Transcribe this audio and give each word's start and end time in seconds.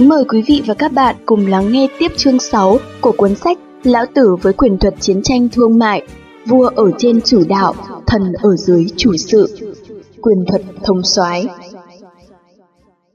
Kính 0.00 0.08
mời 0.08 0.24
quý 0.28 0.42
vị 0.46 0.62
và 0.66 0.74
các 0.74 0.92
bạn 0.92 1.16
cùng 1.26 1.46
lắng 1.46 1.72
nghe 1.72 1.88
tiếp 1.98 2.08
chương 2.16 2.38
6 2.38 2.78
của 3.00 3.12
cuốn 3.16 3.34
sách 3.34 3.58
Lão 3.82 4.06
Tử 4.14 4.36
với 4.42 4.52
quyền 4.52 4.78
thuật 4.78 4.94
chiến 5.00 5.22
tranh 5.22 5.48
thương 5.52 5.78
mại, 5.78 6.06
vua 6.46 6.66
ở 6.66 6.90
trên 6.98 7.20
chủ 7.20 7.42
đạo, 7.48 7.74
thần 8.06 8.32
ở 8.32 8.56
dưới 8.56 8.86
chủ 8.96 9.16
sự, 9.16 9.74
quyền 10.22 10.44
thuật 10.46 10.62
thông 10.84 11.02
soái. 11.02 11.46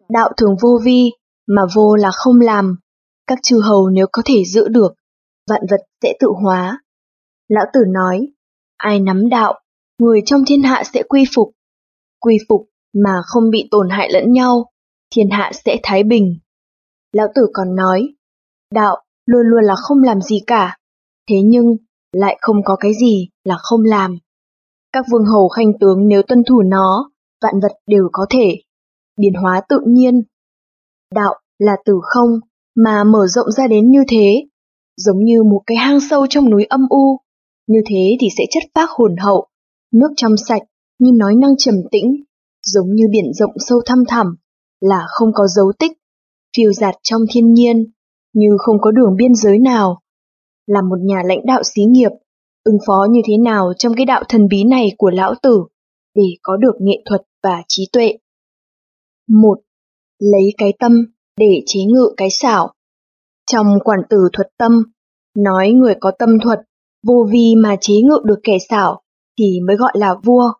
Đạo 0.10 0.32
thường 0.38 0.56
vô 0.62 0.80
vi, 0.84 1.12
mà 1.48 1.62
vô 1.76 1.96
là 1.96 2.12
không 2.12 2.42
làm. 2.42 2.76
Các 3.28 3.40
chư 3.44 3.60
hầu 3.60 3.90
nếu 3.90 4.06
có 4.12 4.22
thể 4.26 4.44
giữ 4.46 4.68
được, 4.68 4.94
vạn 5.50 5.62
vật 5.70 5.82
sẽ 6.04 6.14
tự 6.20 6.28
hóa. 6.44 6.80
Lão 7.48 7.66
Tử 7.74 7.80
nói, 7.88 8.28
ai 8.78 9.00
nắm 9.00 9.30
đạo, 9.30 9.60
người 10.00 10.22
trong 10.26 10.46
thiên 10.48 10.64
hạ 10.64 10.84
sẽ 10.94 11.04
quy 11.04 11.24
phục. 11.36 11.52
Quy 12.20 12.38
phục 12.50 12.62
mà 12.94 13.22
không 13.26 13.50
bị 13.50 13.68
tổn 13.72 13.90
hại 13.90 14.10
lẫn 14.12 14.32
nhau, 14.32 14.66
thiên 15.16 15.30
hạ 15.30 15.52
sẽ 15.66 15.78
thái 15.84 16.04
bình. 16.04 16.40
Lão 17.16 17.28
Tử 17.36 17.48
còn 17.54 17.76
nói, 17.76 18.08
đạo 18.71 18.98
luôn 19.26 19.41
luôn 19.46 19.63
là 19.63 19.76
không 19.76 20.04
làm 20.04 20.21
gì 20.21 20.40
cả, 20.48 20.77
thế 21.30 21.35
nhưng 21.46 21.66
lại 22.12 22.38
không 22.41 22.63
có 22.66 22.76
cái 22.76 22.91
gì 23.02 23.30
là 23.44 23.58
không 23.60 23.82
làm. 23.84 24.18
Các 24.91 25.05
vương 25.12 25.26
hầu 25.26 25.48
khanh 25.48 25.80
tướng 25.80 26.08
nếu 26.08 26.21
tuân 26.21 26.43
thủ 26.43 26.62
nó, 26.62 27.12
vạn 27.41 27.54
vật 27.62 27.71
đều 27.88 28.10
có 28.12 28.26
thể, 28.30 28.55
biến 29.18 29.34
hóa 29.34 29.62
tự 29.70 29.80
nhiên. 29.88 30.24
Đạo 31.13 31.34
là 31.60 31.76
từ 31.86 31.93
không, 32.04 32.30
mà 32.76 33.04
mở 33.04 33.27
rộng 33.27 33.52
ra 33.52 33.68
đến 33.68 33.91
như 33.91 34.04
thế, 34.08 34.46
giống 34.98 35.24
như 35.24 35.43
một 35.43 35.62
cái 35.66 35.77
hang 35.77 35.99
sâu 36.10 36.27
trong 36.30 36.49
núi 36.49 36.66
âm 36.66 36.86
u, 36.90 37.20
như 37.68 37.80
thế 37.90 38.18
thì 38.21 38.27
sẽ 38.38 38.43
chất 38.52 38.63
phác 38.76 38.90
hồn 38.90 39.16
hậu, 39.18 39.48
nước 39.93 40.10
trong 40.16 40.32
sạch, 40.48 40.62
như 40.99 41.12
nói 41.16 41.36
năng 41.36 41.58
trầm 41.58 41.76
tĩnh, 41.91 42.24
giống 42.66 42.88
như 42.96 43.04
biển 43.12 43.34
rộng 43.34 43.54
sâu 43.58 43.82
thăm 43.86 44.04
thẳm, 44.08 44.36
là 44.82 45.05
không 45.08 45.30
có 45.34 45.48
dấu 45.48 45.71
tích, 45.80 45.91
phiêu 46.56 46.74
giạt 46.74 46.96
trong 47.04 47.22
thiên 47.32 47.54
nhiên, 47.54 47.92
như 48.34 48.50
không 48.58 48.78
có 48.82 48.92
đường 48.92 49.16
biên 49.18 49.36
giới 49.36 49.60
nào. 49.60 50.02
Là 50.68 50.82
một 50.82 50.98
nhà 51.02 51.24
lãnh 51.26 51.46
đạo 51.46 51.64
xí 51.64 51.84
nghiệp, 51.84 52.12
ứng 52.64 52.78
phó 52.88 53.08
như 53.12 53.22
thế 53.28 53.38
nào 53.38 53.74
trong 53.78 53.94
cái 53.98 54.06
đạo 54.06 54.24
thần 54.30 54.48
bí 54.48 54.64
này 54.64 54.92
của 54.98 55.10
lão 55.10 55.34
tử, 55.42 55.64
để 56.16 56.24
có 56.42 56.58
được 56.58 56.74
nghệ 56.80 57.02
thuật 57.10 57.22
và 57.44 57.64
trí 57.68 57.88
tuệ. 57.94 58.18
một 59.28 59.60
Lấy 60.20 60.54
cái 60.58 60.74
tâm 60.80 60.92
để 61.38 61.64
chế 61.66 61.80
ngự 61.84 62.14
cái 62.18 62.30
xảo. 62.32 62.74
Trong 63.52 63.68
quản 63.84 64.00
tử 64.09 64.18
thuật 64.34 64.48
tâm, 64.58 64.84
nói 65.38 65.72
người 65.72 65.96
có 66.00 66.12
tâm 66.20 66.40
thuật, 66.40 66.59
vô 67.08 67.28
vi 67.31 67.56
mà 67.58 67.76
chế 67.81 67.94
ngự 68.03 68.20
được 68.24 68.40
kẻ 68.44 68.58
xảo, 68.70 69.02
thì 69.40 69.59
mới 69.68 69.76
gọi 69.76 69.92
là 69.96 70.16
vua. 70.24 70.53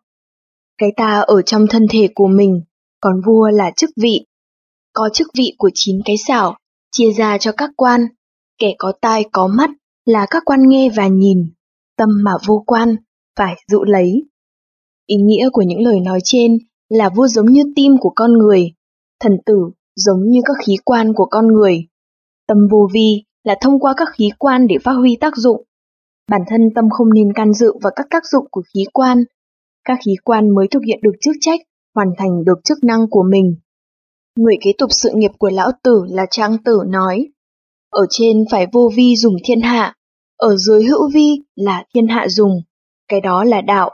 Cái 0.78 0.92
ta 0.96 1.20
ở 1.20 1.42
trong 1.42 1.66
thân 1.70 1.86
thể 1.90 2.08
của 2.14 2.26
mình, 2.26 2.62
còn 3.00 3.20
vua 3.26 3.48
là 3.48 3.70
chức 3.76 3.90
vị. 3.96 4.26
Có 4.98 5.08
chức 5.12 5.28
vị 5.38 5.54
của 5.58 5.70
chín 5.74 6.00
cái 6.04 6.16
xảo, 6.26 6.56
chia 6.92 7.12
ra 7.12 7.38
cho 7.38 7.52
các 7.52 7.70
quan. 7.76 8.00
Kẻ 8.58 8.74
có 8.78 8.92
tai 9.00 9.24
có 9.32 9.46
mắt 9.46 9.70
là 10.04 10.26
các 10.30 10.42
quan 10.46 10.68
nghe 10.68 10.90
và 10.96 11.06
nhìn, 11.06 11.38
tâm 11.96 12.08
mà 12.24 12.32
vô 12.46 12.62
quan, 12.66 12.96
phải 13.38 13.54
dụ 13.70 13.84
lấy. 13.84 14.22
Ý 15.06 15.16
nghĩa 15.16 15.48
của 15.52 15.62
những 15.62 15.80
lời 15.80 16.00
nói 16.00 16.18
trên 16.24 16.58
là 16.88 17.10
vua 17.16 17.26
giống 17.26 17.46
như 17.46 17.62
tim 17.76 17.92
của 18.00 18.12
con 18.16 18.32
người, 18.32 18.72
thần 19.20 19.38
tử 19.46 19.70
giống 19.96 20.28
như 20.28 20.40
các 20.44 20.56
khí 20.66 20.76
quan 20.84 21.12
của 21.12 21.26
con 21.26 21.46
người. 21.46 21.86
Tâm 22.46 22.58
vô 22.70 22.88
vi 22.92 23.24
là 23.44 23.56
thông 23.60 23.80
qua 23.80 23.94
các 23.96 24.08
khí 24.12 24.30
quan 24.38 24.66
để 24.66 24.76
phát 24.84 24.92
huy 24.92 25.16
tác 25.20 25.36
dụng. 25.36 25.64
Bản 26.30 26.40
thân 26.50 26.60
tâm 26.74 26.84
không 26.90 27.14
nên 27.14 27.32
can 27.32 27.54
dự 27.54 27.72
vào 27.82 27.92
các 27.96 28.06
tác 28.10 28.22
dụng 28.32 28.46
của 28.50 28.62
khí 28.74 28.84
quan. 28.92 29.24
Các 29.84 29.98
khí 30.04 30.14
quan 30.24 30.54
mới 30.54 30.68
thực 30.70 30.82
hiện 30.86 30.98
được 31.02 31.14
chức 31.20 31.36
trách, 31.40 31.60
hoàn 31.94 32.08
thành 32.18 32.44
được 32.44 32.58
chức 32.64 32.78
năng 32.84 33.10
của 33.10 33.22
mình. 33.30 33.56
Người 34.36 34.56
kế 34.60 34.72
tục 34.78 34.90
sự 34.92 35.10
nghiệp 35.14 35.30
của 35.38 35.50
lão 35.50 35.70
tử 35.82 36.04
là 36.08 36.26
Trang 36.30 36.56
Tử 36.64 36.80
nói, 36.86 37.28
ở 37.90 38.06
trên 38.10 38.44
phải 38.50 38.66
vô 38.72 38.90
vi 38.96 39.16
dùng 39.16 39.36
thiên 39.44 39.60
hạ, 39.60 39.94
ở 40.36 40.56
dưới 40.56 40.84
hữu 40.84 41.10
vi 41.14 41.42
là 41.54 41.84
thiên 41.94 42.06
hạ 42.06 42.28
dùng, 42.28 42.62
cái 43.08 43.20
đó 43.20 43.44
là 43.44 43.60
đạo. 43.60 43.90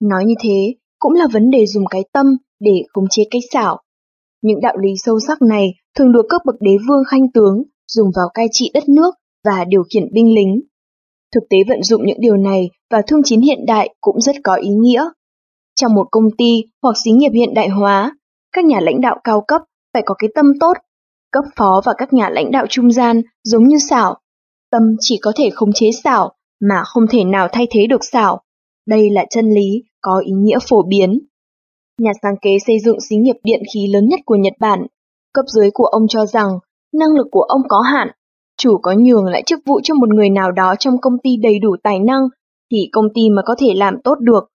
Nói 0.00 0.24
như 0.24 0.34
thế 0.42 0.74
cũng 0.98 1.12
là 1.12 1.26
vấn 1.32 1.50
đề 1.50 1.66
dùng 1.66 1.86
cái 1.86 2.04
tâm 2.12 2.26
để 2.60 2.82
khống 2.92 3.08
chế 3.10 3.22
cách 3.30 3.42
xảo. 3.52 3.80
Những 4.42 4.60
đạo 4.60 4.76
lý 4.82 4.90
sâu 4.96 5.20
sắc 5.20 5.42
này 5.42 5.68
thường 5.98 6.12
được 6.12 6.26
các 6.28 6.42
bậc 6.44 6.56
đế 6.60 6.76
vương 6.88 7.02
khanh 7.10 7.32
tướng 7.34 7.62
dùng 7.88 8.10
vào 8.16 8.28
cai 8.34 8.46
trị 8.52 8.70
đất 8.74 8.88
nước 8.88 9.14
và 9.44 9.64
điều 9.64 9.82
khiển 9.94 10.12
binh 10.12 10.34
lính. 10.34 10.60
Thực 11.34 11.42
tế 11.50 11.56
vận 11.68 11.82
dụng 11.82 12.06
những 12.06 12.20
điều 12.20 12.36
này 12.36 12.70
vào 12.90 13.02
thương 13.06 13.22
chiến 13.24 13.40
hiện 13.40 13.66
đại 13.66 13.94
cũng 14.00 14.20
rất 14.20 14.36
có 14.44 14.54
ý 14.54 14.68
nghĩa. 14.68 15.04
Trong 15.74 15.94
một 15.94 16.06
công 16.10 16.36
ty 16.38 16.62
hoặc 16.82 16.96
xí 17.04 17.10
nghiệp 17.10 17.30
hiện 17.34 17.54
đại 17.54 17.68
hóa, 17.68 18.16
các 18.52 18.64
nhà 18.64 18.80
lãnh 18.80 19.00
đạo 19.00 19.20
cao 19.24 19.44
cấp 19.48 19.62
phải 19.94 20.02
có 20.06 20.14
cái 20.18 20.30
tâm 20.34 20.46
tốt. 20.60 20.72
Cấp 21.32 21.44
phó 21.56 21.80
và 21.84 21.94
các 21.98 22.12
nhà 22.12 22.28
lãnh 22.28 22.50
đạo 22.50 22.66
trung 22.68 22.92
gian 22.92 23.22
giống 23.44 23.68
như 23.68 23.76
xảo. 23.90 24.18
Tâm 24.70 24.82
chỉ 25.00 25.18
có 25.22 25.32
thể 25.36 25.50
khống 25.50 25.72
chế 25.72 25.90
xảo 26.04 26.32
mà 26.60 26.82
không 26.84 27.06
thể 27.10 27.24
nào 27.24 27.48
thay 27.52 27.66
thế 27.70 27.86
được 27.86 28.04
xảo. 28.04 28.42
Đây 28.86 29.10
là 29.10 29.24
chân 29.30 29.50
lý 29.50 29.84
có 30.00 30.22
ý 30.26 30.32
nghĩa 30.32 30.58
phổ 30.68 30.82
biến. 30.82 31.18
Nhà 31.98 32.12
sáng 32.22 32.34
kế 32.42 32.50
xây 32.66 32.78
dựng 32.84 33.00
xí 33.00 33.16
nghiệp 33.16 33.36
điện 33.44 33.62
khí 33.74 33.86
lớn 33.92 34.08
nhất 34.08 34.20
của 34.24 34.36
Nhật 34.36 34.52
Bản. 34.60 34.86
Cấp 35.32 35.44
dưới 35.48 35.70
của 35.74 35.84
ông 35.84 36.08
cho 36.08 36.26
rằng 36.26 36.48
năng 36.92 37.16
lực 37.16 37.26
của 37.30 37.42
ông 37.42 37.62
có 37.68 37.80
hạn. 37.80 38.08
Chủ 38.56 38.78
có 38.82 38.92
nhường 38.92 39.24
lại 39.24 39.42
chức 39.46 39.60
vụ 39.66 39.80
cho 39.82 39.94
một 39.94 40.08
người 40.08 40.30
nào 40.30 40.52
đó 40.52 40.74
trong 40.78 41.00
công 41.00 41.18
ty 41.22 41.36
đầy 41.36 41.58
đủ 41.58 41.76
tài 41.82 41.98
năng 42.00 42.22
thì 42.70 42.88
công 42.92 43.06
ty 43.14 43.30
mà 43.30 43.42
có 43.44 43.54
thể 43.58 43.74
làm 43.74 43.94
tốt 44.04 44.18
được. 44.20 44.48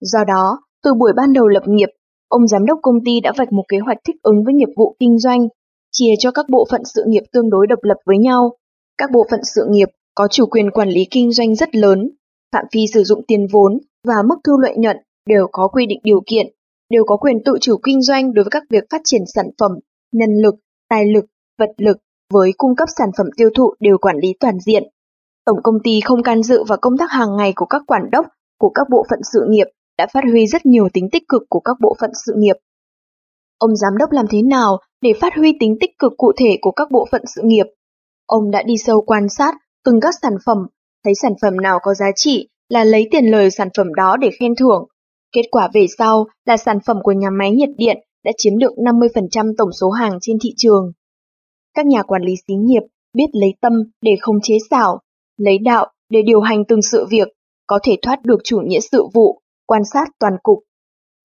Do 0.00 0.24
đó, 0.24 0.58
từ 0.82 0.94
buổi 0.94 1.12
ban 1.16 1.32
đầu 1.32 1.48
lập 1.48 1.62
nghiệp, 1.66 1.88
ông 2.28 2.48
giám 2.48 2.66
đốc 2.66 2.78
công 2.82 3.04
ty 3.04 3.20
đã 3.20 3.32
vạch 3.36 3.52
một 3.52 3.64
kế 3.68 3.78
hoạch 3.78 3.98
thích 4.06 4.16
ứng 4.22 4.44
với 4.44 4.54
nghiệp 4.54 4.68
vụ 4.76 4.96
kinh 5.00 5.18
doanh, 5.18 5.48
chia 5.92 6.14
cho 6.18 6.30
các 6.30 6.46
bộ 6.48 6.66
phận 6.70 6.84
sự 6.84 7.04
nghiệp 7.06 7.22
tương 7.32 7.50
đối 7.50 7.66
độc 7.66 7.78
lập 7.82 7.96
với 8.06 8.18
nhau. 8.18 8.52
Các 8.98 9.10
bộ 9.12 9.26
phận 9.30 9.40
sự 9.54 9.66
nghiệp 9.70 9.88
có 10.14 10.28
chủ 10.28 10.46
quyền 10.46 10.70
quản 10.70 10.88
lý 10.88 11.04
kinh 11.10 11.32
doanh 11.32 11.54
rất 11.54 11.74
lớn, 11.74 12.10
phạm 12.52 12.64
vi 12.72 12.86
sử 12.94 13.04
dụng 13.04 13.22
tiền 13.28 13.46
vốn 13.52 13.78
và 14.06 14.14
mức 14.28 14.36
thu 14.44 14.58
lợi 14.58 14.74
nhuận 14.76 14.96
đều 15.26 15.46
có 15.52 15.68
quy 15.68 15.86
định 15.86 16.00
điều 16.04 16.20
kiện, 16.26 16.46
đều 16.90 17.04
có 17.04 17.16
quyền 17.16 17.44
tự 17.44 17.52
chủ 17.60 17.76
kinh 17.84 18.02
doanh 18.02 18.34
đối 18.34 18.44
với 18.44 18.50
các 18.50 18.62
việc 18.70 18.84
phát 18.90 19.00
triển 19.04 19.22
sản 19.34 19.46
phẩm, 19.60 19.72
nhân 20.12 20.30
lực, 20.42 20.54
tài 20.88 21.06
lực, 21.06 21.24
vật 21.58 21.70
lực 21.76 21.96
với 22.32 22.52
cung 22.58 22.76
cấp 22.76 22.88
sản 22.98 23.08
phẩm 23.18 23.26
tiêu 23.36 23.48
thụ 23.56 23.74
đều 23.80 23.98
quản 23.98 24.16
lý 24.22 24.34
toàn 24.40 24.58
diện. 24.60 24.82
Tổng 25.44 25.62
công 25.62 25.78
ty 25.84 26.00
không 26.04 26.22
can 26.22 26.42
dự 26.42 26.64
vào 26.64 26.78
công 26.80 26.98
tác 26.98 27.10
hàng 27.10 27.36
ngày 27.36 27.52
của 27.56 27.66
các 27.66 27.82
quản 27.86 28.02
đốc 28.12 28.26
của 28.58 28.70
các 28.70 28.86
bộ 28.90 29.06
phận 29.10 29.20
sự 29.32 29.40
nghiệp 29.48 29.66
đã 29.98 30.06
phát 30.14 30.24
huy 30.30 30.46
rất 30.46 30.66
nhiều 30.66 30.88
tính 30.92 31.08
tích 31.12 31.22
cực 31.28 31.42
của 31.48 31.60
các 31.60 31.76
bộ 31.80 31.96
phận 32.00 32.10
sự 32.26 32.32
nghiệp. 32.36 32.56
Ông 33.58 33.76
giám 33.76 33.92
đốc 33.98 34.12
làm 34.12 34.26
thế 34.30 34.42
nào 34.42 34.78
để 35.00 35.12
phát 35.20 35.34
huy 35.36 35.52
tính 35.60 35.76
tích 35.80 35.90
cực 35.98 36.12
cụ 36.16 36.32
thể 36.36 36.58
của 36.60 36.70
các 36.70 36.88
bộ 36.90 37.06
phận 37.12 37.22
sự 37.34 37.42
nghiệp? 37.44 37.66
Ông 38.26 38.50
đã 38.50 38.62
đi 38.62 38.74
sâu 38.76 39.00
quan 39.00 39.28
sát 39.28 39.54
từng 39.84 40.00
các 40.00 40.14
sản 40.22 40.32
phẩm, 40.46 40.58
thấy 41.04 41.14
sản 41.14 41.32
phẩm 41.42 41.56
nào 41.62 41.78
có 41.82 41.94
giá 41.94 42.06
trị 42.16 42.48
là 42.68 42.84
lấy 42.84 43.08
tiền 43.10 43.24
lời 43.24 43.50
sản 43.50 43.68
phẩm 43.76 43.94
đó 43.94 44.16
để 44.16 44.30
khen 44.40 44.54
thưởng. 44.56 44.86
Kết 45.32 45.42
quả 45.50 45.68
về 45.74 45.86
sau 45.98 46.26
là 46.46 46.56
sản 46.56 46.78
phẩm 46.86 46.96
của 47.02 47.12
nhà 47.12 47.30
máy 47.30 47.50
nhiệt 47.50 47.68
điện 47.76 47.96
đã 48.24 48.32
chiếm 48.38 48.58
được 48.58 48.72
50% 48.76 49.54
tổng 49.58 49.72
số 49.80 49.90
hàng 49.90 50.18
trên 50.20 50.36
thị 50.42 50.50
trường. 50.56 50.92
Các 51.74 51.86
nhà 51.86 52.02
quản 52.02 52.22
lý 52.22 52.34
xí 52.48 52.54
nghiệp 52.54 52.82
biết 53.14 53.26
lấy 53.32 53.54
tâm 53.60 53.72
để 54.00 54.12
không 54.20 54.36
chế 54.42 54.54
xảo, 54.70 55.00
lấy 55.36 55.58
đạo 55.58 55.86
để 56.08 56.22
điều 56.22 56.40
hành 56.40 56.64
từng 56.68 56.82
sự 56.82 57.06
việc, 57.10 57.28
có 57.66 57.78
thể 57.82 57.96
thoát 58.02 58.22
được 58.22 58.40
chủ 58.44 58.60
nghĩa 58.60 58.80
sự 58.80 59.06
vụ, 59.14 59.40
quan 59.66 59.82
sát 59.92 60.08
toàn 60.18 60.32
cục. 60.42 60.58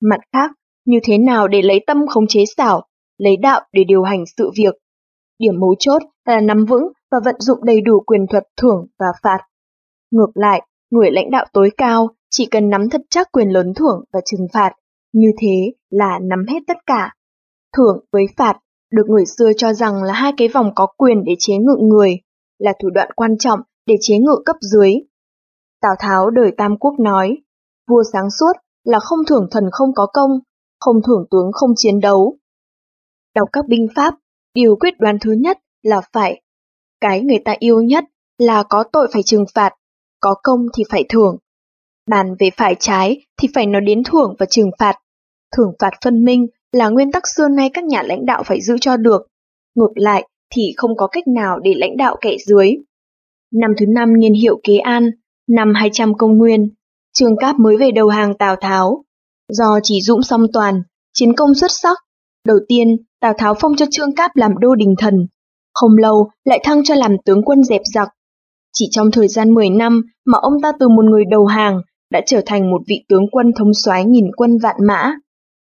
Mặt 0.02 0.20
khác, 0.34 0.52
như 0.86 1.00
thế 1.04 1.18
nào 1.18 1.48
để 1.48 1.62
lấy 1.62 1.80
tâm 1.88 2.08
khống 2.08 2.28
chế 2.28 2.44
xảo, 2.58 2.88
lấy 3.18 3.38
đạo 3.38 3.62
để 3.74 3.84
điều 3.84 4.04
hành 4.04 4.24
sự 4.38 4.52
việc. 4.58 4.76
Điểm 5.40 5.60
mấu 5.60 5.76
chốt 5.80 6.02
là 6.26 6.40
nắm 6.42 6.66
vững 6.66 6.84
và 7.12 7.18
vận 7.26 7.36
dụng 7.40 7.66
đầy 7.66 7.82
đủ 7.82 8.00
quyền 8.00 8.28
thuật 8.28 8.44
thưởng 8.62 8.88
và 9.00 9.08
phạt. 9.24 9.40
Ngược 10.12 10.32
lại, 10.34 10.62
người 10.92 11.12
lãnh 11.12 11.32
đạo 11.32 11.46
tối 11.54 11.72
cao 11.78 12.08
chỉ 12.30 12.46
cần 12.46 12.70
nắm 12.70 12.90
thật 12.90 13.02
chắc 13.10 13.32
quyền 13.32 13.50
lớn 13.50 13.74
thưởng 13.76 14.04
và 14.14 14.20
trừng 14.26 14.48
phạt, 14.54 14.72
như 15.14 15.28
thế 15.42 15.74
là 15.90 16.20
nắm 16.22 16.46
hết 16.48 16.60
tất 16.68 16.78
cả. 16.86 17.14
Thưởng 17.78 18.06
với 18.12 18.26
phạt 18.38 18.58
được 18.92 19.04
người 19.08 19.26
xưa 19.26 19.52
cho 19.58 19.74
rằng 19.74 20.04
là 20.04 20.14
hai 20.14 20.34
cái 20.38 20.48
vòng 20.48 20.72
có 20.76 20.88
quyền 20.98 21.24
để 21.24 21.34
chế 21.40 21.54
ngự 21.58 21.76
người, 21.82 22.18
là 22.58 22.74
thủ 22.82 22.90
đoạn 22.90 23.10
quan 23.16 23.38
trọng 23.38 23.60
để 23.86 23.96
chế 24.02 24.18
ngự 24.18 24.36
cấp 24.46 24.56
dưới. 24.62 24.94
Tào 25.82 25.96
Tháo 26.00 26.30
đời 26.30 26.52
Tam 26.58 26.78
Quốc 26.78 26.94
nói, 27.00 27.38
vua 27.90 28.04
sáng 28.14 28.30
suốt 28.40 28.54
là 28.84 29.00
không 29.00 29.20
thưởng 29.28 29.48
thần 29.52 29.64
không 29.72 29.90
có 29.96 30.08
công, 30.14 30.32
không 30.80 30.96
thưởng 31.08 31.26
tướng 31.32 31.52
không 31.54 31.72
chiến 31.76 32.00
đấu. 32.00 32.38
Đọc 33.36 33.50
các 33.54 33.68
binh 33.68 33.88
pháp, 33.96 34.14
điều 34.54 34.76
quyết 34.76 34.94
đoán 35.00 35.18
thứ 35.22 35.32
nhất 35.32 35.58
là 35.82 36.02
phải. 36.14 36.42
Cái 37.02 37.22
người 37.22 37.40
ta 37.46 37.56
yêu 37.60 37.82
nhất 37.82 38.04
là 38.38 38.64
có 38.64 38.84
tội 38.92 39.08
phải 39.14 39.24
trừng 39.24 39.46
phạt, 39.54 39.74
có 40.20 40.36
công 40.44 40.66
thì 40.78 40.84
phải 40.90 41.06
thưởng. 41.10 41.38
Bàn 42.10 42.36
về 42.40 42.50
phải 42.58 42.76
trái 42.80 43.26
thì 43.38 43.48
phải 43.54 43.66
nói 43.66 43.82
đến 43.82 44.04
thưởng 44.04 44.36
và 44.40 44.46
trừng 44.46 44.72
phạt. 44.80 44.96
Thưởng 45.58 45.74
phạt 45.80 45.92
phân 46.04 46.26
minh 46.26 46.48
là 46.72 46.90
nguyên 46.90 47.12
tắc 47.12 47.28
xưa 47.28 47.48
nay 47.48 47.70
các 47.74 47.84
nhà 47.84 48.04
lãnh 48.04 48.26
đạo 48.26 48.44
phải 48.46 48.62
giữ 48.62 48.78
cho 48.82 48.98
được. 48.98 49.28
Ngược 49.76 49.92
lại 49.96 50.28
thì 50.56 50.74
không 50.78 50.98
có 50.98 51.08
cách 51.08 51.28
nào 51.28 51.60
để 51.60 51.74
lãnh 51.76 51.98
đạo 51.98 52.18
kẻ 52.22 52.36
dưới. 52.46 52.72
Năm 53.54 53.72
thứ 53.80 53.86
năm 53.86 54.20
niên 54.20 54.34
hiệu 54.34 54.60
Kế 54.64 54.78
An, 54.78 55.10
năm 55.48 55.74
200 55.76 56.18
công 56.18 56.38
nguyên, 56.38 56.70
Trương 57.14 57.38
Cáp 57.38 57.60
mới 57.60 57.78
về 57.78 57.92
đầu 57.92 58.08
hàng 58.08 58.38
Tào 58.38 58.56
Tháo. 58.62 59.04
Do 59.54 59.80
chỉ 59.84 60.02
dũng 60.02 60.24
song 60.24 60.46
toàn, 60.54 60.82
chiến 61.14 61.36
công 61.36 61.56
xuất 61.56 61.72
sắc, 61.72 61.98
đầu 62.46 62.58
tiên 62.68 62.88
Tào 63.20 63.34
Tháo 63.38 63.54
phong 63.60 63.76
cho 63.76 63.86
Trương 63.92 64.16
Cáp 64.16 64.36
làm 64.36 64.58
đô 64.60 64.76
đình 64.76 64.96
thần. 64.98 65.28
Không 65.74 65.98
lâu 65.98 66.30
lại 66.46 66.60
thăng 66.64 66.84
cho 66.84 66.96
làm 66.96 67.16
tướng 67.26 67.44
quân 67.46 67.64
dẹp 67.64 67.82
giặc. 67.94 68.10
Chỉ 68.74 68.88
trong 68.92 69.12
thời 69.12 69.28
gian 69.28 69.54
10 69.54 69.70
năm 69.70 70.02
mà 70.26 70.38
ông 70.42 70.54
ta 70.64 70.72
từ 70.80 70.88
một 70.88 71.06
người 71.06 71.24
đầu 71.32 71.46
hàng 71.46 71.82
đã 72.12 72.22
trở 72.26 72.42
thành 72.46 72.72
một 72.72 72.82
vị 72.88 72.96
tướng 73.10 73.24
quân 73.32 73.52
thống 73.60 73.74
soái 73.74 74.06
nghìn 74.06 74.26
quân 74.38 74.58
vạn 74.64 74.76
mã. 74.88 75.12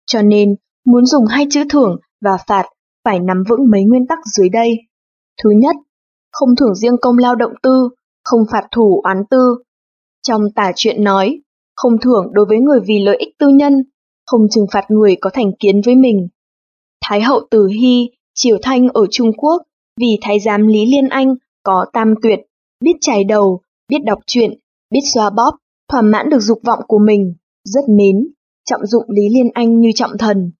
Cho 0.05 0.21
nên, 0.21 0.55
muốn 0.85 1.05
dùng 1.05 1.25
hai 1.25 1.47
chữ 1.49 1.63
thưởng 1.69 1.97
và 2.21 2.37
phạt 2.47 2.65
phải 3.05 3.19
nắm 3.19 3.43
vững 3.49 3.71
mấy 3.71 3.83
nguyên 3.83 4.07
tắc 4.07 4.19
dưới 4.37 4.49
đây. 4.49 4.77
Thứ 5.43 5.49
nhất, 5.49 5.75
không 6.31 6.55
thưởng 6.55 6.75
riêng 6.75 6.97
công 7.01 7.17
lao 7.17 7.35
động 7.35 7.53
tư, 7.63 7.89
không 8.23 8.41
phạt 8.51 8.67
thủ 8.71 9.01
oán 9.03 9.17
tư. 9.29 9.55
Trong 10.23 10.41
tả 10.55 10.71
chuyện 10.75 11.03
nói, 11.03 11.41
không 11.75 11.93
thưởng 12.01 12.25
đối 12.31 12.45
với 12.45 12.59
người 12.59 12.79
vì 12.87 12.99
lợi 12.99 13.17
ích 13.17 13.37
tư 13.39 13.47
nhân, 13.47 13.83
không 14.25 14.41
trừng 14.51 14.65
phạt 14.71 14.85
người 14.89 15.15
có 15.21 15.29
thành 15.33 15.51
kiến 15.59 15.81
với 15.85 15.95
mình. 15.95 16.27
Thái 17.03 17.21
hậu 17.21 17.41
Từ 17.51 17.67
Hy, 17.67 18.09
Triều 18.33 18.57
Thanh 18.61 18.87
ở 18.89 19.05
Trung 19.11 19.31
Quốc, 19.37 19.61
vì 19.99 20.17
thái 20.21 20.39
giám 20.39 20.67
Lý 20.67 20.85
Liên 20.85 21.09
Anh 21.09 21.35
có 21.63 21.85
tam 21.93 22.13
tuyệt, 22.21 22.39
biết 22.81 22.93
chải 23.01 23.23
đầu, 23.23 23.61
biết 23.89 23.99
đọc 24.05 24.19
truyện, 24.27 24.51
biết 24.91 24.99
xoa 25.13 25.29
bóp, 25.29 25.51
thỏa 25.91 26.01
mãn 26.01 26.29
được 26.29 26.39
dục 26.39 26.59
vọng 26.65 26.79
của 26.87 26.99
mình, 26.99 27.33
rất 27.63 27.89
mến, 27.89 28.27
trọng 28.69 28.85
dụng 28.85 29.03
Lý 29.07 29.29
Liên 29.29 29.49
Anh 29.53 29.79
như 29.79 29.89
trọng 29.95 30.17
thần, 30.19 30.51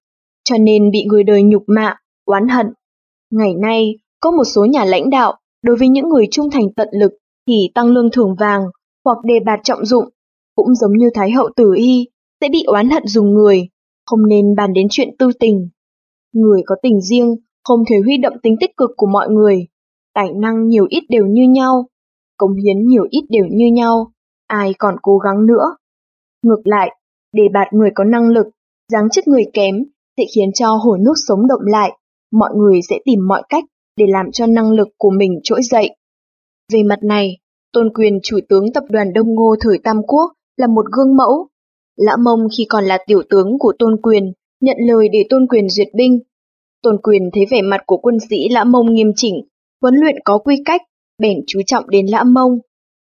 cho 0.44 0.58
nên 0.58 0.92
bị 0.92 1.06
người 1.06 1.24
đời 1.24 1.44
nhục 1.44 1.64
mạ, 1.68 1.96
oán 2.26 2.48
hận. 2.48 2.68
Ngày 3.32 3.54
nay, 3.62 3.96
có 4.20 4.32
một 4.32 4.44
số 4.44 4.66
nhà 4.66 4.86
lãnh 4.86 5.10
đạo, 5.10 5.38
đối 5.62 5.76
với 5.76 5.88
những 5.88 6.10
người 6.10 6.28
trung 6.32 6.50
thành 6.50 6.74
tận 6.76 6.88
lực 6.92 7.12
thì 7.48 7.72
tăng 7.76 7.88
lương 7.88 8.12
thưởng 8.12 8.36
vàng 8.40 8.62
hoặc 9.08 9.18
đề 9.24 9.40
bạt 9.46 9.60
trọng 9.64 9.86
dụng, 9.86 10.06
cũng 10.56 10.76
giống 10.76 10.98
như 10.98 11.10
Thái 11.14 11.32
hậu 11.32 11.50
Tử 11.56 11.74
Y, 11.76 12.08
sẽ 12.42 12.50
bị 12.52 12.64
oán 12.68 12.90
hận 12.90 13.08
dùng 13.08 13.34
người, 13.34 13.68
không 14.06 14.28
nên 14.28 14.56
bàn 14.56 14.74
đến 14.74 14.88
chuyện 14.90 15.10
tư 15.20 15.32
tình. 15.40 15.70
Người 16.34 16.62
có 16.66 16.76
tình 16.82 17.02
riêng, 17.02 17.36
không 17.64 17.84
thể 17.90 17.96
huy 18.06 18.18
động 18.18 18.34
tính 18.44 18.56
tích 18.60 18.78
cực 18.78 18.90
của 18.98 19.08
mọi 19.08 19.30
người, 19.30 19.68
tài 20.14 20.34
năng 20.34 20.68
nhiều 20.68 20.86
ít 20.90 21.04
đều 21.10 21.26
như 21.26 21.42
nhau, 21.50 21.88
cống 22.38 22.56
hiến 22.56 22.88
nhiều 22.88 23.04
ít 23.10 23.26
đều 23.30 23.46
như 23.52 23.66
nhau, 23.74 24.12
ai 24.48 24.74
còn 24.80 24.96
cố 25.02 25.18
gắng 25.18 25.46
nữa. 25.46 25.76
Ngược 26.44 26.62
lại, 26.64 26.96
đề 27.34 27.44
bạt 27.54 27.68
người 27.74 27.90
có 27.96 28.04
năng 28.04 28.30
lực, 28.30 28.48
giáng 28.92 29.10
chức 29.10 29.28
người 29.28 29.44
kém 29.54 29.76
sẽ 30.18 30.24
khiến 30.36 30.52
cho 30.54 30.68
hồ 30.68 30.98
nước 30.98 31.14
sống 31.28 31.48
động 31.48 31.62
lại, 31.64 31.92
mọi 32.32 32.50
người 32.56 32.80
sẽ 32.90 32.96
tìm 33.06 33.28
mọi 33.28 33.44
cách 33.50 33.64
để 33.98 34.06
làm 34.10 34.32
cho 34.32 34.46
năng 34.48 34.72
lực 34.72 34.88
của 34.98 35.12
mình 35.18 35.40
trỗi 35.44 35.60
dậy. 35.64 35.96
Về 36.74 36.84
mặt 36.84 37.00
này, 37.04 37.38
Tôn 37.78 37.94
Quyền 37.94 38.20
chủ 38.24 38.40
tướng 38.50 38.74
tập 38.74 38.84
đoàn 38.90 39.14
Đông 39.14 39.36
Ngô 39.36 39.56
thời 39.60 39.78
Tam 39.84 40.02
Quốc 40.08 40.32
là 40.58 40.68
một 40.68 40.86
gương 40.92 41.16
mẫu. 41.16 41.48
Lã 41.96 42.16
Mông 42.16 42.40
khi 42.58 42.66
còn 42.70 42.84
là 42.84 42.98
tiểu 43.08 43.22
tướng 43.30 43.60
của 43.60 43.74
Tôn 43.80 44.02
Quyền, 44.02 44.34
nhận 44.62 44.78
lời 44.88 45.10
để 45.14 45.26
Tôn 45.30 45.48
Quyền 45.48 45.70
duyệt 45.70 45.88
binh. 45.94 46.20
Tôn 46.84 46.98
Quyền 47.04 47.30
thấy 47.34 47.46
vẻ 47.52 47.62
mặt 47.62 47.82
của 47.86 47.98
quân 47.98 48.18
sĩ 48.30 48.50
Lã 48.50 48.64
Mông 48.64 48.94
nghiêm 48.94 49.12
chỉnh, 49.16 49.36
huấn 49.82 49.96
luyện 49.96 50.16
có 50.26 50.38
quy 50.38 50.56
cách, 50.66 50.82
bèn 51.20 51.38
chú 51.48 51.60
trọng 51.68 51.90
đến 51.90 52.06
Lã 52.06 52.24
Mông. 52.24 52.60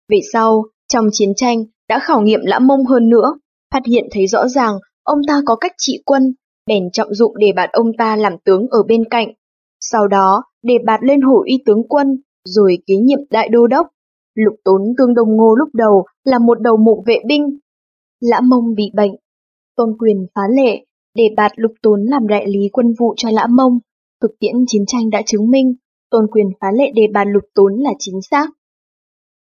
Về 0.09 0.19
sau, 0.33 0.65
trong 0.93 1.05
chiến 1.11 1.35
tranh 1.35 1.63
đã 1.87 1.99
khảo 1.99 2.21
nghiệm 2.21 2.41
Lã 2.43 2.59
Mông 2.59 2.85
hơn 2.85 3.09
nữa, 3.09 3.39
phát 3.73 3.85
hiện 3.85 4.07
thấy 4.11 4.27
rõ 4.27 4.47
ràng 4.47 4.75
ông 5.03 5.19
ta 5.27 5.41
có 5.45 5.55
cách 5.55 5.73
trị 5.77 6.01
quân, 6.05 6.33
bèn 6.67 6.91
trọng 6.91 7.13
dụng 7.13 7.37
để 7.37 7.47
bạt 7.55 7.69
ông 7.71 7.91
ta 7.97 8.15
làm 8.15 8.33
tướng 8.45 8.67
ở 8.67 8.83
bên 8.87 9.03
cạnh. 9.09 9.27
Sau 9.79 10.07
đó, 10.07 10.43
để 10.63 10.73
bạt 10.85 10.99
lên 11.03 11.21
hổ 11.21 11.43
y 11.45 11.55
tướng 11.65 11.87
quân, 11.87 12.21
rồi 12.45 12.77
kế 12.87 12.95
nhiệm 12.95 13.19
đại 13.29 13.49
đô 13.49 13.67
đốc. 13.67 13.87
Lục 14.45 14.55
tốn 14.63 14.81
tương 14.97 15.13
đông 15.13 15.37
ngô 15.37 15.55
lúc 15.55 15.69
đầu 15.73 16.05
là 16.23 16.39
một 16.39 16.61
đầu 16.61 16.77
mộ 16.77 17.03
vệ 17.05 17.17
binh. 17.27 17.57
Lã 18.19 18.41
mông 18.41 18.75
bị 18.75 18.91
bệnh. 18.95 19.11
Tôn 19.75 19.97
quyền 19.99 20.25
phá 20.35 20.41
lệ, 20.55 20.85
để 21.15 21.23
bạt 21.37 21.51
lục 21.55 21.71
tốn 21.81 22.03
làm 22.03 22.27
đại 22.27 22.47
lý 22.47 22.69
quân 22.71 22.93
vụ 22.99 23.13
cho 23.17 23.29
lã 23.31 23.47
mông. 23.49 23.79
Thực 24.21 24.31
tiễn 24.39 24.55
chiến 24.67 24.85
tranh 24.87 25.09
đã 25.09 25.21
chứng 25.25 25.49
minh, 25.51 25.75
tôn 26.09 26.27
quyền 26.31 26.45
phá 26.61 26.67
lệ 26.73 26.91
đề 26.95 27.01
bạt 27.13 27.27
lục 27.27 27.43
tốn 27.55 27.75
là 27.75 27.91
chính 27.99 28.19
xác. 28.31 28.49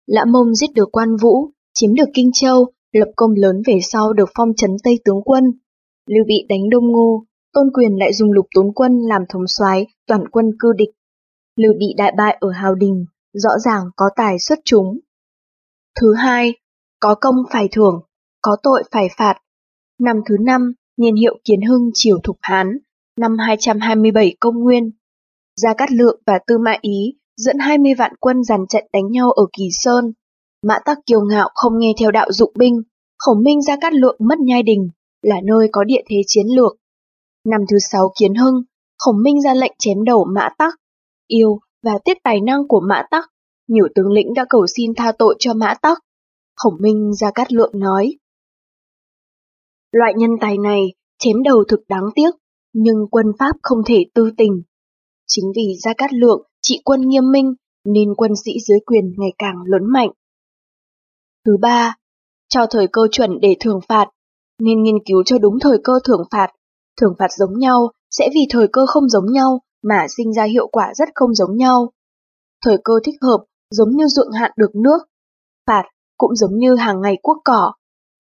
Lã 0.06 0.25
mông 0.25 0.56
giết 0.56 0.74
được 0.75 0.89
quan 0.92 1.10
vũ, 1.22 1.50
chiếm 1.74 1.94
được 1.94 2.10
Kinh 2.13 2.30
Châu, 2.34 2.66
lập 2.92 3.12
công 3.16 3.31
lớn 3.31 3.62
về 3.68 3.80
sau 3.81 4.13
được 4.13 4.30
phong 4.38 4.54
trấn 4.57 4.72
Tây 4.84 5.00
tướng 5.06 5.22
quân. 5.25 5.44
Lưu 6.10 6.25
Bị 6.28 6.45
đánh 6.50 6.69
Đông 6.69 6.88
Ngô, 6.88 7.24
Tôn 7.54 7.68
Quyền 7.74 7.92
lại 8.00 8.13
dùng 8.13 8.31
lục 8.31 8.45
tốn 8.56 8.74
quân 8.75 9.00
làm 9.00 9.22
thống 9.30 9.44
soái 9.48 9.88
toàn 10.07 10.28
quân 10.31 10.45
cư 10.60 10.74
địch. 10.78 10.89
Lưu 11.56 11.74
Bị 11.80 11.94
đại 11.98 12.13
bại 12.18 12.38
ở 12.39 12.50
Hào 12.51 12.75
Đình, 12.75 13.06
rõ 13.39 13.50
ràng 13.66 13.84
có 13.95 14.10
tài 14.16 14.39
xuất 14.39 14.60
chúng. 14.66 15.00
Thứ 16.01 16.13
hai, 16.13 16.54
có 17.00 17.16
công 17.16 17.36
phải 17.51 17.68
thưởng, 17.72 18.01
có 18.42 18.57
tội 18.63 18.84
phải 18.92 19.07
phạt. 19.18 19.36
Năm 20.00 20.16
thứ 20.30 20.36
năm, 20.39 20.74
niên 20.98 21.16
hiệu 21.16 21.38
Kiến 21.44 21.62
Hưng 21.62 21.89
triều 21.94 22.18
Thục 22.24 22.38
Hán, 22.42 22.78
năm 23.18 23.38
227 23.38 24.36
công 24.39 24.63
nguyên. 24.63 24.92
Gia 25.62 25.74
Cát 25.74 25.92
Lượng 25.92 26.22
và 26.25 26.39
Tư 26.48 26.57
Mã 26.57 26.75
Ý 26.81 27.13
dẫn 27.38 27.57
20 27.60 27.94
vạn 27.94 28.12
quân 28.19 28.44
dàn 28.44 28.68
trận 28.69 28.84
đánh 28.94 29.12
nhau 29.12 29.31
ở 29.31 29.44
Kỳ 29.57 29.69
Sơn. 29.72 30.13
Mã 30.63 30.80
Tắc 30.86 30.98
kiêu 31.06 31.22
ngạo 31.22 31.50
không 31.56 31.80
nghe 31.80 31.94
theo 32.00 32.12
đạo 32.12 32.31
dụng 32.31 32.51
binh, 32.57 32.81
khổng 33.18 33.44
minh 33.44 33.62
Gia 33.62 33.78
Cát 33.81 33.94
Lượng 33.94 34.18
mất 34.19 34.39
nhai 34.39 34.63
đình, 34.63 34.89
là 35.22 35.36
nơi 35.44 35.69
có 35.72 35.84
địa 35.84 36.01
thế 36.10 36.16
chiến 36.28 36.45
lược. 36.48 36.75
Năm 37.45 37.62
thứ 37.72 37.78
sáu 37.92 38.13
Kiến 38.19 38.36
Hưng, 38.36 38.63
khổng 38.98 39.24
minh 39.24 39.42
ra 39.42 39.54
lệnh 39.54 39.74
chém 39.80 40.04
đầu 40.04 40.25
Mã 40.36 40.50
Tắc, 40.57 40.74
yêu 41.28 41.60
và 41.88 42.00
tiết 42.06 42.18
tài 42.24 42.42
năng 42.42 42.68
của 42.68 42.81
Mã 42.89 43.04
Tắc. 43.12 43.25
Nhiều 43.68 43.88
tướng 43.95 44.12
lĩnh 44.12 44.34
đã 44.34 44.45
cầu 44.50 44.68
xin 44.68 44.94
tha 44.98 45.12
tội 45.19 45.36
cho 45.39 45.54
Mã 45.54 45.74
Tắc. 45.81 45.98
Khổng 46.56 46.78
minh 46.80 47.13
Gia 47.13 47.31
Cát 47.31 47.54
Lượng 47.54 47.72
nói. 47.74 48.16
Loại 49.92 50.13
nhân 50.18 50.30
tài 50.42 50.57
này 50.57 50.81
chém 51.19 51.44
đầu 51.44 51.63
thực 51.68 51.80
đáng 51.88 52.04
tiếc, 52.16 52.31
nhưng 52.74 52.95
quân 53.12 53.25
Pháp 53.39 53.51
không 53.62 53.78
thể 53.86 54.06
tư 54.13 54.31
tình. 54.38 54.62
Chính 55.28 55.45
vì 55.56 55.75
Gia 55.84 55.94
Cát 55.94 56.13
Lượng 56.13 56.41
trị 56.62 56.82
quân 56.86 57.01
nghiêm 57.01 57.32
minh 57.32 57.53
nên 57.86 58.15
quân 58.15 58.32
sĩ 58.46 58.51
dưới 58.67 58.79
quyền 58.86 59.13
ngày 59.17 59.34
càng 59.38 59.56
lớn 59.65 59.82
mạnh. 59.94 60.10
Thứ 61.46 61.58
ba, 61.62 61.96
cho 62.50 62.65
thời 62.70 62.88
cơ 62.88 63.01
chuẩn 63.12 63.39
để 63.41 63.56
thưởng 63.60 63.79
phạt, 63.88 64.06
nên 64.60 64.84
nghiên 64.84 64.98
cứu 65.06 65.24
cho 65.25 65.38
đúng 65.38 65.60
thời 65.60 65.77
cơ 65.84 65.94
thưởng 66.03 66.24
phạt. 66.32 66.48
Thưởng 67.01 67.13
phạt 67.20 67.32
giống 67.38 67.60
nhau 67.60 67.91
sẽ 68.10 68.29
vì 68.34 68.41
thời 68.50 68.67
cơ 68.67 68.86
không 68.86 69.10
giống 69.10 69.32
nhau 69.32 69.60
mà 69.84 70.05
sinh 70.17 70.34
ra 70.34 70.43
hiệu 70.43 70.67
quả 70.67 70.93
rất 70.93 71.10
không 71.15 71.36
giống 71.36 71.57
nhau. 71.57 71.91
Thời 72.65 72.77
cơ 72.84 72.93
thích 73.03 73.15
hợp 73.22 73.43
giống 73.69 73.89
như 73.89 74.07
ruộng 74.07 74.31
hạn 74.31 74.51
được 74.57 74.75
nước, 74.75 74.98
phạt 75.67 75.84
cũng 76.17 76.36
giống 76.36 76.57
như 76.57 76.75
hàng 76.75 77.01
ngày 77.01 77.17
cuốc 77.22 77.38
cỏ. 77.43 77.74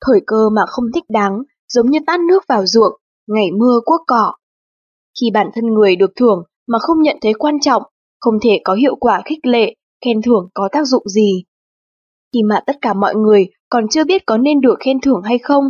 Thời 0.05 0.21
cơ 0.27 0.49
mà 0.49 0.61
không 0.67 0.85
thích 0.93 1.05
đáng 1.09 1.43
giống 1.67 1.89
như 1.89 1.99
tát 2.07 2.19
nước 2.19 2.43
vào 2.47 2.65
ruộng, 2.65 2.93
ngày 3.27 3.51
mưa 3.59 3.79
cuốc 3.85 4.01
cỏ. 4.07 4.33
Khi 5.21 5.31
bản 5.33 5.47
thân 5.55 5.65
người 5.65 5.95
được 5.95 6.11
thưởng 6.15 6.43
mà 6.67 6.79
không 6.79 7.01
nhận 7.01 7.17
thấy 7.21 7.33
quan 7.33 7.59
trọng, 7.59 7.83
không 8.19 8.33
thể 8.43 8.59
có 8.63 8.73
hiệu 8.73 8.95
quả 8.95 9.21
khích 9.25 9.45
lệ, 9.45 9.75
khen 10.05 10.21
thưởng 10.21 10.49
có 10.53 10.69
tác 10.71 10.87
dụng 10.87 11.09
gì. 11.09 11.43
Khi 12.33 12.43
mà 12.43 12.59
tất 12.65 12.75
cả 12.81 12.93
mọi 12.93 13.15
người 13.15 13.45
còn 13.69 13.87
chưa 13.89 14.03
biết 14.03 14.25
có 14.25 14.37
nên 14.37 14.61
được 14.61 14.75
khen 14.79 15.01
thưởng 15.01 15.21
hay 15.23 15.37
không, 15.37 15.63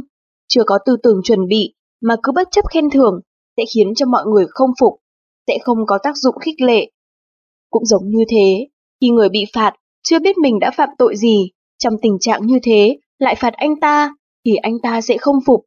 chưa 0.47 0.63
có 0.65 0.79
tư 0.85 0.97
tưởng 1.03 1.21
chuẩn 1.23 1.47
bị 1.47 1.73
mà 2.01 2.15
cứ 2.23 2.31
bất 2.31 2.47
chấp 2.51 2.65
khen 2.69 2.89
thưởng 2.89 3.19
sẽ 3.57 3.63
khiến 3.75 3.87
cho 3.95 4.05
mọi 4.05 4.25
người 4.25 4.45
không 4.49 4.69
phục, 4.79 4.93
sẽ 5.47 5.57
không 5.63 5.77
có 5.87 5.97
tác 6.03 6.17
dụng 6.17 6.35
khích 6.41 6.61
lệ. 6.61 6.91
Cũng 7.69 7.85
giống 7.85 8.09
như 8.09 8.23
thế, 8.29 8.67
khi 9.01 9.09
người 9.09 9.29
bị 9.29 9.45
phạt 9.53 9.73
chưa 10.03 10.19
biết 10.19 10.37
mình 10.37 10.59
đã 10.59 10.71
phạm 10.71 10.89
tội 10.97 11.15
gì, 11.15 11.51
trong 11.77 11.93
tình 12.01 12.17
trạng 12.19 12.47
như 12.47 12.59
thế 12.63 12.97
lại 13.19 13.35
phạt 13.35 13.53
anh 13.53 13.79
ta 13.79 14.13
thì 14.45 14.55
anh 14.55 14.73
ta 14.83 15.01
sẽ 15.01 15.17
không 15.17 15.35
phục. 15.45 15.65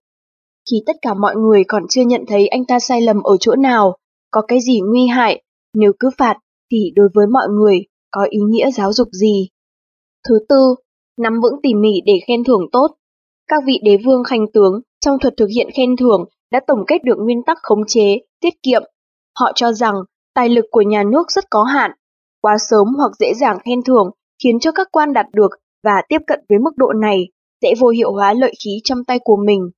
Khi 0.71 0.77
tất 0.87 0.97
cả 1.03 1.15
mọi 1.15 1.37
người 1.37 1.65
còn 1.69 1.83
chưa 1.89 2.03
nhận 2.03 2.25
thấy 2.29 2.49
anh 2.49 2.65
ta 2.65 2.79
sai 2.79 3.01
lầm 3.01 3.23
ở 3.23 3.37
chỗ 3.41 3.57
nào, 3.57 3.97
có 4.31 4.43
cái 4.49 4.61
gì 4.61 4.81
nguy 4.81 5.07
hại, 5.07 5.43
nếu 5.75 5.93
cứ 6.01 6.11
phạt 6.19 6.37
thì 6.73 6.93
đối 6.95 7.09
với 7.15 7.27
mọi 7.27 7.49
người 7.49 7.79
có 8.11 8.27
ý 8.31 8.39
nghĩa 8.49 8.71
giáo 8.71 8.93
dục 8.93 9.09
gì. 9.13 9.49
Thứ 10.29 10.39
tư, 10.49 10.75
nắm 11.19 11.41
vững 11.43 11.63
tỉ 11.63 11.75
mỉ 11.75 12.01
để 12.07 12.13
khen 12.27 12.45
thưởng 12.45 12.67
tốt. 12.73 12.89
Các 13.49 13.63
vị 13.67 13.81
đế 13.85 13.97
vương 14.05 14.25
khanh 14.25 14.47
tướng 14.53 14.81
trong 15.01 15.19
thuật 15.19 15.35
thực 15.37 15.49
hiện 15.55 15.69
khen 15.75 15.97
thưởng 15.97 16.25
đã 16.53 16.61
tổng 16.67 16.85
kết 16.87 17.05
được 17.05 17.17
nguyên 17.19 17.43
tắc 17.47 17.59
khống 17.63 17.87
chế, 17.87 18.19
tiết 18.41 18.55
kiệm. 18.63 18.83
Họ 19.41 19.53
cho 19.55 19.73
rằng 19.73 19.95
tài 20.35 20.49
lực 20.49 20.65
của 20.71 20.83
nhà 20.83 21.03
nước 21.03 21.31
rất 21.31 21.45
có 21.51 21.63
hạn, 21.63 21.91
quá 22.41 22.57
sớm 22.71 22.87
hoặc 22.97 23.13
dễ 23.19 23.35
dàng 23.41 23.59
khen 23.65 23.83
thưởng 23.83 24.11
khiến 24.43 24.61
cho 24.61 24.73
các 24.73 24.89
quan 24.93 25.13
đạt 25.13 25.27
được 25.33 25.51
và 25.85 26.03
tiếp 26.09 26.19
cận 26.27 26.41
với 26.49 26.59
mức 26.59 26.71
độ 26.77 26.93
này 26.93 27.29
sẽ 27.63 27.75
vô 27.81 27.89
hiệu 27.89 28.13
hóa 28.13 28.33
lợi 28.33 28.55
khí 28.65 28.71
trong 28.85 29.05
tay 29.05 29.19
của 29.25 29.37
mình. 29.47 29.71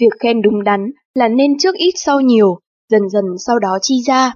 Việc 0.00 0.12
khen 0.20 0.42
đúng 0.42 0.64
đắn 0.64 0.90
là 1.14 1.28
nên 1.28 1.58
trước 1.58 1.74
ít 1.74 1.92
sau 1.96 2.20
nhiều, 2.20 2.58
dần 2.88 3.08
dần 3.08 3.24
sau 3.46 3.58
đó 3.58 3.78
chi 3.82 3.94
ra. 4.06 4.34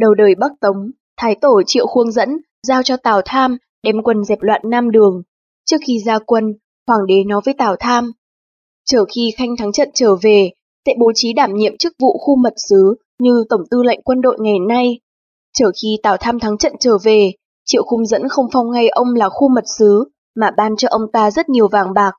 Đầu 0.00 0.14
đời 0.14 0.34
Bắc 0.34 0.52
Tống, 0.60 0.90
Thái 1.16 1.34
Tổ 1.40 1.62
Triệu 1.66 1.86
Khuông 1.86 2.12
dẫn, 2.12 2.38
giao 2.66 2.82
cho 2.82 2.96
Tào 2.96 3.20
Tham 3.24 3.56
đem 3.82 4.02
quân 4.02 4.24
dẹp 4.24 4.42
loạn 4.42 4.60
Nam 4.64 4.90
Đường. 4.90 5.22
Trước 5.64 5.78
khi 5.86 5.98
ra 6.06 6.18
quân, 6.18 6.44
Hoàng 6.86 7.06
đế 7.06 7.24
nói 7.26 7.40
với 7.44 7.54
Tào 7.58 7.76
Tham. 7.80 8.12
Chờ 8.84 9.04
khi 9.14 9.30
Khanh 9.36 9.56
thắng 9.58 9.72
trận 9.72 9.88
trở 9.94 10.16
về, 10.22 10.50
sẽ 10.86 10.94
bố 10.98 11.12
trí 11.14 11.32
đảm 11.32 11.54
nhiệm 11.54 11.76
chức 11.76 11.92
vụ 11.98 12.18
khu 12.18 12.36
mật 12.36 12.54
sứ 12.68 12.94
như 13.20 13.44
Tổng 13.48 13.60
tư 13.70 13.82
lệnh 13.82 14.00
quân 14.04 14.20
đội 14.20 14.36
ngày 14.40 14.58
nay. 14.68 15.00
Chờ 15.58 15.70
khi 15.82 15.88
Tào 16.02 16.16
Tham 16.16 16.38
thắng 16.38 16.58
trận 16.58 16.72
trở 16.80 16.98
về, 17.04 17.32
Triệu 17.64 17.82
Khung 17.84 18.06
dẫn 18.06 18.28
không 18.28 18.46
phong 18.52 18.70
ngay 18.70 18.88
ông 18.88 19.14
là 19.14 19.28
khu 19.28 19.48
mật 19.48 19.64
sứ, 19.78 20.04
mà 20.36 20.50
ban 20.56 20.76
cho 20.76 20.88
ông 20.90 21.02
ta 21.12 21.30
rất 21.30 21.48
nhiều 21.48 21.68
vàng 21.68 21.94
bạc. 21.94 22.12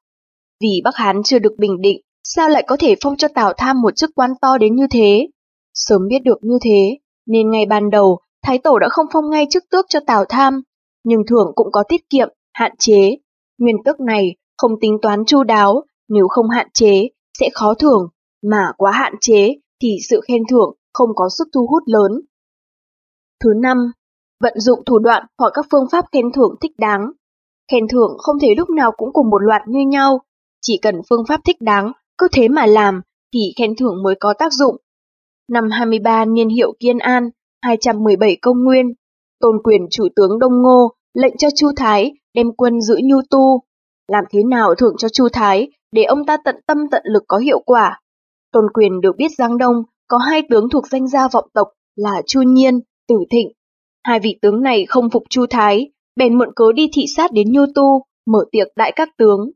Vì 0.62 0.82
Bắc 0.84 0.96
Hán 0.96 1.24
chưa 1.24 1.40
được 1.40 1.54
bình 1.58 1.82
định, 1.82 2.02
sao 2.24 2.50
lại 2.50 2.64
có 2.68 2.78
thể 2.80 2.96
phong 3.04 3.18
cho 3.18 3.28
Tào 3.28 3.54
Tham 3.58 3.82
một 3.82 3.96
chức 3.96 4.10
quan 4.16 4.32
to 4.42 4.58
đến 4.58 4.76
như 4.76 4.88
thế? 4.92 5.28
Sớm 5.74 6.02
biết 6.08 6.20
được 6.24 6.38
như 6.42 6.58
thế, 6.62 6.98
nên 7.28 7.52
ngay 7.52 7.66
ban 7.66 7.90
đầu 7.90 8.20
Thái 8.44 8.58
Tổ 8.58 8.80
đã 8.80 8.88
không 8.90 9.06
phong 9.14 9.30
ngay 9.30 9.48
chức 9.50 9.64
tước 9.70 9.86
cho 9.90 10.00
Tào 10.08 10.26
Tham, 10.30 10.62
nhưng 11.04 11.22
thưởng 11.30 11.52
cũng 11.56 11.68
có 11.72 11.84
tiết 11.90 12.10
kiệm, 12.10 12.30
hạn 12.54 12.72
chế. 12.80 13.18
Nguyên 13.58 13.76
tước 13.86 14.00
này 14.00 14.36
không 14.58 14.72
tính 14.82 14.98
toán 15.02 15.26
chu 15.26 15.44
đáo, 15.44 15.84
nếu 16.10 16.28
không 16.28 16.50
hạn 16.50 16.68
chế 16.74 17.08
sẽ 17.40 17.50
khó 17.54 17.74
thưởng, 17.74 18.08
mà 18.44 18.72
quá 18.78 18.92
hạn 18.92 19.14
chế 19.22 19.56
thì 19.82 19.98
sự 20.10 20.22
khen 20.28 20.42
thưởng 20.50 20.76
không 20.96 21.10
có 21.16 21.30
sức 21.38 21.48
thu 21.54 21.68
hút 21.70 21.84
lớn. 21.86 22.12
Thứ 23.44 23.50
năm, 23.62 23.78
vận 24.44 24.60
dụng 24.60 24.80
thủ 24.86 25.00
đoạn 25.00 25.26
hoặc 25.38 25.52
các 25.54 25.66
phương 25.72 25.88
pháp 25.92 26.06
khen 26.12 26.32
thưởng 26.32 26.56
thích 26.62 26.72
đáng. 26.78 27.12
Khen 27.72 27.88
thưởng 27.88 28.18
không 28.18 28.40
thể 28.40 28.48
lúc 28.58 28.70
nào 28.70 28.92
cũng 28.98 29.14
cùng 29.14 29.30
một 29.30 29.42
loạt 29.42 29.62
như 29.68 29.80
nhau, 29.88 30.20
chỉ 30.62 30.78
cần 30.78 30.96
phương 31.10 31.26
pháp 31.28 31.42
thích 31.46 31.58
đáng, 31.60 31.92
cứ 32.18 32.28
thế 32.32 32.48
mà 32.48 32.66
làm 32.66 33.02
thì 33.34 33.40
khen 33.58 33.76
thưởng 33.76 34.04
mới 34.04 34.16
có 34.20 34.34
tác 34.40 34.54
dụng. 34.54 34.76
Năm 35.50 35.70
23 35.72 36.26
niên 36.26 36.50
hiệu 36.50 36.74
Kiên 36.80 36.98
An, 36.98 37.30
217 37.62 38.38
công 38.42 38.64
nguyên, 38.64 38.94
tôn 39.40 39.64
quyền 39.64 39.82
chủ 39.92 40.08
tướng 40.16 40.40
Đông 40.40 40.62
Ngô 40.62 40.94
lệnh 41.14 41.38
cho 41.38 41.48
Chu 41.56 41.68
Thái 41.76 42.12
đem 42.34 42.52
quân 42.58 42.82
giữ 42.82 42.96
Nhu 43.04 43.18
Tu. 43.30 43.62
Làm 44.08 44.24
thế 44.30 44.44
nào 44.44 44.76
thưởng 44.76 44.96
cho 44.98 45.10
Chu 45.10 45.28
Thái 45.34 45.68
để 45.92 46.04
ông 46.04 46.26
ta 46.26 46.38
tận 46.38 46.56
tâm 46.68 46.78
tận 46.92 47.02
lực 47.06 47.24
có 47.28 47.38
hiệu 47.38 47.60
quả? 47.60 48.02
Tôn 48.52 48.66
quyền 48.74 49.02
được 49.02 49.16
biết 49.18 49.30
Giang 49.38 49.58
Đông 49.58 49.84
có 50.08 50.18
hai 50.18 50.42
tướng 50.50 50.70
thuộc 50.70 50.88
danh 50.88 51.08
gia 51.08 51.28
vọng 51.28 51.48
tộc 51.54 51.68
là 51.96 52.22
Chu 52.28 52.42
Nhiên, 52.42 52.80
Tử 53.08 53.16
Thịnh. 53.32 53.52
Hai 54.04 54.20
vị 54.20 54.40
tướng 54.42 54.62
này 54.62 54.86
không 54.86 55.10
phục 55.10 55.24
Chu 55.30 55.46
Thái, 55.50 55.92
bèn 56.16 56.38
mượn 56.38 56.50
cớ 56.56 56.72
đi 56.76 56.90
thị 56.94 57.06
sát 57.16 57.32
đến 57.32 57.52
Nhu 57.52 57.66
Tu, 57.76 58.04
mở 58.28 58.40
tiệc 58.52 58.68
đại 58.76 58.92
các 58.96 59.10
tướng. 59.18 59.52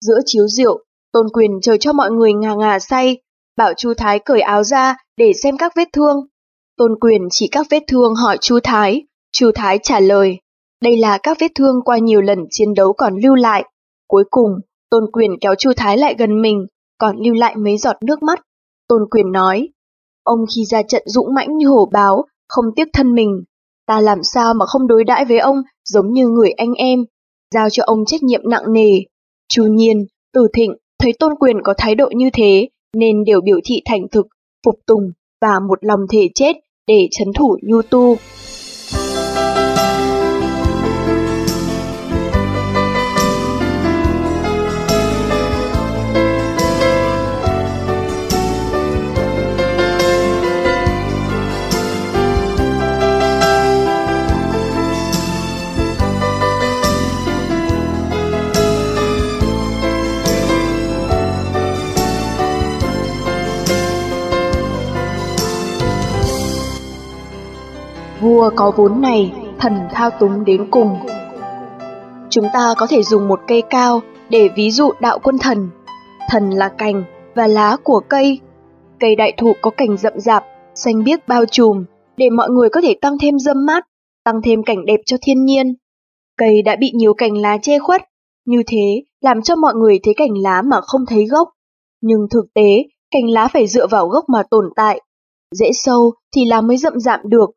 Giữa 0.00 0.18
chiếu 0.26 0.48
rượu, 0.48 0.84
Tôn 1.12 1.26
Quyền 1.32 1.50
chờ 1.62 1.76
cho 1.76 1.92
mọi 1.92 2.10
người 2.10 2.32
ngà 2.32 2.54
ngà 2.54 2.78
say, 2.78 3.18
bảo 3.56 3.72
Chu 3.76 3.94
Thái 3.94 4.18
cởi 4.18 4.40
áo 4.40 4.64
ra 4.64 4.96
để 5.16 5.32
xem 5.42 5.56
các 5.56 5.72
vết 5.76 5.88
thương. 5.92 6.26
Tôn 6.76 6.94
Quyền 7.00 7.22
chỉ 7.30 7.48
các 7.52 7.66
vết 7.70 7.82
thương 7.88 8.14
hỏi 8.14 8.38
Chu 8.40 8.58
Thái, 8.62 9.02
Chu 9.32 9.50
Thái 9.54 9.78
trả 9.82 10.00
lời, 10.00 10.38
đây 10.82 10.96
là 10.96 11.18
các 11.22 11.36
vết 11.40 11.52
thương 11.54 11.76
qua 11.84 11.98
nhiều 11.98 12.20
lần 12.20 12.38
chiến 12.50 12.74
đấu 12.74 12.92
còn 12.92 13.16
lưu 13.22 13.34
lại. 13.34 13.64
Cuối 14.08 14.24
cùng, 14.30 14.50
Tôn 14.90 15.04
Quyền 15.12 15.30
kéo 15.40 15.54
Chu 15.54 15.72
Thái 15.76 15.98
lại 15.98 16.14
gần 16.18 16.42
mình, 16.42 16.66
còn 16.98 17.16
lưu 17.16 17.34
lại 17.34 17.56
mấy 17.56 17.78
giọt 17.78 17.96
nước 18.02 18.22
mắt. 18.22 18.40
Tôn 18.88 19.02
Quyền 19.10 19.32
nói, 19.32 19.68
ông 20.24 20.38
khi 20.54 20.64
ra 20.64 20.82
trận 20.82 21.02
dũng 21.06 21.34
mãnh 21.34 21.56
như 21.56 21.68
hổ 21.68 21.90
báo, 21.92 22.24
không 22.48 22.64
tiếc 22.76 22.88
thân 22.92 23.14
mình. 23.14 23.42
Ta 23.86 24.00
làm 24.00 24.22
sao 24.22 24.54
mà 24.54 24.66
không 24.66 24.86
đối 24.86 25.04
đãi 25.04 25.24
với 25.24 25.38
ông 25.38 25.56
giống 25.84 26.12
như 26.12 26.28
người 26.28 26.50
anh 26.50 26.74
em, 26.74 27.04
giao 27.54 27.70
cho 27.70 27.82
ông 27.86 28.04
trách 28.04 28.22
nhiệm 28.22 28.40
nặng 28.44 28.72
nề. 28.72 28.90
Chu 29.48 29.64
Nhiên, 29.64 30.06
Từ 30.32 30.48
Thịnh 30.54 30.72
thấy 30.98 31.12
Tôn 31.18 31.34
Quyền 31.40 31.56
có 31.64 31.74
thái 31.78 31.94
độ 31.94 32.10
như 32.16 32.30
thế, 32.32 32.68
nên 32.96 33.24
đều 33.24 33.40
biểu 33.40 33.58
thị 33.64 33.82
thành 33.84 34.06
thực, 34.12 34.26
phục 34.64 34.74
tùng 34.86 35.12
và 35.40 35.60
một 35.68 35.78
lòng 35.84 36.00
thể 36.12 36.28
chết 36.34 36.52
để 36.86 37.08
chấn 37.10 37.32
thủ 37.32 37.56
Nhu 37.62 37.82
Tu. 37.82 38.16
Vua 68.24 68.50
có 68.56 68.72
vốn 68.76 69.00
này, 69.00 69.32
thần 69.58 69.72
thao 69.92 70.10
túng 70.10 70.44
đến 70.44 70.70
cùng. 70.70 70.96
Chúng 72.30 72.44
ta 72.52 72.74
có 72.78 72.86
thể 72.86 73.02
dùng 73.02 73.28
một 73.28 73.40
cây 73.48 73.62
cao 73.70 74.00
để 74.30 74.48
ví 74.56 74.70
dụ 74.70 74.90
đạo 75.00 75.18
quân 75.22 75.38
thần. 75.38 75.70
Thần 76.30 76.50
là 76.50 76.68
cành 76.68 77.04
và 77.34 77.46
lá 77.46 77.76
của 77.84 78.00
cây. 78.08 78.40
Cây 79.00 79.16
đại 79.16 79.32
thụ 79.36 79.52
có 79.62 79.70
cành 79.70 79.96
rậm 79.96 80.12
rạp, 80.16 80.44
xanh 80.74 81.04
biếc 81.04 81.28
bao 81.28 81.44
trùm, 81.46 81.84
để 82.16 82.30
mọi 82.30 82.50
người 82.50 82.68
có 82.68 82.80
thể 82.80 82.94
tăng 83.00 83.18
thêm 83.18 83.38
dâm 83.38 83.66
mát, 83.66 83.84
tăng 84.24 84.42
thêm 84.42 84.62
cảnh 84.62 84.86
đẹp 84.86 85.00
cho 85.06 85.16
thiên 85.22 85.44
nhiên. 85.44 85.74
Cây 86.38 86.62
đã 86.62 86.76
bị 86.76 86.92
nhiều 86.94 87.14
cành 87.14 87.36
lá 87.36 87.58
che 87.62 87.78
khuất, 87.78 88.02
như 88.46 88.62
thế 88.66 89.02
làm 89.20 89.42
cho 89.42 89.56
mọi 89.56 89.74
người 89.74 89.98
thấy 90.02 90.14
cành 90.14 90.38
lá 90.42 90.62
mà 90.62 90.80
không 90.80 91.06
thấy 91.08 91.26
gốc. 91.26 91.48
Nhưng 92.00 92.20
thực 92.30 92.44
tế, 92.54 92.84
cành 93.10 93.30
lá 93.30 93.48
phải 93.48 93.66
dựa 93.66 93.86
vào 93.86 94.08
gốc 94.08 94.24
mà 94.28 94.42
tồn 94.50 94.64
tại. 94.76 95.00
Dễ 95.54 95.70
sâu 95.72 96.12
thì 96.34 96.44
lá 96.44 96.60
mới 96.60 96.76
rậm 96.76 97.00
rạp 97.00 97.24
được, 97.24 97.50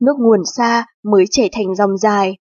nước 0.00 0.14
nguồn 0.18 0.40
xa 0.56 0.86
mới 1.02 1.24
chảy 1.30 1.48
thành 1.52 1.74
dòng 1.74 1.98
dài. 1.98 2.36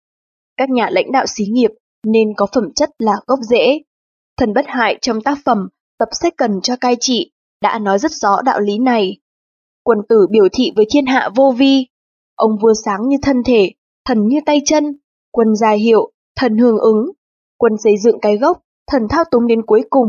Các 0.57 0.71
nhà 0.71 0.89
lãnh 0.91 1.13
đạo 1.13 1.27
xí 1.27 1.45
nghiệp 1.47 1.71
nên 2.07 2.35
có 2.37 2.47
phẩm 2.55 2.65
chất 2.75 2.91
là 2.99 3.15
gốc 3.27 3.39
rễ. 3.51 3.79
Thần 4.37 4.53
bất 4.55 4.65
hại 4.69 4.99
trong 5.01 5.21
tác 5.21 5.39
phẩm 5.45 5.69
Tập 5.99 6.09
sách 6.13 6.35
cần 6.37 6.61
cho 6.63 6.77
cai 6.77 6.97
trị 7.01 7.31
đã 7.63 7.79
nói 7.79 7.99
rất 7.99 8.13
rõ 8.13 8.43
đạo 8.45 8.61
lý 8.61 8.79
này. 8.79 9.17
Quân 9.83 9.99
tử 10.09 10.27
biểu 10.31 10.45
thị 10.53 10.73
với 10.77 10.87
thiên 10.91 11.07
hạ 11.07 11.31
vô 11.37 11.55
vi. 11.59 11.87
Ông 12.35 12.51
vua 12.63 12.75
sáng 12.85 13.09
như 13.09 13.17
thân 13.23 13.43
thể, 13.45 13.71
thần 14.05 14.29
như 14.29 14.39
tay 14.47 14.63
chân, 14.65 14.85
quân 15.31 15.57
dài 15.57 15.79
hiệu, 15.79 16.13
thần 16.37 16.59
hưởng 16.59 16.79
ứng. 16.79 17.11
Quân 17.59 17.73
xây 17.85 17.93
dựng 17.99 18.19
cái 18.23 18.37
gốc, 18.37 18.61
thần 18.87 19.03
thao 19.11 19.25
túng 19.31 19.47
đến 19.47 19.63
cuối 19.67 19.83
cùng. 19.91 20.09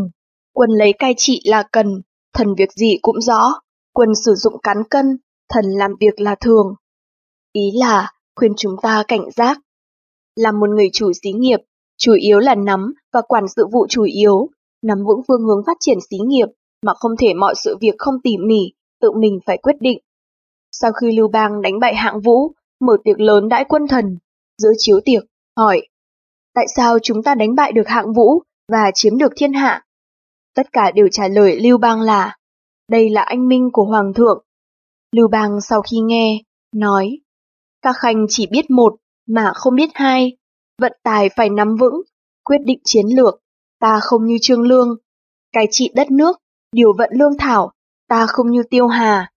Quân 0.54 0.70
lấy 0.70 0.94
cai 0.94 1.14
trị 1.18 1.42
là 1.46 1.64
cần, 1.72 2.02
thần 2.34 2.56
việc 2.58 2.72
gì 2.72 2.98
cũng 3.02 3.22
rõ. 3.22 3.54
Quân 3.94 4.10
sử 4.26 4.36
dụng 4.36 4.54
cán 4.64 4.78
cân, 4.90 5.06
thần 5.50 5.66
làm 5.66 5.92
việc 6.00 6.20
là 6.20 6.36
thường. 6.36 6.76
Ý 7.56 7.72
là 7.74 8.12
khuyên 8.36 8.54
chúng 8.58 8.76
ta 8.82 9.04
cảnh 9.08 9.32
giác. 9.36 9.58
Là 10.36 10.52
một 10.52 10.70
người 10.70 10.90
chủ 10.94 11.12
xí 11.24 11.32
nghiệp, 11.32 11.60
chủ 11.98 12.14
yếu 12.14 12.40
là 12.40 12.56
nắm 12.56 12.94
và 13.14 13.22
quản 13.22 13.44
sự 13.56 13.68
vụ 13.72 13.88
chủ 13.90 14.04
yếu, 14.04 14.50
nắm 14.82 14.98
vững 15.08 15.22
phương 15.28 15.42
hướng 15.42 15.64
phát 15.66 15.78
triển 15.80 15.98
xí 16.10 16.18
nghiệp 16.26 16.48
mà 16.82 16.94
không 16.94 17.12
thể 17.20 17.34
mọi 17.34 17.54
sự 17.64 17.78
việc 17.82 17.96
không 17.98 18.16
tỉ 18.24 18.38
mỉ, 18.38 18.74
tự 19.02 19.12
mình 19.12 19.40
phải 19.46 19.58
quyết 19.58 19.76
định. 19.80 20.00
Sau 20.72 20.92
khi 20.92 21.18
Lưu 21.18 21.28
Bang 21.28 21.62
đánh 21.62 21.80
bại 21.80 21.96
hạng 21.96 22.22
vũ, 22.22 22.52
mở 22.80 22.98
tiệc 23.04 23.20
lớn 23.20 23.50
đãi 23.50 23.66
quân 23.70 23.88
thần, 23.88 24.18
giữa 24.58 24.72
chiếu 24.78 25.00
tiệc, 25.06 25.24
hỏi 25.58 25.82
Tại 26.54 26.66
sao 26.76 27.00
chúng 27.00 27.24
ta 27.24 27.36
đánh 27.36 27.56
bại 27.56 27.72
được 27.72 27.88
hạng 27.88 28.14
vũ 28.14 28.42
và 28.72 28.92
chiếm 28.94 29.18
được 29.18 29.34
thiên 29.36 29.54
hạ? 29.54 29.86
Tất 30.56 30.74
cả 30.74 30.92
đều 30.96 31.08
trả 31.12 31.28
lời 31.28 31.60
Lưu 31.60 31.78
Bang 31.78 32.02
là 32.02 32.38
Đây 32.90 33.10
là 33.10 33.22
anh 33.22 33.48
minh 33.48 33.70
của 33.74 33.84
Hoàng 33.84 34.14
thượng. 34.14 34.44
Lưu 35.12 35.28
Bang 35.28 35.62
sau 35.62 35.82
khi 35.82 35.98
nghe, 36.00 36.42
nói 36.76 37.20
các 37.86 37.96
khanh 37.98 38.26
chỉ 38.30 38.48
biết 38.52 38.70
một 38.70 38.96
mà 39.28 39.52
không 39.56 39.76
biết 39.76 39.90
hai, 39.94 40.38
vận 40.82 40.94
tài 41.04 41.30
phải 41.36 41.50
nắm 41.50 41.76
vững, 41.76 42.02
quyết 42.44 42.58
định 42.66 42.80
chiến 42.84 43.06
lược, 43.08 43.42
ta 43.80 44.00
không 44.00 44.26
như 44.26 44.38
Trương 44.42 44.62
Lương, 44.62 44.98
cai 45.52 45.68
trị 45.72 45.92
đất 45.96 46.12
nước, 46.12 46.38
điều 46.72 46.94
vận 46.98 47.10
lương 47.14 47.38
thảo, 47.38 47.72
ta 48.08 48.26
không 48.28 48.52
như 48.52 48.64
Tiêu 48.70 48.88
Hà, 48.88 49.32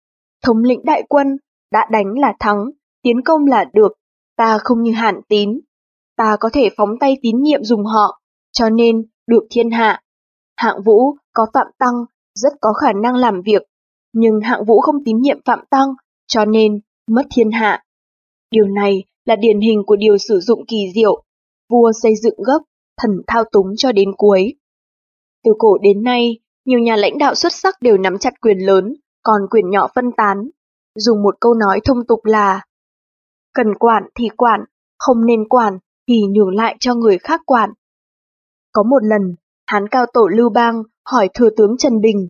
thống 0.43 0.59
lĩnh 0.65 0.81
đại 0.85 1.03
quân, 1.09 1.37
đã 1.73 1.87
đánh 1.91 2.19
là 2.19 2.35
thắng, 2.41 2.71
tiến 3.03 3.23
công 3.25 3.47
là 3.47 3.65
được, 3.73 3.93
ta 4.37 4.59
không 4.59 4.83
như 4.83 4.93
Hàn 4.93 5.21
Tín, 5.29 5.61
ta 6.17 6.37
có 6.41 6.51
thể 6.53 6.71
phóng 6.77 6.99
tay 7.01 7.17
tín 7.23 7.43
nhiệm 7.43 7.65
dùng 7.65 7.85
họ, 7.85 8.21
cho 8.53 8.71
nên 8.71 9.07
được 9.27 9.47
thiên 9.51 9.71
hạ. 9.71 10.03
Hạng 10.57 10.83
Vũ 10.83 11.17
có 11.33 11.47
Phạm 11.55 11.67
Tăng, 11.79 12.05
rất 12.35 12.53
có 12.61 12.73
khả 12.73 12.93
năng 12.93 13.17
làm 13.17 13.43
việc, 13.43 13.63
nhưng 14.13 14.41
Hạng 14.41 14.65
Vũ 14.65 14.81
không 14.81 15.05
tín 15.05 15.21
nhiệm 15.21 15.39
Phạm 15.45 15.61
Tăng, 15.71 15.89
cho 16.27 16.45
nên 16.45 16.81
mất 17.11 17.27
thiên 17.31 17.51
hạ. 17.51 17.83
Điều 18.51 18.67
này 18.67 19.05
là 19.25 19.37
điển 19.37 19.61
hình 19.61 19.83
của 19.87 19.97
điều 19.97 20.19
sử 20.19 20.41
dụng 20.41 20.65
kỳ 20.69 20.93
diệu, 20.95 21.23
vua 21.69 21.93
xây 22.03 22.13
dựng 22.23 22.43
gốc, 22.47 22.63
thần 23.03 23.11
thao 23.27 23.45
túng 23.53 23.67
cho 23.77 23.93
đến 23.93 24.09
cuối. 24.17 24.55
Từ 25.45 25.53
cổ 25.59 25.79
đến 25.79 26.03
nay, 26.03 26.39
nhiều 26.65 26.79
nhà 26.79 26.97
lãnh 26.97 27.19
đạo 27.19 27.35
xuất 27.35 27.53
sắc 27.53 27.75
đều 27.81 27.99
nắm 27.99 28.19
chặt 28.19 28.41
quyền 28.41 28.59
lớn, 28.59 28.95
còn 29.23 29.41
quyền 29.51 29.71
nhỏ 29.71 29.89
phân 29.95 30.05
tán. 30.17 30.51
Dùng 30.95 31.23
một 31.23 31.37
câu 31.41 31.55
nói 31.55 31.81
thông 31.85 32.07
tục 32.09 32.25
là 32.25 32.65
Cần 33.55 33.67
quản 33.79 34.03
thì 34.15 34.29
quản, 34.37 34.61
không 34.99 35.27
nên 35.27 35.49
quản 35.49 35.79
thì 36.09 36.21
nhường 36.23 36.55
lại 36.55 36.77
cho 36.81 36.95
người 36.95 37.19
khác 37.19 37.41
quản. 37.47 37.71
Có 38.73 38.83
một 38.83 39.03
lần, 39.03 39.35
Hán 39.67 39.89
cao 39.89 40.07
tổ 40.13 40.27
Lưu 40.27 40.51
Bang 40.51 40.83
hỏi 41.05 41.29
thừa 41.35 41.51
tướng 41.57 41.77
Trần 41.79 42.01
Bình, 42.01 42.29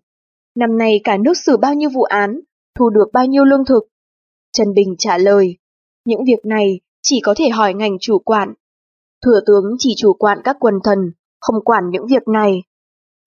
năm 0.54 0.78
nay 0.78 1.00
cả 1.04 1.16
nước 1.16 1.34
xử 1.36 1.56
bao 1.56 1.74
nhiêu 1.74 1.90
vụ 1.94 2.02
án, 2.02 2.40
thu 2.78 2.90
được 2.90 3.08
bao 3.12 3.26
nhiêu 3.26 3.44
lương 3.44 3.64
thực? 3.64 3.84
Trần 4.52 4.74
Bình 4.74 4.94
trả 4.98 5.18
lời, 5.18 5.56
những 6.06 6.24
việc 6.26 6.44
này 6.44 6.80
chỉ 7.02 7.20
có 7.20 7.34
thể 7.36 7.48
hỏi 7.48 7.74
ngành 7.74 7.96
chủ 8.00 8.18
quản. 8.18 8.54
Thừa 9.24 9.40
tướng 9.46 9.64
chỉ 9.78 9.94
chủ 9.96 10.12
quản 10.12 10.38
các 10.44 10.56
quần 10.60 10.74
thần, 10.84 10.98
không 11.40 11.64
quản 11.64 11.90
những 11.90 12.06
việc 12.06 12.28
này. 12.28 12.62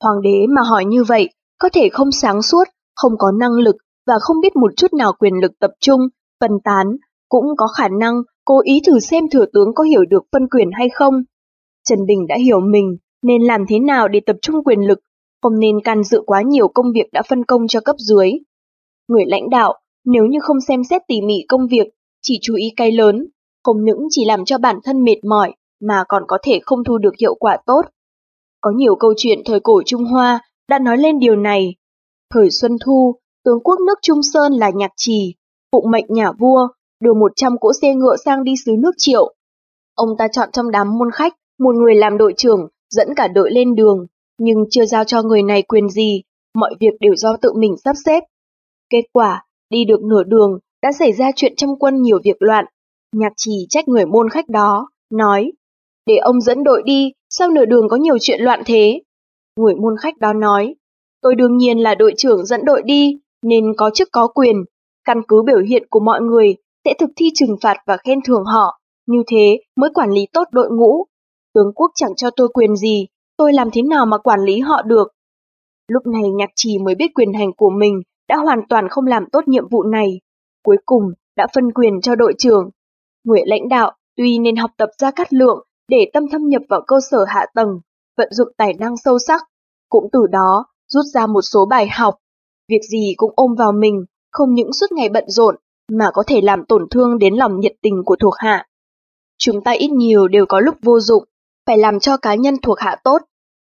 Hoàng 0.04 0.22
đế 0.22 0.48
mà 0.50 0.62
hỏi 0.62 0.86
như 0.86 1.04
vậy, 1.04 1.30
có 1.60 1.70
thể 1.74 1.90
không 1.90 2.12
sáng 2.12 2.42
suốt, 2.42 2.64
không 2.96 3.14
có 3.18 3.32
năng 3.32 3.52
lực 3.52 3.76
và 4.08 4.14
không 4.22 4.42
biết 4.42 4.56
một 4.56 4.72
chút 4.78 4.94
nào 4.94 5.14
quyền 5.20 5.34
lực 5.42 5.52
tập 5.60 5.72
trung, 5.80 6.02
phân 6.40 6.52
tán, 6.64 6.88
cũng 7.30 7.46
có 7.58 7.68
khả 7.68 7.88
năng 8.00 8.22
cố 8.46 8.62
ý 8.64 8.82
thử 8.88 9.00
xem 9.00 9.30
thừa 9.30 9.46
tướng 9.54 9.74
có 9.74 9.84
hiểu 9.84 10.06
được 10.10 10.24
phân 10.32 10.48
quyền 10.48 10.70
hay 10.74 10.90
không. 10.90 11.14
Trần 11.90 12.00
Bình 12.08 12.28
đã 12.28 12.36
hiểu 12.46 12.60
mình 12.60 12.98
nên 13.22 13.42
làm 13.42 13.66
thế 13.70 13.80
nào 13.80 14.08
để 14.08 14.20
tập 14.26 14.36
trung 14.42 14.64
quyền 14.64 14.80
lực, 14.80 15.00
không 15.42 15.60
nên 15.60 15.82
can 15.84 16.04
dự 16.04 16.22
quá 16.26 16.42
nhiều 16.42 16.68
công 16.68 16.92
việc 16.94 17.12
đã 17.12 17.22
phân 17.30 17.46
công 17.46 17.68
cho 17.68 17.80
cấp 17.82 17.96
dưới. 18.00 18.32
Người 19.08 19.24
lãnh 19.28 19.50
đạo 19.50 19.80
Nếu 20.06 20.26
như 20.26 20.40
không 20.42 20.62
xem 20.62 20.84
xét 20.84 21.02
tỉ 21.08 21.22
mỉ 21.22 21.36
công 21.48 21.68
việc, 21.68 21.88
chỉ 22.22 22.40
chú 22.42 22.56
ý 22.56 22.66
cái 22.76 22.92
lớn, 22.92 23.28
không 23.64 23.86
những 23.86 24.08
chỉ 24.10 24.26
làm 24.26 24.46
cho 24.46 24.58
bản 24.58 24.80
thân 24.84 25.04
mệt 25.04 25.24
mỏi, 25.24 25.54
mà 25.82 26.04
còn 26.10 26.24
có 26.28 26.38
thể 26.44 26.60
không 26.64 26.84
thu 26.84 26.98
được 26.98 27.14
hiệu 27.22 27.36
quả 27.36 27.58
tốt. 27.66 27.82
Có 28.62 28.72
nhiều 28.76 28.96
câu 28.96 29.14
chuyện 29.18 29.40
thời 29.46 29.60
cổ 29.60 29.82
Trung 29.86 30.04
Hoa 30.04 30.42
đã 30.70 30.80
nói 30.80 30.98
lên 30.98 31.20
điều 31.20 31.36
này. 31.36 31.76
Thời 32.34 32.52
Xuân 32.52 32.78
Thu, 32.86 33.16
tướng 33.44 33.60
quốc 33.64 33.80
nước 33.88 34.00
Trung 34.02 34.24
Sơn 34.34 34.54
là 34.54 34.72
Nhạc 34.76 34.92
Trì, 34.98 35.36
phụng 35.72 35.92
mệnh 35.92 36.06
nhà 36.10 36.32
vua, 36.32 36.68
đưa 37.00 37.14
100 37.14 37.58
cỗ 37.58 37.72
xe 37.82 37.96
ngựa 37.96 38.16
sang 38.26 38.44
đi 38.44 38.54
xứ 38.66 38.72
nước 38.80 38.92
Triệu. 38.98 39.34
Ông 39.96 40.10
ta 40.18 40.28
chọn 40.28 40.50
trong 40.52 40.72
đám 40.72 40.98
môn 40.98 41.12
khách 41.12 41.34
một 41.60 41.76
người 41.76 41.96
làm 41.96 42.18
đội 42.18 42.34
trưởng, 42.38 42.68
dẫn 42.90 43.08
cả 43.16 43.28
đội 43.28 43.52
lên 43.52 43.76
đường, 43.76 44.06
nhưng 44.38 44.66
chưa 44.70 44.86
giao 44.86 45.04
cho 45.04 45.22
người 45.24 45.44
này 45.44 45.62
quyền 45.62 45.90
gì, 45.90 46.22
mọi 46.54 46.76
việc 46.80 46.94
đều 47.00 47.16
do 47.16 47.38
tự 47.42 47.54
mình 47.54 47.76
sắp 47.84 47.96
xếp. 48.06 48.24
Kết 48.90 49.04
quả, 49.14 49.46
đi 49.70 49.86
được 49.86 50.04
nửa 50.04 50.24
đường, 50.24 50.60
đã 50.82 50.92
xảy 51.00 51.14
ra 51.14 51.32
chuyện 51.36 51.54
trong 51.58 51.80
quân 51.80 52.02
nhiều 52.02 52.20
việc 52.24 52.36
loạn. 52.40 52.66
Nhạc 53.16 53.34
trì 53.38 53.52
trách 53.70 53.88
người 53.88 54.06
môn 54.06 54.30
khách 54.30 54.50
đó, 54.50 54.90
nói, 55.10 55.52
để 56.06 56.18
ông 56.18 56.42
dẫn 56.42 56.64
đội 56.64 56.82
đi, 56.86 57.12
sao 57.30 57.50
nửa 57.50 57.66
đường 57.66 57.90
có 57.90 57.98
nhiều 57.98 58.18
chuyện 58.22 58.42
loạn 58.42 58.62
thế? 58.66 59.02
Người 59.56 59.76
môn 59.76 59.94
khách 60.02 60.18
đó 60.18 60.34
nói, 60.34 60.76
tôi 61.22 61.36
đương 61.36 61.58
nhiên 61.58 61.78
là 61.80 61.96
đội 61.96 62.14
trưởng 62.18 62.46
dẫn 62.46 62.66
đội 62.66 62.82
đi, 62.86 63.20
nên 63.42 63.64
có 63.78 63.90
chức 63.94 64.08
có 64.12 64.28
quyền, 64.28 64.56
căn 65.06 65.22
cứ 65.28 65.44
biểu 65.46 65.60
hiện 65.60 65.84
của 65.90 66.00
mọi 66.00 66.22
người 66.22 66.56
sẽ 66.86 66.94
thực 67.00 67.10
thi 67.16 67.26
trừng 67.36 67.56
phạt 67.62 67.78
và 67.86 67.98
khen 67.98 68.20
thưởng 68.26 68.44
họ, 68.46 68.80
như 69.08 69.24
thế 69.28 69.60
mới 69.76 69.90
quản 69.94 70.12
lý 70.12 70.28
tốt 70.34 70.44
đội 70.52 70.70
ngũ. 70.72 71.06
Tướng 71.54 71.74
quốc 71.76 71.92
chẳng 71.96 72.16
cho 72.16 72.30
tôi 72.36 72.48
quyền 72.54 72.76
gì, 72.76 73.08
tôi 73.38 73.54
làm 73.54 73.70
thế 73.74 73.82
nào 73.82 74.06
mà 74.06 74.18
quản 74.18 74.42
lý 74.42 74.60
họ 74.60 74.82
được? 74.82 75.08
Lúc 75.88 76.08
này 76.08 76.30
nhạc 76.30 76.50
trì 76.56 76.78
mới 76.78 76.96
biết 76.96 77.12
quyền 77.16 77.34
hành 77.34 77.54
của 77.58 77.70
mình 77.70 78.02
đã 78.28 78.36
hoàn 78.38 78.60
toàn 78.70 78.90
không 78.90 79.06
làm 79.08 79.24
tốt 79.32 79.48
nhiệm 79.48 79.68
vụ 79.68 79.84
này. 79.84 80.20
Cuối 80.64 80.78
cùng 80.86 81.04
đã 81.36 81.48
phân 81.56 81.72
quyền 81.72 82.02
cho 82.02 82.16
đội 82.16 82.34
trưởng. 82.38 82.70
Người 83.24 83.42
lãnh 83.46 83.70
đạo 83.70 83.92
tuy 84.18 84.40
nên 84.40 84.56
học 84.56 84.72
tập 84.78 84.90
ra 84.98 85.12
cát 85.12 85.34
lượng 85.34 85.66
để 85.88 86.10
tâm 86.14 86.24
thâm 86.32 86.48
nhập 86.48 86.62
vào 86.70 86.82
cơ 86.88 86.96
sở 87.12 87.26
hạ 87.28 87.46
tầng, 87.56 87.80
vận 88.18 88.28
dụng 88.32 88.48
tài 88.58 88.74
năng 88.74 88.98
sâu 88.98 89.20
sắc, 89.20 89.42
cũng 89.90 90.10
từ 90.12 90.28
đó 90.32 90.66
rút 90.88 91.06
ra 91.14 91.28
một 91.28 91.42
số 91.42 91.66
bài 91.66 91.88
học. 91.88 92.16
Việc 92.68 92.82
gì 92.92 93.14
cũng 93.18 93.32
ôm 93.36 93.56
vào 93.56 93.72
mình, 93.72 94.06
không 94.32 94.54
những 94.54 94.74
suốt 94.74 94.92
ngày 94.92 95.10
bận 95.10 95.24
rộn, 95.28 95.56
mà 95.92 96.06
có 96.14 96.24
thể 96.28 96.42
làm 96.42 96.66
tổn 96.66 96.88
thương 96.92 97.20
đến 97.20 97.36
lòng 97.36 97.60
nhiệt 97.60 97.74
tình 97.82 98.02
của 98.06 98.16
thuộc 98.16 98.34
hạ. 98.38 98.66
Chúng 99.38 99.64
ta 99.64 99.72
ít 99.72 99.92
nhiều 99.92 100.28
đều 100.28 100.46
có 100.46 100.60
lúc 100.60 100.76
vô 100.82 101.00
dụng, 101.00 101.24
phải 101.66 101.78
làm 101.78 102.00
cho 102.00 102.18
cá 102.18 102.36
nhân 102.36 102.56
thuộc 102.62 102.80
hạ 102.80 102.96
tốt. 103.04 103.22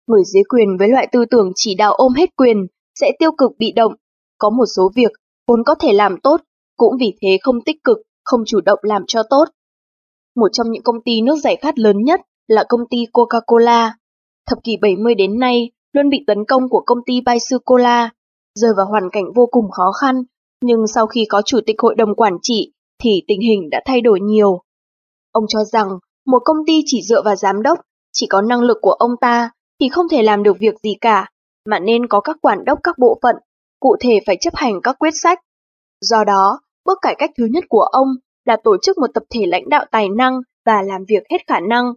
Người 0.06 0.22
dưới 0.24 0.42
quyền 0.48 0.76
với 0.78 0.88
loại 0.88 1.08
tư 1.12 1.24
tưởng 1.30 1.52
chỉ 1.54 1.74
đạo 1.74 1.94
ôm 1.94 2.12
hết 2.14 2.36
quyền 2.36 2.66
sẽ 2.94 3.12
tiêu 3.18 3.30
cực 3.38 3.50
bị 3.58 3.72
động. 3.72 3.92
Có 4.38 4.50
một 4.50 4.66
số 4.76 4.90
việc 4.94 5.12
vốn 5.46 5.64
có 5.64 5.74
thể 5.74 5.92
làm 5.92 6.20
tốt, 6.20 6.40
cũng 6.80 6.96
vì 7.00 7.14
thế 7.22 7.38
không 7.42 7.60
tích 7.66 7.84
cực, 7.84 7.98
không 8.24 8.40
chủ 8.46 8.60
động 8.60 8.78
làm 8.82 9.02
cho 9.06 9.22
tốt. 9.30 9.44
Một 10.36 10.48
trong 10.52 10.70
những 10.70 10.82
công 10.82 11.02
ty 11.04 11.20
nước 11.20 11.36
giải 11.42 11.56
khát 11.56 11.78
lớn 11.78 11.96
nhất 12.04 12.20
là 12.48 12.64
công 12.68 12.80
ty 12.90 12.98
Coca-Cola. 13.12 13.90
Thập 14.46 14.58
kỷ 14.64 14.76
70 14.82 15.14
đến 15.14 15.38
nay 15.38 15.70
luôn 15.92 16.08
bị 16.08 16.24
tấn 16.26 16.44
công 16.44 16.68
của 16.68 16.82
công 16.86 16.98
ty 17.06 17.20
Baisu 17.20 17.58
Cola, 17.64 18.10
rơi 18.54 18.72
vào 18.76 18.86
hoàn 18.86 19.10
cảnh 19.12 19.24
vô 19.34 19.46
cùng 19.50 19.70
khó 19.70 19.92
khăn, 20.00 20.22
nhưng 20.62 20.86
sau 20.86 21.06
khi 21.06 21.26
có 21.28 21.42
chủ 21.42 21.60
tịch 21.66 21.76
hội 21.78 21.94
đồng 21.94 22.14
quản 22.14 22.32
trị 22.42 22.72
thì 23.02 23.10
tình 23.26 23.40
hình 23.40 23.70
đã 23.70 23.80
thay 23.84 24.00
đổi 24.00 24.20
nhiều. 24.20 24.62
Ông 25.32 25.44
cho 25.48 25.64
rằng 25.64 25.88
một 26.26 26.42
công 26.44 26.56
ty 26.66 26.82
chỉ 26.86 27.02
dựa 27.02 27.22
vào 27.22 27.36
giám 27.36 27.62
đốc, 27.62 27.78
chỉ 28.12 28.26
có 28.26 28.42
năng 28.42 28.60
lực 28.60 28.78
của 28.80 28.92
ông 28.92 29.12
ta 29.20 29.50
thì 29.80 29.88
không 29.88 30.08
thể 30.08 30.22
làm 30.22 30.42
được 30.42 30.56
việc 30.60 30.74
gì 30.82 30.94
cả, 31.00 31.30
mà 31.68 31.78
nên 31.78 32.06
có 32.06 32.20
các 32.20 32.36
quản 32.42 32.64
đốc 32.64 32.78
các 32.82 32.98
bộ 32.98 33.18
phận, 33.22 33.36
cụ 33.80 33.96
thể 34.00 34.20
phải 34.26 34.36
chấp 34.40 34.54
hành 34.56 34.80
các 34.82 34.96
quyết 34.98 35.14
sách. 35.14 35.38
Do 36.00 36.24
đó, 36.24 36.60
bước 36.84 36.98
cải 37.02 37.14
cách 37.18 37.30
thứ 37.38 37.44
nhất 37.50 37.64
của 37.68 37.82
ông 37.82 38.08
là 38.44 38.56
tổ 38.64 38.76
chức 38.82 38.98
một 38.98 39.06
tập 39.14 39.22
thể 39.34 39.46
lãnh 39.46 39.68
đạo 39.68 39.84
tài 39.90 40.08
năng 40.08 40.40
và 40.66 40.82
làm 40.82 41.04
việc 41.08 41.22
hết 41.30 41.38
khả 41.46 41.60
năng. 41.60 41.92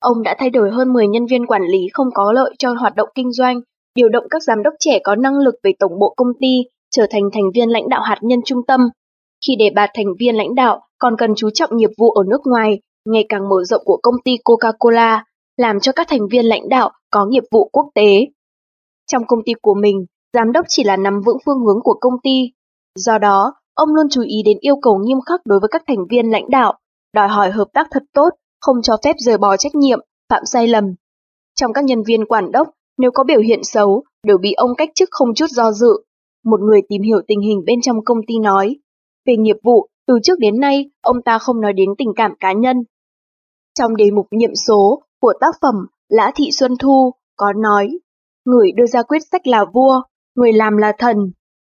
Ông 0.00 0.22
đã 0.22 0.36
thay 0.38 0.50
đổi 0.50 0.70
hơn 0.70 0.92
10 0.92 1.08
nhân 1.08 1.26
viên 1.26 1.46
quản 1.46 1.62
lý 1.62 1.88
không 1.92 2.08
có 2.14 2.32
lợi 2.32 2.54
cho 2.58 2.72
hoạt 2.80 2.94
động 2.96 3.08
kinh 3.14 3.32
doanh, 3.32 3.60
điều 3.94 4.08
động 4.08 4.24
các 4.30 4.42
giám 4.42 4.62
đốc 4.62 4.74
trẻ 4.78 4.98
có 5.04 5.14
năng 5.14 5.38
lực 5.38 5.54
về 5.62 5.72
tổng 5.78 5.98
bộ 5.98 6.14
công 6.16 6.32
ty 6.40 6.62
trở 6.90 7.06
thành 7.10 7.22
thành 7.32 7.50
viên 7.54 7.68
lãnh 7.68 7.88
đạo 7.88 8.02
hạt 8.02 8.18
nhân 8.22 8.40
trung 8.44 8.60
tâm. 8.66 8.80
Khi 9.46 9.56
đề 9.58 9.70
bạt 9.74 9.90
thành 9.94 10.06
viên 10.20 10.36
lãnh 10.36 10.54
đạo 10.54 10.80
còn 10.98 11.16
cần 11.18 11.34
chú 11.36 11.50
trọng 11.50 11.76
nghiệp 11.76 11.90
vụ 11.98 12.10
ở 12.10 12.22
nước 12.30 12.40
ngoài, 12.44 12.80
ngày 13.04 13.24
càng 13.28 13.48
mở 13.48 13.64
rộng 13.64 13.82
của 13.84 13.98
công 14.02 14.14
ty 14.24 14.32
Coca-Cola, 14.44 15.20
làm 15.56 15.80
cho 15.80 15.92
các 15.92 16.06
thành 16.10 16.28
viên 16.30 16.44
lãnh 16.44 16.68
đạo 16.68 16.90
có 17.10 17.26
nghiệp 17.26 17.44
vụ 17.52 17.68
quốc 17.72 17.86
tế. 17.94 18.26
Trong 19.06 19.26
công 19.26 19.40
ty 19.46 19.52
của 19.62 19.74
mình, 19.74 20.06
giám 20.32 20.52
đốc 20.52 20.64
chỉ 20.68 20.84
là 20.84 20.96
nắm 20.96 21.20
vững 21.26 21.38
phương 21.46 21.58
hướng 21.58 21.80
của 21.82 21.94
công 22.00 22.14
ty. 22.22 22.52
Do 22.94 23.18
đó, 23.18 23.52
ông 23.78 23.94
luôn 23.94 24.06
chú 24.10 24.22
ý 24.22 24.36
đến 24.44 24.58
yêu 24.60 24.76
cầu 24.82 24.98
nghiêm 24.98 25.18
khắc 25.26 25.40
đối 25.46 25.60
với 25.60 25.68
các 25.72 25.82
thành 25.86 26.06
viên 26.10 26.30
lãnh 26.30 26.50
đạo, 26.50 26.78
đòi 27.14 27.28
hỏi 27.28 27.50
hợp 27.50 27.68
tác 27.72 27.86
thật 27.90 28.02
tốt, 28.12 28.28
không 28.60 28.82
cho 28.82 28.96
phép 29.04 29.16
rời 29.18 29.38
bỏ 29.38 29.56
trách 29.56 29.74
nhiệm, 29.74 30.00
phạm 30.28 30.44
sai 30.44 30.66
lầm. 30.66 30.84
Trong 31.54 31.72
các 31.72 31.84
nhân 31.84 32.02
viên 32.06 32.26
quản 32.26 32.52
đốc, 32.52 32.68
nếu 32.98 33.10
có 33.14 33.24
biểu 33.24 33.40
hiện 33.40 33.64
xấu, 33.64 34.04
đều 34.26 34.38
bị 34.38 34.52
ông 34.52 34.70
cách 34.78 34.88
chức 34.94 35.08
không 35.12 35.34
chút 35.34 35.46
do 35.50 35.72
dự. 35.72 35.92
Một 36.44 36.60
người 36.60 36.80
tìm 36.88 37.02
hiểu 37.02 37.20
tình 37.28 37.40
hình 37.40 37.62
bên 37.66 37.80
trong 37.82 38.04
công 38.04 38.18
ty 38.26 38.38
nói, 38.38 38.76
về 39.26 39.34
nghiệp 39.38 39.56
vụ, 39.64 39.88
từ 40.06 40.14
trước 40.22 40.38
đến 40.38 40.60
nay, 40.60 40.90
ông 41.02 41.22
ta 41.22 41.38
không 41.38 41.60
nói 41.60 41.72
đến 41.72 41.88
tình 41.98 42.12
cảm 42.16 42.32
cá 42.40 42.52
nhân. 42.52 42.76
Trong 43.78 43.96
đề 43.96 44.10
mục 44.10 44.26
nhiệm 44.30 44.54
số 44.54 45.02
của 45.20 45.32
tác 45.40 45.54
phẩm 45.62 45.74
Lã 46.08 46.30
Thị 46.34 46.50
Xuân 46.52 46.72
Thu 46.78 47.10
có 47.36 47.52
nói, 47.52 47.98
người 48.44 48.72
đưa 48.72 48.86
ra 48.86 49.02
quyết 49.02 49.22
sách 49.32 49.46
là 49.46 49.64
vua, 49.74 50.02
người 50.34 50.52
làm 50.52 50.76
là 50.76 50.92
thần, 50.98 51.16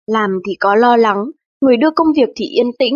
làm 0.06 0.30
thì 0.46 0.52
có 0.60 0.74
lo 0.74 0.96
lắng, 0.96 1.24
người 1.66 1.76
đưa 1.76 1.90
công 1.90 2.06
việc 2.16 2.28
thì 2.36 2.46
yên 2.46 2.66
tĩnh. 2.78 2.94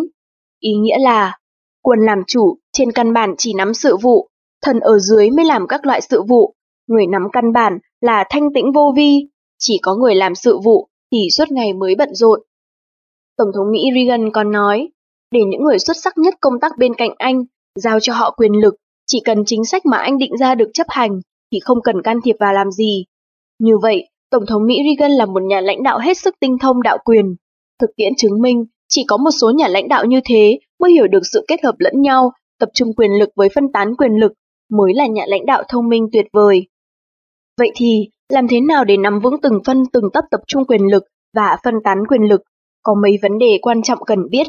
Ý 0.60 0.70
nghĩa 0.72 0.98
là, 0.98 1.38
quân 1.82 1.98
làm 2.00 2.18
chủ 2.26 2.58
trên 2.72 2.92
căn 2.92 3.12
bản 3.12 3.34
chỉ 3.38 3.52
nắm 3.54 3.74
sự 3.74 3.96
vụ, 3.96 4.28
thần 4.62 4.80
ở 4.80 4.98
dưới 4.98 5.30
mới 5.30 5.44
làm 5.44 5.66
các 5.68 5.86
loại 5.86 6.00
sự 6.00 6.22
vụ, 6.22 6.54
người 6.86 7.06
nắm 7.06 7.22
căn 7.32 7.52
bản 7.52 7.78
là 8.00 8.24
thanh 8.30 8.52
tĩnh 8.54 8.72
vô 8.72 8.92
vi, 8.96 9.28
chỉ 9.58 9.78
có 9.82 9.94
người 9.94 10.14
làm 10.14 10.34
sự 10.34 10.58
vụ 10.58 10.88
thì 11.12 11.18
suốt 11.36 11.50
ngày 11.50 11.72
mới 11.72 11.94
bận 11.94 12.14
rộn. 12.14 12.40
Tổng 13.36 13.48
thống 13.54 13.72
Mỹ 13.72 13.80
Reagan 13.94 14.30
còn 14.32 14.52
nói, 14.52 14.88
để 15.30 15.40
những 15.48 15.62
người 15.62 15.78
xuất 15.78 15.96
sắc 15.96 16.18
nhất 16.18 16.34
công 16.40 16.60
tác 16.60 16.72
bên 16.78 16.94
cạnh 16.94 17.10
anh, 17.18 17.44
giao 17.74 18.00
cho 18.00 18.14
họ 18.14 18.30
quyền 18.30 18.52
lực, 18.52 18.74
chỉ 19.06 19.20
cần 19.24 19.44
chính 19.46 19.64
sách 19.64 19.86
mà 19.86 19.98
anh 19.98 20.18
định 20.18 20.36
ra 20.40 20.54
được 20.54 20.70
chấp 20.74 20.86
hành, 20.90 21.20
thì 21.52 21.60
không 21.60 21.82
cần 21.82 22.02
can 22.02 22.20
thiệp 22.24 22.36
vào 22.40 22.52
làm 22.52 22.70
gì. 22.70 23.04
Như 23.58 23.78
vậy, 23.82 24.08
Tổng 24.30 24.46
thống 24.46 24.66
Mỹ 24.66 24.74
Reagan 24.84 25.16
là 25.16 25.26
một 25.26 25.42
nhà 25.42 25.60
lãnh 25.60 25.82
đạo 25.82 25.98
hết 25.98 26.18
sức 26.18 26.34
tinh 26.40 26.58
thông 26.58 26.82
đạo 26.82 26.98
quyền. 27.04 27.36
Thực 27.80 27.90
tiễn 27.96 28.12
chứng 28.16 28.42
minh, 28.42 28.64
chỉ 28.88 29.04
có 29.08 29.16
một 29.16 29.30
số 29.40 29.50
nhà 29.50 29.68
lãnh 29.68 29.88
đạo 29.88 30.04
như 30.04 30.20
thế 30.24 30.58
mới 30.80 30.92
hiểu 30.92 31.06
được 31.08 31.22
sự 31.32 31.44
kết 31.48 31.64
hợp 31.64 31.74
lẫn 31.78 32.02
nhau, 32.02 32.32
tập 32.58 32.68
trung 32.74 32.88
quyền 32.96 33.10
lực 33.18 33.28
với 33.36 33.48
phân 33.54 33.64
tán 33.72 33.96
quyền 33.96 34.12
lực, 34.12 34.32
mới 34.70 34.92
là 34.94 35.06
nhà 35.06 35.24
lãnh 35.28 35.46
đạo 35.46 35.62
thông 35.68 35.88
minh 35.88 36.08
tuyệt 36.12 36.26
vời. 36.32 36.66
Vậy 37.58 37.70
thì, 37.76 38.08
làm 38.28 38.48
thế 38.48 38.60
nào 38.60 38.84
để 38.84 38.96
nắm 38.96 39.20
vững 39.20 39.40
từng 39.42 39.58
phân 39.66 39.82
từng 39.92 40.04
tấp 40.12 40.24
tập 40.30 40.40
trung 40.46 40.64
quyền 40.64 40.82
lực 40.90 41.04
và 41.34 41.56
phân 41.64 41.74
tán 41.84 41.98
quyền 42.08 42.22
lực? 42.22 42.42
Có 42.82 42.94
mấy 43.02 43.18
vấn 43.22 43.38
đề 43.38 43.58
quan 43.62 43.82
trọng 43.82 43.98
cần 44.06 44.18
biết. 44.30 44.46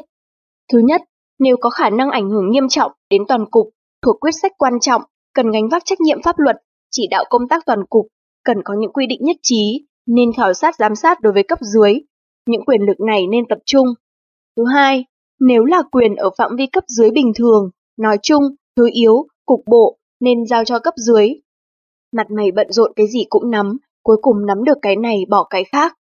Thứ 0.72 0.80
nhất, 0.80 1.02
nếu 1.40 1.56
có 1.62 1.70
khả 1.70 1.90
năng 1.90 2.10
ảnh 2.10 2.30
hưởng 2.30 2.52
nghiêm 2.52 2.68
trọng 2.68 2.92
đến 3.10 3.22
toàn 3.28 3.46
cục, 3.52 3.70
thuộc 4.02 4.16
quyết 4.20 4.32
sách 4.42 4.52
quan 4.58 4.74
trọng, 4.82 5.02
cần 5.34 5.52
gánh 5.52 5.70
vác 5.70 5.86
trách 5.86 6.02
nhiệm 6.02 6.22
pháp 6.22 6.36
luật, 6.40 6.56
chỉ 6.92 7.08
đạo 7.12 7.24
công 7.30 7.48
tác 7.50 7.66
toàn 7.66 7.80
cục, 7.90 8.08
cần 8.44 8.58
có 8.64 8.74
những 8.80 8.94
quy 8.94 9.08
định 9.08 9.20
nhất 9.22 9.38
trí, 9.44 9.86
nên 10.08 10.34
khảo 10.38 10.54
sát 10.54 10.76
giám 10.76 10.96
sát 10.96 11.22
đối 11.22 11.34
với 11.34 11.44
cấp 11.44 11.60
dưới. 11.62 11.94
Những 12.52 12.66
quyền 12.66 12.82
lực 12.82 13.00
này 13.00 13.28
nên 13.28 13.44
tập 13.50 13.60
trung. 13.66 13.88
Thứ 14.58 14.64
hai, 14.74 15.06
nếu 15.40 15.64
là 15.66 15.82
quyền 15.92 16.16
ở 16.16 16.30
phạm 16.38 16.56
vi 16.58 16.68
cấp 16.68 16.84
dưới 16.88 17.12
bình 17.12 17.32
thường, 17.36 17.70
nói 17.98 18.18
chung, 18.24 18.44
thứ 18.76 18.90
yếu, 18.94 19.28
cục 19.46 19.62
bộ, 19.66 19.98
nên 20.20 20.46
giao 20.46 20.66
cho 20.66 20.80
cấp 20.80 20.94
dưới. 21.08 21.30
Mặt 22.12 22.28
mày 22.32 22.52
bận 22.52 22.72
rộn 22.72 22.92
cái 22.96 23.08
gì 23.08 23.26
cũng 23.30 23.52
nắm, 23.52 23.78
cuối 24.04 24.18
cùng 24.22 24.46
nắm 24.46 24.64
được 24.64 24.78
cái 24.82 24.96
này 24.96 25.26
bỏ 25.30 25.48
cái 25.50 25.64
khác. 25.64 25.98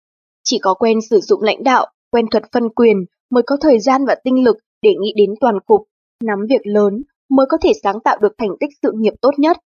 Chỉ 0.44 0.60
có 0.62 0.74
quen 0.74 0.98
sử 1.10 1.20
dụng 1.20 1.44
lãnh 1.44 1.64
đạo, 1.64 1.88
quen 2.12 2.26
thuật 2.32 2.44
phân 2.54 2.70
quyền 2.70 2.98
mới 3.30 3.44
có 3.48 3.58
thời 3.62 3.80
gian 3.80 4.06
và 4.06 4.16
tinh 4.24 4.44
lực 4.44 4.58
để 4.82 4.90
nghĩ 5.02 5.14
đến 5.16 5.30
toàn 5.40 5.60
cục, 5.66 5.82
nắm 6.24 6.40
việc 6.50 6.62
lớn 6.64 7.04
mới 7.30 7.46
có 7.50 7.58
thể 7.64 7.72
sáng 7.84 8.00
tạo 8.04 8.18
được 8.22 8.34
thành 8.38 8.52
tích 8.60 8.70
sự 8.84 8.92
nghiệp 8.96 9.14
tốt 9.22 9.32
nhất. 9.38 9.58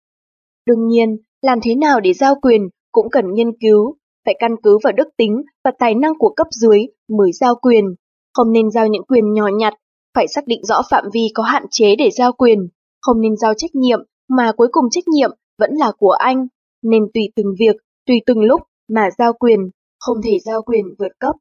Đương 0.65 0.87
nhiên, 0.87 1.17
làm 1.41 1.59
thế 1.63 1.75
nào 1.75 1.99
để 1.99 2.13
giao 2.13 2.35
quyền 2.41 2.61
cũng 2.91 3.09
cần 3.09 3.33
nghiên 3.33 3.57
cứu, 3.59 3.95
phải 4.25 4.35
căn 4.39 4.51
cứ 4.63 4.77
vào 4.83 4.93
đức 4.93 5.07
tính 5.17 5.41
và 5.63 5.71
tài 5.79 5.95
năng 5.95 6.13
của 6.17 6.33
cấp 6.35 6.47
dưới 6.51 6.79
mới 7.09 7.31
giao 7.31 7.55
quyền, 7.55 7.85
không 8.33 8.51
nên 8.51 8.71
giao 8.71 8.87
những 8.87 9.03
quyền 9.07 9.33
nhỏ 9.33 9.47
nhặt, 9.47 9.73
phải 10.15 10.27
xác 10.27 10.47
định 10.47 10.63
rõ 10.63 10.81
phạm 10.91 11.03
vi 11.13 11.27
có 11.33 11.43
hạn 11.43 11.65
chế 11.71 11.95
để 11.95 12.09
giao 12.17 12.31
quyền, 12.33 12.59
không 13.01 13.21
nên 13.21 13.37
giao 13.37 13.53
trách 13.57 13.75
nhiệm 13.75 13.99
mà 14.29 14.51
cuối 14.57 14.67
cùng 14.71 14.85
trách 14.91 15.07
nhiệm 15.07 15.31
vẫn 15.59 15.71
là 15.73 15.91
của 15.97 16.11
anh, 16.11 16.47
nên 16.83 17.01
tùy 17.13 17.23
từng 17.35 17.55
việc, 17.59 17.75
tùy 18.07 18.15
từng 18.25 18.39
lúc 18.39 18.61
mà 18.89 19.09
giao 19.17 19.33
quyền, 19.33 19.59
không 19.99 20.17
thể 20.23 20.39
giao 20.45 20.61
quyền 20.61 20.85
vượt 20.99 21.11
cấp. 21.19 21.35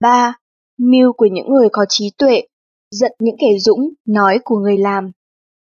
3. 0.00 0.34
Mưu 0.78 1.12
của 1.12 1.26
những 1.26 1.48
người 1.48 1.68
có 1.72 1.84
trí 1.88 2.10
tuệ, 2.18 2.42
giận 2.90 3.12
những 3.18 3.36
kẻ 3.40 3.58
dũng, 3.58 3.90
nói 4.06 4.38
của 4.44 4.58
người 4.58 4.78
làm. 4.78 5.10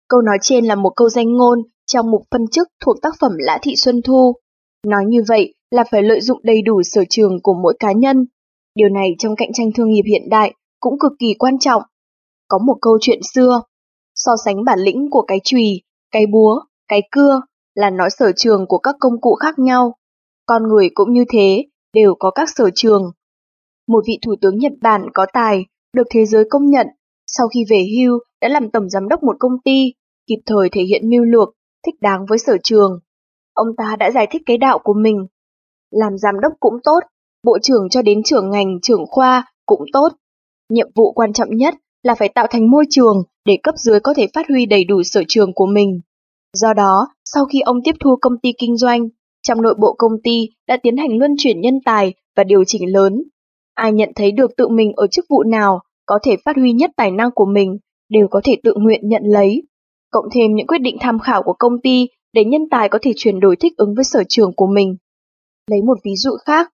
Câu 0.08 0.20
nói 0.20 0.38
trên 0.42 0.64
là 0.64 0.74
một 0.74 0.92
câu 0.96 1.08
danh 1.08 1.32
ngôn 1.32 1.58
trong 1.86 2.10
mục 2.10 2.22
phân 2.30 2.46
chức 2.52 2.68
thuộc 2.84 2.96
tác 3.02 3.14
phẩm 3.20 3.32
Lã 3.38 3.58
Thị 3.62 3.72
Xuân 3.76 4.02
Thu. 4.04 4.32
Nói 4.86 5.04
như 5.08 5.22
vậy 5.28 5.53
là 5.74 5.84
phải 5.90 6.02
lợi 6.02 6.20
dụng 6.20 6.40
đầy 6.42 6.62
đủ 6.62 6.82
sở 6.82 7.04
trường 7.10 7.42
của 7.42 7.54
mỗi 7.62 7.74
cá 7.78 7.92
nhân. 7.92 8.26
Điều 8.74 8.88
này 8.88 9.08
trong 9.18 9.36
cạnh 9.36 9.52
tranh 9.52 9.72
thương 9.72 9.90
nghiệp 9.90 10.02
hiện 10.06 10.28
đại 10.30 10.54
cũng 10.80 10.98
cực 10.98 11.12
kỳ 11.18 11.34
quan 11.38 11.58
trọng. 11.58 11.82
Có 12.48 12.58
một 12.58 12.76
câu 12.80 12.98
chuyện 13.00 13.20
xưa, 13.34 13.62
so 14.14 14.32
sánh 14.44 14.64
bản 14.64 14.78
lĩnh 14.78 15.10
của 15.10 15.22
cái 15.22 15.40
chùy, 15.44 15.82
cái 16.10 16.26
búa, 16.26 16.60
cái 16.88 17.02
cưa 17.10 17.40
là 17.74 17.90
nói 17.90 18.10
sở 18.10 18.32
trường 18.36 18.66
của 18.66 18.78
các 18.78 18.94
công 19.00 19.20
cụ 19.20 19.34
khác 19.34 19.58
nhau. 19.58 19.94
Con 20.46 20.62
người 20.68 20.90
cũng 20.94 21.12
như 21.12 21.24
thế, 21.28 21.64
đều 21.92 22.14
có 22.18 22.30
các 22.30 22.48
sở 22.56 22.70
trường. 22.74 23.02
Một 23.88 24.04
vị 24.06 24.18
thủ 24.26 24.34
tướng 24.40 24.58
Nhật 24.58 24.72
Bản 24.82 25.06
có 25.14 25.26
tài, 25.32 25.64
được 25.92 26.06
thế 26.10 26.26
giới 26.26 26.44
công 26.50 26.70
nhận, 26.70 26.86
sau 27.26 27.48
khi 27.48 27.64
về 27.70 27.86
hưu 27.96 28.18
đã 28.40 28.48
làm 28.48 28.70
tổng 28.70 28.88
giám 28.90 29.08
đốc 29.08 29.22
một 29.22 29.36
công 29.38 29.62
ty, 29.64 29.92
kịp 30.26 30.38
thời 30.46 30.68
thể 30.72 30.82
hiện 30.82 31.08
mưu 31.10 31.24
lược, 31.24 31.48
thích 31.86 31.94
đáng 32.00 32.26
với 32.28 32.38
sở 32.38 32.56
trường. 32.62 33.00
Ông 33.54 33.68
ta 33.76 33.96
đã 33.98 34.10
giải 34.10 34.26
thích 34.30 34.42
cái 34.46 34.58
đạo 34.58 34.78
của 34.84 34.94
mình. 34.94 35.26
Làm 35.94 36.18
giám 36.18 36.34
đốc 36.42 36.52
cũng 36.60 36.74
tốt, 36.84 37.00
bộ 37.44 37.58
trưởng 37.62 37.88
cho 37.90 38.02
đến 38.02 38.22
trưởng 38.22 38.50
ngành, 38.50 38.80
trưởng 38.82 39.06
khoa 39.06 39.46
cũng 39.66 39.84
tốt. 39.92 40.08
Nhiệm 40.70 40.88
vụ 40.94 41.12
quan 41.12 41.32
trọng 41.32 41.56
nhất 41.56 41.74
là 42.02 42.14
phải 42.14 42.28
tạo 42.28 42.46
thành 42.50 42.70
môi 42.70 42.84
trường 42.90 43.22
để 43.44 43.58
cấp 43.62 43.74
dưới 43.78 44.00
có 44.00 44.14
thể 44.14 44.26
phát 44.34 44.48
huy 44.48 44.66
đầy 44.66 44.84
đủ 44.84 45.02
sở 45.02 45.22
trường 45.28 45.52
của 45.54 45.66
mình. 45.66 46.00
Do 46.52 46.72
đó, 46.72 47.08
sau 47.24 47.44
khi 47.44 47.60
ông 47.60 47.76
tiếp 47.84 47.92
thu 48.00 48.16
công 48.20 48.38
ty 48.42 48.52
kinh 48.58 48.76
doanh, 48.76 49.08
trong 49.42 49.62
nội 49.62 49.74
bộ 49.78 49.94
công 49.98 50.12
ty 50.24 50.48
đã 50.68 50.76
tiến 50.82 50.96
hành 50.96 51.18
luân 51.18 51.34
chuyển 51.38 51.60
nhân 51.60 51.74
tài 51.84 52.14
và 52.36 52.44
điều 52.44 52.64
chỉnh 52.66 52.92
lớn. 52.92 53.22
Ai 53.74 53.92
nhận 53.92 54.12
thấy 54.16 54.32
được 54.32 54.56
tự 54.56 54.68
mình 54.68 54.92
ở 54.96 55.06
chức 55.06 55.24
vụ 55.30 55.42
nào 55.42 55.80
có 56.06 56.18
thể 56.22 56.36
phát 56.44 56.56
huy 56.56 56.72
nhất 56.72 56.90
tài 56.96 57.10
năng 57.10 57.30
của 57.34 57.46
mình 57.46 57.78
đều 58.08 58.28
có 58.30 58.40
thể 58.44 58.56
tự 58.62 58.74
nguyện 58.76 59.00
nhận 59.08 59.22
lấy. 59.24 59.62
Cộng 60.10 60.24
thêm 60.34 60.54
những 60.54 60.66
quyết 60.66 60.80
định 60.80 60.96
tham 61.00 61.18
khảo 61.18 61.42
của 61.42 61.54
công 61.58 61.80
ty 61.82 62.08
để 62.32 62.44
nhân 62.44 62.62
tài 62.70 62.88
có 62.88 62.98
thể 63.02 63.12
chuyển 63.16 63.40
đổi 63.40 63.56
thích 63.56 63.72
ứng 63.76 63.94
với 63.94 64.04
sở 64.04 64.22
trường 64.28 64.52
của 64.56 64.66
mình. 64.66 64.96
Lấy 65.70 65.82
một 65.82 65.98
ví 66.04 66.16
dụ 66.16 66.30
khác, 66.46 66.70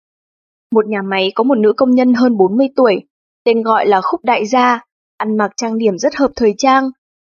một 0.74 0.86
nhà 0.88 1.02
máy 1.02 1.32
có 1.34 1.44
một 1.44 1.58
nữ 1.58 1.72
công 1.76 1.90
nhân 1.90 2.14
hơn 2.14 2.36
40 2.36 2.68
tuổi, 2.76 3.02
tên 3.44 3.62
gọi 3.62 3.86
là 3.86 4.00
Khúc 4.00 4.24
Đại 4.24 4.46
Gia, 4.46 4.84
ăn 5.16 5.36
mặc 5.36 5.50
trang 5.56 5.78
điểm 5.78 5.98
rất 5.98 6.14
hợp 6.14 6.30
thời 6.36 6.54
trang. 6.58 6.90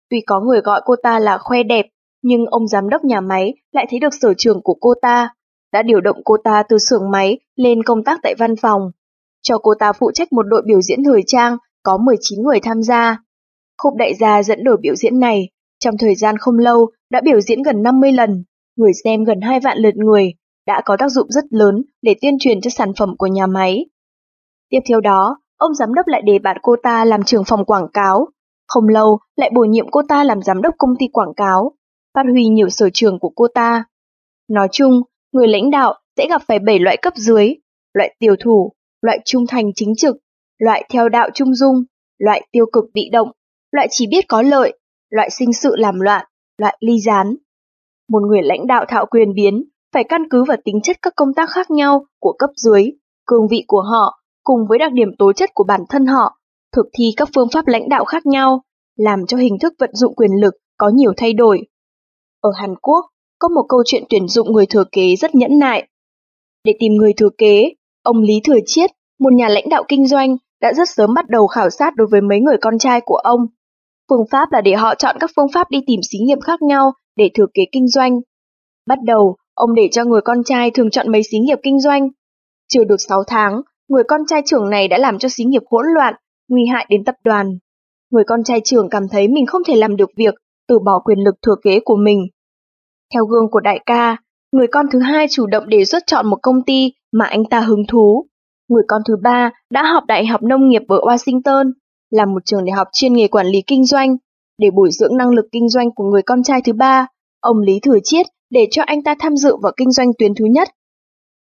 Tuy 0.10 0.22
có 0.22 0.40
người 0.40 0.62
gọi 0.62 0.82
cô 0.86 0.96
ta 1.04 1.20
là 1.20 1.38
khoe 1.38 1.64
đẹp, 1.64 1.86
nhưng 2.22 2.46
ông 2.46 2.68
giám 2.68 2.90
đốc 2.90 3.04
nhà 3.04 3.22
máy 3.22 3.54
lại 3.72 3.86
thấy 3.90 4.00
được 4.00 4.14
sở 4.22 4.34
trường 4.38 4.62
của 4.62 4.78
cô 4.82 4.94
ta, 5.02 5.30
đã 5.74 5.84
điều 5.84 6.02
động 6.02 6.22
cô 6.26 6.38
ta 6.44 6.64
từ 6.70 6.78
xưởng 6.78 7.12
máy 7.12 7.40
lên 7.56 7.84
công 7.84 8.04
tác 8.04 8.20
tại 8.24 8.36
văn 8.40 8.56
phòng, 8.56 8.92
cho 9.42 9.58
cô 9.58 9.74
ta 9.80 9.94
phụ 9.94 10.12
trách 10.12 10.34
một 10.34 10.44
đội 10.44 10.62
biểu 10.66 10.82
diễn 10.82 11.04
thời 11.04 11.22
trang 11.28 11.58
có 11.84 11.98
19 11.98 12.44
người 12.44 12.60
tham 12.60 12.84
gia. 12.84 13.18
Khúc 13.82 13.94
đại 13.96 14.14
gia 14.14 14.44
dẫn 14.44 14.64
đội 14.64 14.78
biểu 14.82 14.96
diễn 14.96 15.20
này, 15.20 15.50
trong 15.80 15.98
thời 15.98 16.16
gian 16.16 16.38
không 16.38 16.58
lâu 16.60 16.92
đã 17.10 17.22
biểu 17.24 17.42
diễn 17.42 17.64
gần 17.64 17.84
50 17.84 18.12
lần, 18.12 18.44
người 18.76 18.92
xem 19.04 19.24
gần 19.24 19.42
2 19.42 19.60
vạn 19.60 19.78
lượt 19.78 19.96
người, 19.96 20.34
đã 20.68 20.82
có 20.86 20.98
tác 21.00 21.10
dụng 21.10 21.28
rất 21.32 21.44
lớn 21.50 21.84
để 22.02 22.16
tuyên 22.22 22.38
truyền 22.40 22.62
cho 22.62 22.70
sản 22.70 22.94
phẩm 22.98 23.18
của 23.18 23.28
nhà 23.28 23.48
máy. 23.48 23.86
Tiếp 24.70 24.80
theo 24.90 25.02
đó, 25.02 25.38
ông 25.58 25.74
giám 25.74 25.94
đốc 25.94 26.08
lại 26.08 26.22
đề 26.22 26.40
bạt 26.40 26.58
cô 26.62 26.76
ta 26.84 27.06
làm 27.06 27.24
trưởng 27.24 27.44
phòng 27.44 27.66
quảng 27.66 27.88
cáo. 27.94 28.28
Không 28.68 28.88
lâu, 28.88 29.20
lại 29.36 29.52
bổ 29.56 29.62
nhiệm 29.62 29.92
cô 29.92 30.02
ta 30.10 30.24
làm 30.24 30.42
giám 30.42 30.62
đốc 30.62 30.76
công 30.78 30.96
ty 31.00 31.06
quảng 31.14 31.34
cáo, 31.36 31.72
phát 32.14 32.24
huy 32.32 32.48
nhiều 32.48 32.70
sở 32.70 32.90
trường 32.94 33.20
của 33.20 33.32
cô 33.36 33.48
ta. 33.54 33.86
Nói 34.50 34.68
chung, 34.72 35.02
người 35.32 35.48
lãnh 35.48 35.72
đạo 35.72 35.94
sẽ 36.18 36.28
gặp 36.30 36.42
phải 36.48 36.60
7 36.60 36.80
loại 36.80 36.98
cấp 37.02 37.14
dưới, 37.16 37.54
loại 37.94 38.16
tiểu 38.20 38.36
thủ, 38.44 38.74
loại 39.02 39.20
trung 39.26 39.48
thành 39.48 39.74
chính 39.76 39.96
trực, 39.96 40.16
loại 40.60 40.86
theo 40.90 41.10
đạo 41.10 41.30
trung 41.34 41.56
dung, 41.56 41.84
loại 42.18 42.48
tiêu 42.52 42.66
cực 42.74 42.86
bị 42.94 43.10
động, 43.10 43.32
loại 43.72 43.88
chỉ 43.92 44.08
biết 44.08 44.26
có 44.28 44.42
lợi, 44.42 44.80
loại 45.10 45.30
sinh 45.30 45.54
sự 45.54 45.76
làm 45.76 46.00
loạn, 46.00 46.26
loại 46.58 46.78
ly 46.80 47.00
gián. 47.00 47.36
Một 48.10 48.20
người 48.30 48.42
lãnh 48.44 48.68
đạo 48.68 48.86
thạo 48.88 49.06
quyền 49.06 49.34
biến 49.34 49.64
phải 49.94 50.04
căn 50.04 50.22
cứ 50.30 50.44
vào 50.44 50.58
tính 50.66 50.80
chất 50.84 50.98
các 51.02 51.14
công 51.16 51.34
tác 51.34 51.50
khác 51.50 51.72
nhau 51.72 52.06
của 52.20 52.34
cấp 52.40 52.50
dưới, 52.56 52.92
cương 53.26 53.48
vị 53.48 53.64
của 53.68 53.82
họ, 53.82 54.20
cùng 54.44 54.60
với 54.70 54.80
đặc 54.80 54.92
điểm 54.94 55.10
tố 55.18 55.34
chất 55.34 55.50
của 55.54 55.64
bản 55.64 55.82
thân 55.90 56.06
họ, 56.06 56.38
thực 56.76 56.86
thi 56.98 57.14
các 57.18 57.30
phương 57.36 57.48
pháp 57.54 57.68
lãnh 57.68 57.90
đạo 57.90 58.06
khác 58.06 58.26
nhau, 58.26 58.62
làm 58.96 59.26
cho 59.26 59.38
hình 59.38 59.58
thức 59.62 59.74
vận 59.80 59.90
dụng 59.94 60.16
quyền 60.16 60.32
lực 60.42 60.54
có 60.78 60.90
nhiều 60.90 61.14
thay 61.18 61.34
đổi. 61.34 61.62
Ở 62.42 62.52
Hàn 62.56 62.76
Quốc, 62.82 63.06
có 63.40 63.48
một 63.48 63.66
câu 63.70 63.84
chuyện 63.86 64.04
tuyển 64.10 64.28
dụng 64.28 64.54
người 64.54 64.66
thừa 64.66 64.84
kế 64.92 65.16
rất 65.16 65.36
nhẫn 65.36 65.60
nại. 65.60 65.88
Để 66.64 66.74
tìm 66.80 66.94
người 66.94 67.14
thừa 67.18 67.30
kế, 67.38 67.70
ông 68.04 68.22
Lý 68.22 68.34
Thừa 68.44 68.60
Chiết, 68.66 68.92
một 69.20 69.34
nhà 69.34 69.50
lãnh 69.50 69.70
đạo 69.70 69.84
kinh 69.88 70.08
doanh, 70.08 70.38
đã 70.62 70.74
rất 70.74 70.90
sớm 70.90 71.14
bắt 71.14 71.30
đầu 71.30 71.48
khảo 71.48 71.70
sát 71.70 71.96
đối 71.96 72.08
với 72.08 72.22
mấy 72.22 72.40
người 72.40 72.58
con 72.62 72.78
trai 72.78 73.02
của 73.02 73.16
ông. 73.16 73.40
Phương 74.10 74.26
pháp 74.32 74.52
là 74.52 74.62
để 74.62 74.74
họ 74.74 74.96
chọn 74.96 75.16
các 75.20 75.32
phương 75.36 75.52
pháp 75.54 75.70
đi 75.70 75.80
tìm 75.88 76.00
xí 76.12 76.18
nghiệp 76.20 76.38
khác 76.44 76.62
nhau 76.62 76.94
để 77.16 77.30
thừa 77.34 77.46
kế 77.54 77.62
kinh 77.72 77.88
doanh. 77.88 78.20
Bắt 78.88 78.98
đầu, 79.06 79.36
ông 79.54 79.76
để 79.76 79.88
cho 79.92 80.06
người 80.06 80.22
con 80.22 80.44
trai 80.44 80.72
thường 80.72 80.90
chọn 80.90 81.12
mấy 81.12 81.22
xí 81.24 81.40
nghiệp 81.40 81.60
kinh 81.64 81.80
doanh. 81.80 82.10
Chưa 82.68 82.84
được 82.84 82.98
6 83.08 83.24
tháng, 83.28 83.62
người 83.88 84.04
con 84.08 84.22
trai 84.28 84.42
trưởng 84.46 84.70
này 84.70 84.88
đã 84.88 84.98
làm 84.98 85.20
cho 85.20 85.30
xí 85.30 85.44
nghiệp 85.44 85.62
hỗn 85.72 85.86
loạn, 85.96 86.14
nguy 86.50 86.66
hại 86.74 86.86
đến 86.90 87.04
tập 87.04 87.16
đoàn. 87.24 87.58
Người 88.12 88.24
con 88.28 88.44
trai 88.44 88.62
trưởng 88.64 88.90
cảm 88.90 89.08
thấy 89.12 89.28
mình 89.28 89.46
không 89.46 89.62
thể 89.68 89.76
làm 89.76 89.96
được 89.96 90.10
việc, 90.18 90.34
từ 90.68 90.80
bỏ 90.80 91.00
quyền 91.06 91.20
lực 91.20 91.36
thừa 91.42 91.56
kế 91.64 91.80
của 91.80 91.96
mình. 91.96 92.28
Theo 93.14 93.26
gương 93.26 93.52
của 93.52 93.60
đại 93.60 93.80
ca, 93.86 94.18
người 94.52 94.68
con 94.68 94.86
thứ 94.92 95.00
hai 95.00 95.28
chủ 95.30 95.48
động 95.48 95.70
đề 95.70 95.86
xuất 95.86 96.04
chọn 96.08 96.28
một 96.28 96.38
công 96.42 96.64
ty 96.66 96.94
mà 97.12 97.26
anh 97.26 97.46
ta 97.46 97.60
hứng 97.60 97.84
thú. 97.88 98.26
Người 98.70 98.84
con 98.88 99.02
thứ 99.08 99.16
ba 99.24 99.52
đã 99.72 99.84
học 99.84 100.04
Đại 100.08 100.26
học 100.26 100.44
Nông 100.44 100.70
nghiệp 100.70 100.82
ở 100.88 100.98
Washington, 100.98 101.72
là 102.10 102.26
một 102.26 102.46
trường 102.46 102.66
đại 102.66 102.72
học 102.72 102.88
chuyên 102.94 103.14
nghề 103.14 103.28
quản 103.28 103.48
lý 103.48 103.62
kinh 103.68 103.86
doanh. 103.86 104.18
Để 104.58 104.72
bồi 104.72 104.90
dưỡng 104.92 105.18
năng 105.18 105.30
lực 105.30 105.46
kinh 105.52 105.70
doanh 105.70 105.92
của 105.92 106.04
người 106.04 106.22
con 106.22 106.44
trai 106.44 106.62
thứ 106.62 106.74
ba, 106.74 107.08
ông 107.40 107.60
Lý 107.60 107.80
Thừa 107.80 107.98
Chiết 108.04 108.26
để 108.54 108.68
cho 108.72 108.84
anh 108.86 109.04
ta 109.04 109.16
tham 109.20 109.38
dự 109.38 109.56
vào 109.62 109.72
kinh 109.78 109.92
doanh 109.92 110.08
tuyến 110.20 110.36
thứ 110.36 110.46
nhất. 110.46 110.68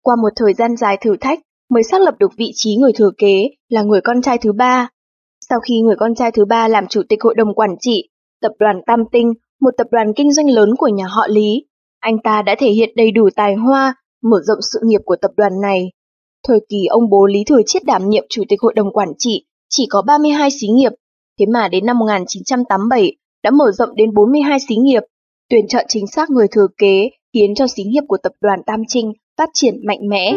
Qua 0.03 0.17
một 0.23 0.29
thời 0.37 0.55
gian 0.55 0.77
dài 0.77 0.97
thử 1.01 1.17
thách, 1.21 1.39
mới 1.71 1.83
xác 1.83 2.01
lập 2.01 2.15
được 2.19 2.31
vị 2.37 2.51
trí 2.55 2.77
người 2.77 2.93
thừa 2.93 3.11
kế 3.19 3.49
là 3.69 3.83
người 3.83 4.01
con 4.01 4.23
trai 4.23 4.39
thứ 4.39 4.53
ba. 4.53 4.89
Sau 5.49 5.61
khi 5.61 5.81
người 5.81 5.97
con 5.99 6.15
trai 6.15 6.31
thứ 6.31 6.45
ba 6.45 6.69
làm 6.69 6.87
chủ 6.87 7.03
tịch 7.09 7.23
hội 7.23 7.35
đồng 7.35 7.55
quản 7.55 7.71
trị, 7.81 8.09
tập 8.43 8.53
đoàn 8.59 8.81
Tam 8.87 9.01
Tinh, 9.13 9.33
một 9.61 9.71
tập 9.79 9.87
đoàn 9.91 10.13
kinh 10.17 10.33
doanh 10.33 10.51
lớn 10.51 10.77
của 10.79 10.89
nhà 10.89 11.07
họ 11.09 11.27
Lý, 11.29 11.67
anh 12.01 12.19
ta 12.25 12.43
đã 12.43 12.55
thể 12.59 12.71
hiện 12.71 12.91
đầy 12.97 13.11
đủ 13.11 13.29
tài 13.37 13.55
hoa, 13.55 13.95
mở 14.23 14.41
rộng 14.45 14.59
sự 14.73 14.81
nghiệp 14.83 15.01
của 15.05 15.17
tập 15.23 15.31
đoàn 15.37 15.61
này. 15.63 15.91
Thời 16.49 16.61
kỳ 16.69 16.87
ông 16.87 17.11
bố 17.11 17.27
Lý 17.27 17.45
Thừa 17.47 17.61
Chiết 17.67 17.85
đảm 17.85 18.09
nhiệm 18.09 18.25
chủ 18.29 18.43
tịch 18.49 18.61
hội 18.63 18.73
đồng 18.77 18.93
quản 18.93 19.09
trị 19.19 19.45
chỉ 19.69 19.87
có 19.91 20.03
32 20.07 20.51
xí 20.51 20.67
nghiệp, 20.69 20.93
thế 21.39 21.47
mà 21.47 21.69
đến 21.69 21.87
năm 21.87 21.99
1987 21.99 23.13
đã 23.43 23.51
mở 23.51 23.73
rộng 23.73 23.97
đến 23.97 24.15
42 24.15 24.59
xí 24.69 24.77
nghiệp. 24.77 25.03
Tuyển 25.51 25.69
chọn 25.69 25.85
chính 25.89 26.07
xác 26.07 26.31
người 26.31 26.47
thừa 26.49 26.67
kế 26.79 27.09
khiến 27.35 27.55
cho 27.55 27.67
xí 27.67 27.83
nghiệp 27.85 28.03
của 28.09 28.17
tập 28.23 28.33
đoàn 28.41 28.61
Tam 28.67 28.83
Trinh 28.89 29.13
phát 29.39 29.49
triển 29.55 29.75
mạnh 29.87 30.09
mẽ. 30.09 30.33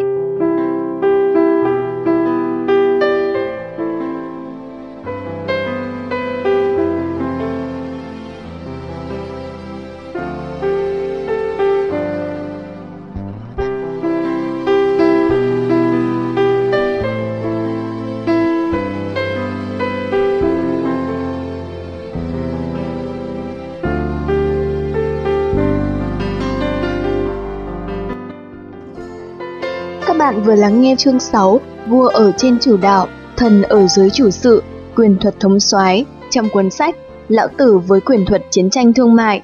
Vừa 30.49 30.55
lắng 30.55 30.81
nghe 30.81 30.95
chương 30.97 31.19
6 31.19 31.59
Vua 31.87 32.07
ở 32.07 32.31
trên 32.37 32.59
chủ 32.59 32.77
đạo, 32.77 33.07
thần 33.37 33.61
ở 33.61 33.87
dưới 33.87 34.09
chủ 34.09 34.29
sự, 34.29 34.63
quyền 34.95 35.17
thuật 35.21 35.39
thống 35.39 35.59
soái 35.59 36.05
trong 36.29 36.49
cuốn 36.53 36.69
sách 36.69 36.95
Lão 37.27 37.47
Tử 37.57 37.77
với 37.87 38.01
quyền 38.01 38.25
thuật 38.25 38.41
chiến 38.51 38.69
tranh 38.69 38.93
thương 38.93 39.15
mại. 39.15 39.41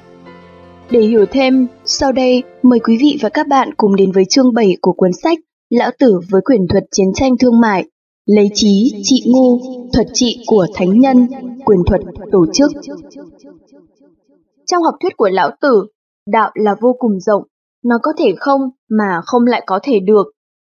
Để 0.90 1.00
hiểu 1.00 1.26
thêm, 1.30 1.66
sau 1.84 2.12
đây 2.12 2.42
mời 2.62 2.78
quý 2.78 2.98
vị 3.00 3.18
và 3.22 3.28
các 3.28 3.48
bạn 3.48 3.74
cùng 3.76 3.96
đến 3.96 4.12
với 4.12 4.24
chương 4.30 4.54
7 4.54 4.76
của 4.80 4.92
cuốn 4.92 5.12
sách 5.12 5.38
Lão 5.70 5.90
Tử 5.98 6.20
với 6.30 6.40
quyền 6.44 6.66
thuật 6.68 6.84
chiến 6.90 7.12
tranh 7.14 7.38
thương 7.38 7.60
mại, 7.60 7.84
lấy 8.26 8.50
trí, 8.54 8.92
trị 9.02 9.22
ngu, 9.26 9.60
thuật 9.92 10.06
trị 10.12 10.44
của 10.46 10.66
thánh 10.74 10.98
nhân, 10.98 11.26
quyền 11.64 11.80
thuật 11.86 12.00
tổ 12.32 12.46
chức. 12.52 12.70
Trong 14.66 14.82
học 14.82 14.94
thuyết 15.02 15.16
của 15.16 15.28
Lão 15.28 15.50
Tử, 15.60 15.86
đạo 16.26 16.50
là 16.54 16.74
vô 16.80 16.96
cùng 16.98 17.20
rộng, 17.20 17.42
nó 17.84 17.96
có 18.02 18.12
thể 18.18 18.34
không 18.38 18.60
mà 18.90 19.20
không 19.24 19.44
lại 19.46 19.62
có 19.66 19.80
thể 19.82 20.00
được, 20.00 20.26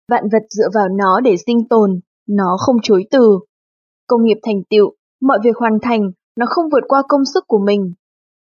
Vạn 0.08 0.24
vật 0.32 0.42
dựa 0.50 0.68
vào 0.74 0.88
nó 0.88 1.20
để 1.20 1.36
sinh 1.46 1.68
tồn, 1.68 2.00
nó 2.28 2.56
không 2.58 2.76
chối 2.82 3.04
từ. 3.10 3.38
Công 4.06 4.24
nghiệp 4.24 4.38
thành 4.42 4.62
tựu, 4.70 4.92
mọi 5.20 5.38
việc 5.44 5.56
hoàn 5.56 5.78
thành, 5.82 6.10
nó 6.36 6.46
không 6.48 6.64
vượt 6.72 6.84
qua 6.88 7.02
công 7.08 7.24
sức 7.34 7.44
của 7.46 7.58
mình. 7.66 7.92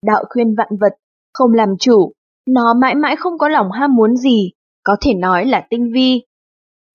Đạo 0.06 0.24
khuyên 0.28 0.54
vạn 0.54 0.68
vật, 0.80 0.92
không 1.34 1.52
làm 1.52 1.68
chủ, 1.78 2.12
nó 2.48 2.74
mãi 2.74 2.94
mãi 2.94 3.16
không 3.16 3.38
có 3.38 3.48
lòng 3.48 3.70
ham 3.70 3.94
muốn 3.94 4.16
gì, 4.16 4.50
có 4.84 4.96
thể 5.00 5.14
nói 5.14 5.46
là 5.46 5.66
tinh 5.70 5.92
vi. 5.94 6.22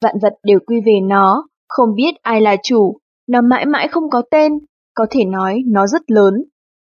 Vạn 0.01 0.15
vật 0.21 0.33
đều 0.43 0.59
quy 0.67 0.81
về 0.85 0.99
nó, 1.03 1.47
không 1.69 1.95
biết 1.95 2.15
ai 2.21 2.41
là 2.41 2.55
chủ, 2.63 2.97
nó 3.27 3.41
mãi 3.41 3.65
mãi 3.65 3.87
không 3.87 4.09
có 4.09 4.21
tên, 4.31 4.53
có 4.93 5.05
thể 5.09 5.25
nói 5.25 5.63
nó 5.67 5.87
rất 5.87 6.11
lớn. 6.11 6.43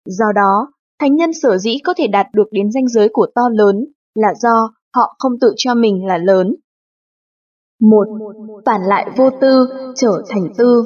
Do 0.06 0.26
đó, 0.36 0.74
thánh 1.00 1.16
nhân 1.16 1.34
sở 1.34 1.58
dĩ 1.58 1.78
có 1.84 1.94
thể 1.98 2.08
đạt 2.08 2.28
được 2.34 2.48
đến 2.52 2.72
danh 2.72 2.88
giới 2.88 3.10
của 3.14 3.28
to 3.36 3.42
lớn 3.52 3.86
là 4.16 4.34
do 4.42 4.74
họ 4.96 5.16
không 5.20 5.40
tự 5.42 5.54
cho 5.58 5.76
mình 5.76 6.06
là 6.06 6.18
lớn. 6.18 6.56
Một, 7.82 8.08
phản 8.66 8.82
lại 8.82 9.10
vô 9.18 9.30
tư, 9.42 9.68
trở 9.96 10.22
thành 10.30 10.54
tư. 10.58 10.86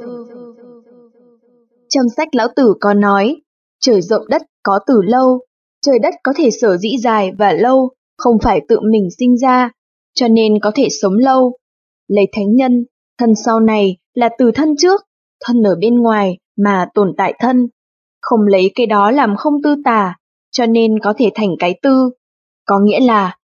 Trong 1.90 2.10
sách 2.18 2.36
lão 2.36 2.48
tử 2.56 2.74
có 2.82 2.94
nói, 2.94 3.42
trời 3.82 4.02
rộng 4.02 4.28
đất 4.30 4.42
có 4.64 4.80
từ 4.88 5.02
lâu, 5.02 5.40
trời 5.82 6.00
đất 6.00 6.14
có 6.24 6.34
thể 6.36 6.50
sở 6.52 6.78
dĩ 6.78 6.98
dài 7.04 7.32
và 7.40 7.52
lâu, 7.52 7.90
không 8.18 8.38
phải 8.44 8.62
tự 8.68 8.80
mình 8.92 9.08
sinh 9.20 9.38
ra, 9.38 9.72
cho 10.14 10.28
nên 10.28 10.60
có 10.60 10.72
thể 10.76 10.88
sống 11.02 11.14
lâu. 11.14 11.58
Lấy 12.08 12.26
thánh 12.36 12.56
nhân, 12.56 12.86
thân 13.18 13.34
sau 13.46 13.60
này 13.60 13.98
là 14.14 14.30
từ 14.38 14.52
thân 14.52 14.76
trước, 14.78 15.02
thân 15.46 15.64
ở 15.64 15.76
bên 15.80 16.00
ngoài 16.00 16.38
mà 16.58 16.88
tồn 16.94 17.14
tại 17.18 17.34
thân. 17.40 17.70
Không 18.22 18.42
lấy 18.42 18.72
cái 18.76 18.86
đó 18.86 19.12
làm 19.12 19.36
không 19.36 19.54
tư 19.64 19.76
tà, 19.86 20.16
cho 20.52 20.66
nên 20.66 21.00
có 21.00 21.14
thể 21.18 21.30
thành 21.36 21.50
cái 21.60 21.80
tư. 21.82 22.10
Có 22.66 22.80
nghĩa 22.80 23.00
là 23.00 23.38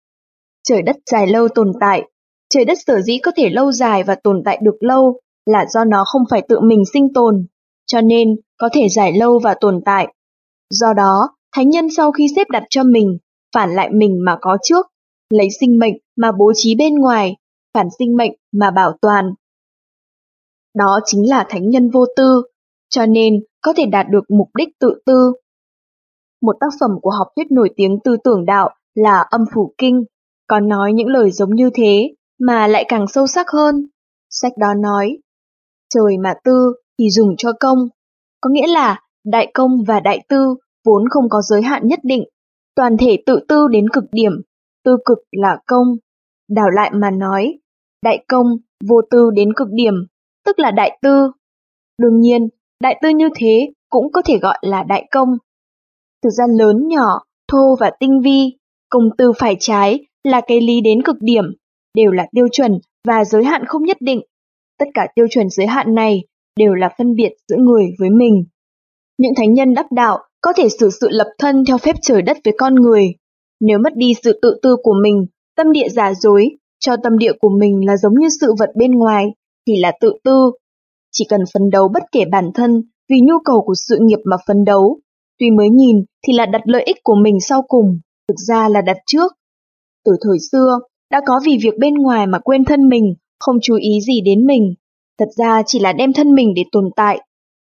trời 0.63 0.81
đất 0.81 0.95
dài 1.11 1.27
lâu 1.27 1.47
tồn 1.47 1.71
tại, 1.79 2.10
trời 2.51 2.65
đất 2.65 2.77
sở 2.87 3.01
dĩ 3.01 3.17
có 3.23 3.31
thể 3.35 3.49
lâu 3.49 3.71
dài 3.71 4.03
và 4.03 4.15
tồn 4.15 4.41
tại 4.45 4.59
được 4.61 4.75
lâu 4.79 5.19
là 5.45 5.65
do 5.69 5.85
nó 5.85 6.03
không 6.05 6.21
phải 6.29 6.41
tự 6.49 6.59
mình 6.59 6.83
sinh 6.93 7.13
tồn, 7.13 7.45
cho 7.85 8.01
nên 8.01 8.35
có 8.57 8.69
thể 8.73 8.89
dài 8.89 9.13
lâu 9.17 9.39
và 9.43 9.55
tồn 9.61 9.81
tại. 9.85 10.13
Do 10.69 10.93
đó, 10.93 11.29
thánh 11.55 11.69
nhân 11.69 11.89
sau 11.97 12.11
khi 12.11 12.27
xếp 12.35 12.47
đặt 12.49 12.63
cho 12.69 12.83
mình, 12.83 13.17
phản 13.55 13.75
lại 13.75 13.89
mình 13.93 14.17
mà 14.25 14.37
có 14.41 14.57
trước, 14.63 14.85
lấy 15.29 15.47
sinh 15.59 15.79
mệnh 15.79 15.93
mà 16.17 16.31
bố 16.31 16.51
trí 16.55 16.75
bên 16.75 16.95
ngoài, 16.95 17.35
phản 17.73 17.87
sinh 17.99 18.17
mệnh 18.17 18.31
mà 18.51 18.71
bảo 18.71 18.97
toàn. 19.01 19.33
Đó 20.75 20.99
chính 21.05 21.29
là 21.29 21.45
thánh 21.49 21.69
nhân 21.69 21.89
vô 21.89 22.05
tư, 22.15 22.41
cho 22.89 23.05
nên 23.05 23.43
có 23.61 23.73
thể 23.77 23.85
đạt 23.85 24.05
được 24.09 24.23
mục 24.29 24.49
đích 24.57 24.69
tự 24.79 25.01
tư. 25.05 25.33
Một 26.41 26.55
tác 26.59 26.69
phẩm 26.79 26.91
của 27.01 27.11
học 27.11 27.27
thuyết 27.35 27.51
nổi 27.51 27.69
tiếng 27.75 27.99
tư 28.03 28.17
tưởng 28.23 28.45
đạo 28.45 28.69
là 28.95 29.25
Âm 29.29 29.41
Phủ 29.53 29.73
Kinh, 29.77 30.03
còn 30.47 30.67
nói 30.67 30.93
những 30.93 31.07
lời 31.07 31.31
giống 31.31 31.55
như 31.55 31.69
thế 31.73 32.09
mà 32.41 32.67
lại 32.67 32.85
càng 32.87 33.05
sâu 33.07 33.27
sắc 33.27 33.49
hơn. 33.49 33.75
Sách 34.29 34.51
đó 34.57 34.73
nói, 34.73 35.17
trời 35.93 36.17
mà 36.23 36.33
tư 36.43 36.73
thì 36.99 37.09
dùng 37.09 37.35
cho 37.37 37.51
công, 37.59 37.77
có 38.41 38.49
nghĩa 38.49 38.67
là 38.67 38.99
đại 39.25 39.51
công 39.53 39.71
và 39.87 39.99
đại 39.99 40.19
tư 40.29 40.55
vốn 40.85 41.09
không 41.09 41.29
có 41.29 41.41
giới 41.41 41.61
hạn 41.61 41.87
nhất 41.87 41.99
định, 42.03 42.23
toàn 42.75 42.97
thể 42.97 43.17
tự 43.25 43.39
tư 43.47 43.67
đến 43.67 43.89
cực 43.89 44.03
điểm, 44.11 44.31
tư 44.83 44.97
cực 45.05 45.17
là 45.31 45.57
công. 45.67 45.87
Đảo 46.49 46.69
lại 46.69 46.91
mà 46.93 47.11
nói, 47.11 47.59
đại 48.03 48.25
công 48.27 48.47
vô 48.89 49.01
tư 49.11 49.29
đến 49.33 49.53
cực 49.53 49.67
điểm, 49.71 49.93
tức 50.45 50.59
là 50.59 50.71
đại 50.71 50.99
tư. 51.01 51.31
Đương 51.97 52.19
nhiên, 52.19 52.47
đại 52.79 52.99
tư 53.01 53.09
như 53.09 53.29
thế 53.35 53.71
cũng 53.89 54.11
có 54.11 54.21
thể 54.25 54.37
gọi 54.37 54.57
là 54.61 54.83
đại 54.83 55.07
công. 55.11 55.29
Từ 56.23 56.29
gian 56.29 56.49
lớn 56.57 56.87
nhỏ, 56.87 57.23
thô 57.47 57.75
và 57.79 57.91
tinh 57.99 58.21
vi, 58.23 58.57
công 58.89 59.09
tư 59.17 59.31
phải 59.39 59.55
trái 59.59 60.05
là 60.23 60.41
cái 60.47 60.61
lý 60.61 60.81
đến 60.81 61.03
cực 61.03 61.15
điểm, 61.19 61.43
đều 61.95 62.11
là 62.11 62.27
tiêu 62.31 62.47
chuẩn 62.51 62.79
và 63.07 63.25
giới 63.25 63.43
hạn 63.43 63.65
không 63.65 63.83
nhất 63.83 63.97
định. 63.99 64.21
Tất 64.79 64.85
cả 64.93 65.07
tiêu 65.15 65.27
chuẩn 65.29 65.49
giới 65.49 65.67
hạn 65.67 65.95
này 65.95 66.23
đều 66.59 66.73
là 66.73 66.89
phân 66.97 67.15
biệt 67.15 67.29
giữa 67.47 67.57
người 67.57 67.85
với 67.99 68.09
mình. 68.09 68.45
Những 69.17 69.33
thánh 69.37 69.53
nhân 69.53 69.73
đắc 69.73 69.91
đạo 69.91 70.19
có 70.41 70.53
thể 70.57 70.69
xử 70.79 70.89
sự 71.01 71.07
lập 71.11 71.27
thân 71.39 71.63
theo 71.67 71.77
phép 71.77 71.95
trời 72.01 72.21
đất 72.21 72.37
với 72.45 72.53
con 72.57 72.75
người. 72.75 73.13
Nếu 73.59 73.79
mất 73.83 73.95
đi 73.95 74.13
sự 74.23 74.39
tự 74.41 74.59
tư 74.61 74.75
của 74.83 74.93
mình, 75.03 75.25
tâm 75.55 75.71
địa 75.71 75.89
giả 75.89 76.13
dối, 76.13 76.49
cho 76.79 76.95
tâm 77.03 77.17
địa 77.17 77.31
của 77.41 77.49
mình 77.59 77.85
là 77.87 77.97
giống 77.97 78.13
như 78.19 78.27
sự 78.41 78.53
vật 78.59 78.69
bên 78.75 78.91
ngoài, 78.91 79.25
thì 79.67 79.73
là 79.79 79.91
tự 80.01 80.13
tư. 80.23 80.51
Chỉ 81.11 81.25
cần 81.29 81.41
phấn 81.53 81.69
đấu 81.69 81.87
bất 81.93 82.03
kể 82.11 82.25
bản 82.31 82.51
thân 82.53 82.83
vì 83.09 83.21
nhu 83.21 83.39
cầu 83.45 83.63
của 83.65 83.73
sự 83.87 83.97
nghiệp 84.01 84.19
mà 84.25 84.37
phấn 84.47 84.63
đấu. 84.65 84.99
Tuy 85.39 85.49
mới 85.49 85.69
nhìn 85.69 86.03
thì 86.27 86.33
là 86.33 86.45
đặt 86.45 86.61
lợi 86.65 86.83
ích 86.83 86.97
của 87.03 87.15
mình 87.15 87.39
sau 87.39 87.61
cùng, 87.67 87.99
thực 88.27 88.35
ra 88.47 88.69
là 88.69 88.81
đặt 88.81 88.97
trước. 89.05 89.31
Từ 90.05 90.11
thời 90.21 90.37
xưa, 90.51 90.79
đã 91.11 91.21
có 91.25 91.39
vì 91.45 91.57
việc 91.63 91.73
bên 91.79 91.93
ngoài 91.93 92.27
mà 92.27 92.39
quên 92.39 92.65
thân 92.65 92.89
mình, 92.89 93.15
không 93.39 93.55
chú 93.61 93.75
ý 93.75 94.01
gì 94.01 94.21
đến 94.21 94.45
mình. 94.45 94.73
Thật 95.19 95.29
ra 95.37 95.61
chỉ 95.65 95.79
là 95.79 95.93
đem 95.93 96.13
thân 96.13 96.35
mình 96.35 96.53
để 96.55 96.63
tồn 96.71 96.89
tại. 96.95 97.21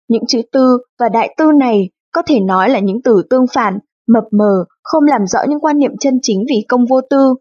Những 0.08 0.26
chữ 0.28 0.42
tư 0.52 0.78
và 1.00 1.10
đại 1.10 1.36
tư 1.38 1.52
này 1.60 1.90
có 2.12 2.22
thể 2.22 2.40
nói 2.40 2.70
là 2.70 2.80
những 2.80 3.02
từ 3.02 3.22
tương 3.30 3.46
phản, 3.54 3.80
mập 4.08 4.24
mờ, 4.32 4.66
không 4.84 5.04
làm 5.04 5.28
rõ 5.28 5.40
những 5.50 5.60
quan 5.60 5.78
niệm 5.78 5.92
chân 6.00 6.20
chính 6.22 6.46
vì 6.50 6.66
công 6.68 6.86
vô 6.86 7.02
tư. 7.10 7.36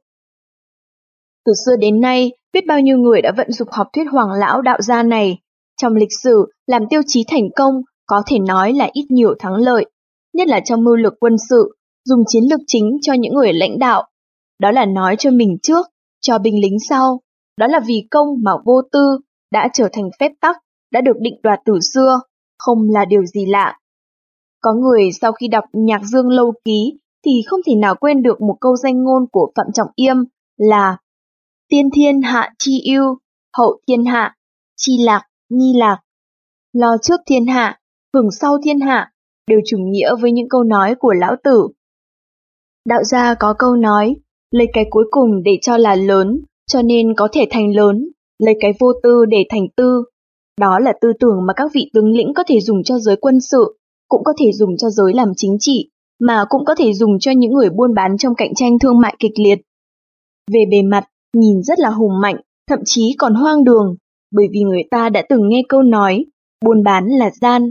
Từ 1.44 1.52
xưa 1.66 1.76
đến 1.80 2.00
nay, 2.00 2.32
biết 2.52 2.66
bao 2.66 2.80
nhiêu 2.80 2.98
người 2.98 3.22
đã 3.22 3.32
vận 3.36 3.52
dụng 3.52 3.68
học 3.70 3.86
thuyết 3.92 4.04
hoàng 4.12 4.32
lão 4.32 4.62
đạo 4.62 4.82
gia 4.82 5.02
này. 5.02 5.38
Trong 5.80 5.94
lịch 5.94 6.12
sử, 6.22 6.52
làm 6.66 6.82
tiêu 6.90 7.00
chí 7.06 7.24
thành 7.28 7.48
công 7.56 7.74
có 8.06 8.22
thể 8.26 8.38
nói 8.38 8.72
là 8.72 8.88
ít 8.92 9.06
nhiều 9.08 9.34
thắng 9.38 9.54
lợi, 9.54 9.84
nhất 10.32 10.48
là 10.48 10.60
trong 10.64 10.84
mưu 10.84 10.96
lược 10.96 11.14
quân 11.20 11.36
sự, 11.50 11.76
dùng 12.04 12.22
chiến 12.26 12.44
lược 12.50 12.60
chính 12.66 12.98
cho 13.02 13.12
những 13.12 13.34
người 13.34 13.52
lãnh 13.52 13.78
đạo. 13.78 14.08
Đó 14.58 14.70
là 14.70 14.84
nói 14.84 15.16
cho 15.18 15.30
mình 15.30 15.58
trước, 15.62 15.86
cho 16.26 16.38
binh 16.38 16.60
lính 16.62 16.78
sau. 16.88 17.20
Đó 17.56 17.66
là 17.66 17.80
vì 17.86 18.06
công 18.10 18.28
mà 18.42 18.52
vô 18.64 18.82
tư 18.92 19.18
đã 19.52 19.68
trở 19.72 19.88
thành 19.92 20.10
phép 20.20 20.32
tắc, 20.40 20.56
đã 20.92 21.00
được 21.00 21.16
định 21.20 21.40
đoạt 21.42 21.60
từ 21.64 21.80
xưa, 21.80 22.20
không 22.58 22.90
là 22.90 23.04
điều 23.04 23.26
gì 23.26 23.46
lạ. 23.46 23.78
Có 24.60 24.74
người 24.74 25.12
sau 25.12 25.32
khi 25.32 25.48
đọc 25.48 25.64
Nhạc 25.72 26.02
Dương 26.04 26.28
Lâu 26.28 26.52
Ký 26.64 26.98
thì 27.24 27.42
không 27.46 27.60
thể 27.66 27.74
nào 27.74 27.94
quên 27.94 28.22
được 28.22 28.40
một 28.40 28.56
câu 28.60 28.76
danh 28.76 29.02
ngôn 29.02 29.26
của 29.32 29.52
Phạm 29.56 29.66
Trọng 29.74 29.88
Yêm 29.96 30.16
là 30.56 30.96
Tiên 31.68 31.88
thiên 31.94 32.22
hạ 32.22 32.54
chi 32.58 32.80
yêu, 32.80 33.18
hậu 33.56 33.80
thiên 33.88 34.04
hạ, 34.04 34.36
chi 34.76 34.98
lạc, 34.98 35.22
nhi 35.48 35.72
lạc. 35.76 35.98
Lo 36.72 36.96
trước 37.02 37.20
thiên 37.26 37.46
hạ, 37.46 37.80
hưởng 38.14 38.30
sau 38.30 38.58
thiên 38.64 38.80
hạ, 38.80 39.12
đều 39.46 39.60
trùng 39.66 39.90
nghĩa 39.90 40.10
với 40.20 40.32
những 40.32 40.48
câu 40.48 40.62
nói 40.62 40.94
của 40.98 41.12
lão 41.12 41.36
tử. 41.44 41.68
Đạo 42.84 43.04
gia 43.04 43.34
có 43.34 43.54
câu 43.58 43.76
nói, 43.76 44.16
lấy 44.56 44.66
cái 44.72 44.84
cuối 44.90 45.04
cùng 45.10 45.42
để 45.42 45.58
cho 45.62 45.76
là 45.76 45.94
lớn, 45.94 46.40
cho 46.66 46.82
nên 46.82 47.14
có 47.14 47.28
thể 47.32 47.46
thành 47.50 47.74
lớn, 47.74 48.08
lấy 48.38 48.54
cái 48.60 48.72
vô 48.80 48.92
tư 49.02 49.24
để 49.28 49.44
thành 49.48 49.66
tư. 49.76 50.04
Đó 50.60 50.78
là 50.78 50.92
tư 51.00 51.12
tưởng 51.20 51.46
mà 51.46 51.52
các 51.56 51.70
vị 51.74 51.90
tướng 51.92 52.10
lĩnh 52.10 52.34
có 52.34 52.44
thể 52.46 52.60
dùng 52.60 52.82
cho 52.82 52.98
giới 52.98 53.16
quân 53.16 53.40
sự, 53.40 53.78
cũng 54.08 54.24
có 54.24 54.32
thể 54.38 54.52
dùng 54.52 54.76
cho 54.76 54.90
giới 54.90 55.14
làm 55.14 55.28
chính 55.36 55.56
trị, 55.60 55.90
mà 56.20 56.44
cũng 56.48 56.64
có 56.64 56.74
thể 56.74 56.92
dùng 56.92 57.18
cho 57.18 57.32
những 57.36 57.52
người 57.52 57.70
buôn 57.70 57.94
bán 57.94 58.18
trong 58.18 58.34
cạnh 58.34 58.54
tranh 58.54 58.78
thương 58.78 59.00
mại 59.00 59.16
kịch 59.18 59.38
liệt. 59.44 59.58
Về 60.52 60.60
bề 60.70 60.82
mặt, 60.82 61.04
nhìn 61.36 61.62
rất 61.62 61.78
là 61.78 61.90
hùng 61.90 62.20
mạnh, 62.22 62.36
thậm 62.68 62.78
chí 62.84 63.14
còn 63.18 63.34
hoang 63.34 63.64
đường, 63.64 63.96
bởi 64.34 64.46
vì 64.52 64.60
người 64.60 64.82
ta 64.90 65.08
đã 65.08 65.22
từng 65.28 65.48
nghe 65.48 65.62
câu 65.68 65.82
nói, 65.82 66.24
buôn 66.64 66.82
bán 66.82 67.06
là 67.06 67.30
gian. 67.40 67.70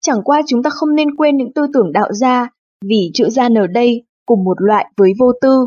Chẳng 0.00 0.22
qua 0.24 0.42
chúng 0.46 0.62
ta 0.62 0.70
không 0.70 0.94
nên 0.94 1.16
quên 1.16 1.36
những 1.36 1.52
tư 1.52 1.62
tưởng 1.74 1.92
đạo 1.92 2.12
gia, 2.12 2.48
vì 2.84 3.10
chữ 3.14 3.28
gian 3.28 3.54
ở 3.54 3.66
đây 3.66 4.02
cùng 4.26 4.44
một 4.44 4.56
loại 4.60 4.86
với 4.96 5.12
vô 5.18 5.32
tư. 5.40 5.66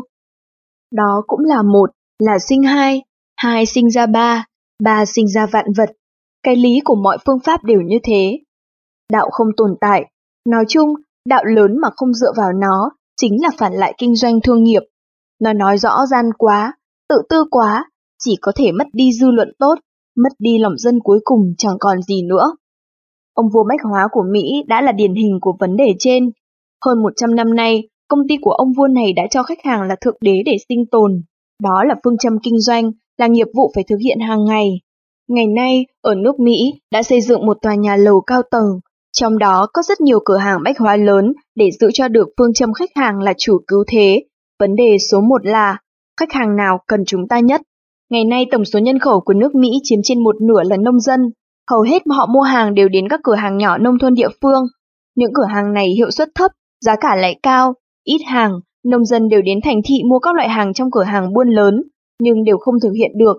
Đó 0.92 1.22
cũng 1.26 1.40
là 1.40 1.62
một, 1.62 1.90
là 2.18 2.38
sinh 2.38 2.62
hai, 2.62 3.02
hai 3.36 3.66
sinh 3.66 3.90
ra 3.90 4.06
ba, 4.06 4.44
ba 4.84 5.04
sinh 5.04 5.28
ra 5.28 5.46
vạn 5.46 5.66
vật. 5.76 5.90
Cái 6.42 6.56
lý 6.56 6.80
của 6.84 6.94
mọi 6.94 7.18
phương 7.26 7.40
pháp 7.44 7.64
đều 7.64 7.80
như 7.80 7.98
thế. 8.02 8.38
Đạo 9.12 9.28
không 9.32 9.48
tồn 9.56 9.74
tại. 9.80 10.10
Nói 10.48 10.64
chung, 10.68 10.88
đạo 11.28 11.44
lớn 11.44 11.78
mà 11.82 11.88
không 11.96 12.14
dựa 12.14 12.32
vào 12.36 12.52
nó 12.52 12.90
chính 13.16 13.42
là 13.42 13.48
phản 13.58 13.72
lại 13.72 13.94
kinh 13.98 14.16
doanh 14.16 14.40
thương 14.40 14.62
nghiệp. 14.62 14.82
Nó 15.40 15.52
nói 15.52 15.78
rõ 15.78 16.06
gian 16.06 16.24
quá, 16.38 16.72
tự 17.08 17.16
tư 17.28 17.44
quá, 17.50 17.84
chỉ 18.18 18.36
có 18.40 18.52
thể 18.56 18.72
mất 18.72 18.86
đi 18.92 19.12
dư 19.12 19.30
luận 19.30 19.48
tốt, 19.58 19.74
mất 20.16 20.32
đi 20.38 20.58
lòng 20.58 20.78
dân 20.78 20.98
cuối 21.04 21.20
cùng 21.24 21.54
chẳng 21.58 21.76
còn 21.80 22.02
gì 22.02 22.22
nữa. 22.22 22.44
Ông 23.34 23.46
vua 23.54 23.64
bách 23.68 23.80
hóa 23.90 24.08
của 24.10 24.22
Mỹ 24.32 24.64
đã 24.66 24.82
là 24.82 24.92
điển 24.92 25.14
hình 25.14 25.38
của 25.40 25.52
vấn 25.60 25.76
đề 25.76 25.88
trên. 25.98 26.30
Hơn 26.84 27.02
100 27.02 27.34
năm 27.34 27.54
nay, 27.54 27.88
công 28.08 28.20
ty 28.28 28.36
của 28.40 28.50
ông 28.50 28.72
vua 28.72 28.86
này 28.86 29.12
đã 29.12 29.22
cho 29.30 29.42
khách 29.42 29.64
hàng 29.64 29.82
là 29.82 29.96
thượng 30.00 30.16
đế 30.20 30.42
để 30.46 30.56
sinh 30.68 30.86
tồn. 30.90 31.22
Đó 31.62 31.84
là 31.84 31.94
phương 32.04 32.18
châm 32.18 32.38
kinh 32.42 32.60
doanh, 32.60 32.90
là 33.18 33.26
nghiệp 33.26 33.46
vụ 33.54 33.72
phải 33.74 33.84
thực 33.88 33.96
hiện 34.04 34.20
hàng 34.20 34.44
ngày. 34.44 34.80
Ngày 35.28 35.46
nay, 35.46 35.86
ở 36.02 36.14
nước 36.14 36.40
Mỹ 36.40 36.72
đã 36.92 37.02
xây 37.02 37.20
dựng 37.20 37.46
một 37.46 37.58
tòa 37.62 37.74
nhà 37.74 37.96
lầu 37.96 38.20
cao 38.20 38.42
tầng, 38.50 38.80
trong 39.12 39.38
đó 39.38 39.66
có 39.72 39.82
rất 39.82 40.00
nhiều 40.00 40.18
cửa 40.24 40.36
hàng 40.36 40.58
bách 40.64 40.78
hóa 40.78 40.96
lớn 40.96 41.32
để 41.54 41.70
giữ 41.80 41.90
cho 41.94 42.08
được 42.08 42.28
phương 42.38 42.52
châm 42.54 42.72
khách 42.72 42.90
hàng 42.94 43.18
là 43.20 43.32
chủ 43.38 43.58
cứu 43.66 43.84
thế. 43.88 44.22
Vấn 44.60 44.76
đề 44.76 44.96
số 45.10 45.20
1 45.20 45.46
là 45.46 45.76
khách 46.20 46.32
hàng 46.32 46.56
nào 46.56 46.78
cần 46.86 47.04
chúng 47.06 47.28
ta 47.28 47.38
nhất. 47.38 47.60
Ngày 48.10 48.24
nay 48.24 48.46
tổng 48.50 48.64
số 48.64 48.78
nhân 48.78 48.98
khẩu 48.98 49.20
của 49.20 49.34
nước 49.34 49.54
Mỹ 49.54 49.68
chiếm 49.82 49.98
trên 50.02 50.24
một 50.24 50.36
nửa 50.42 50.62
là 50.62 50.76
nông 50.76 51.00
dân. 51.00 51.20
Hầu 51.70 51.82
hết 51.82 52.02
họ 52.10 52.26
mua 52.26 52.40
hàng 52.40 52.74
đều 52.74 52.88
đến 52.88 53.08
các 53.08 53.20
cửa 53.24 53.34
hàng 53.34 53.56
nhỏ 53.58 53.78
nông 53.78 53.98
thôn 53.98 54.14
địa 54.14 54.28
phương. 54.42 54.64
Những 55.16 55.30
cửa 55.34 55.46
hàng 55.54 55.72
này 55.72 55.88
hiệu 55.96 56.10
suất 56.10 56.28
thấp, 56.34 56.50
giá 56.80 56.96
cả 57.00 57.16
lại 57.16 57.38
cao, 57.42 57.74
ít 58.08 58.20
hàng, 58.26 58.52
nông 58.84 59.04
dân 59.04 59.28
đều 59.28 59.42
đến 59.42 59.58
thành 59.64 59.80
thị 59.84 60.02
mua 60.10 60.18
các 60.18 60.34
loại 60.34 60.48
hàng 60.48 60.74
trong 60.74 60.90
cửa 60.90 61.02
hàng 61.02 61.32
buôn 61.34 61.48
lớn, 61.48 61.82
nhưng 62.22 62.44
đều 62.44 62.58
không 62.58 62.80
thực 62.82 62.92
hiện 62.92 63.10
được. 63.18 63.36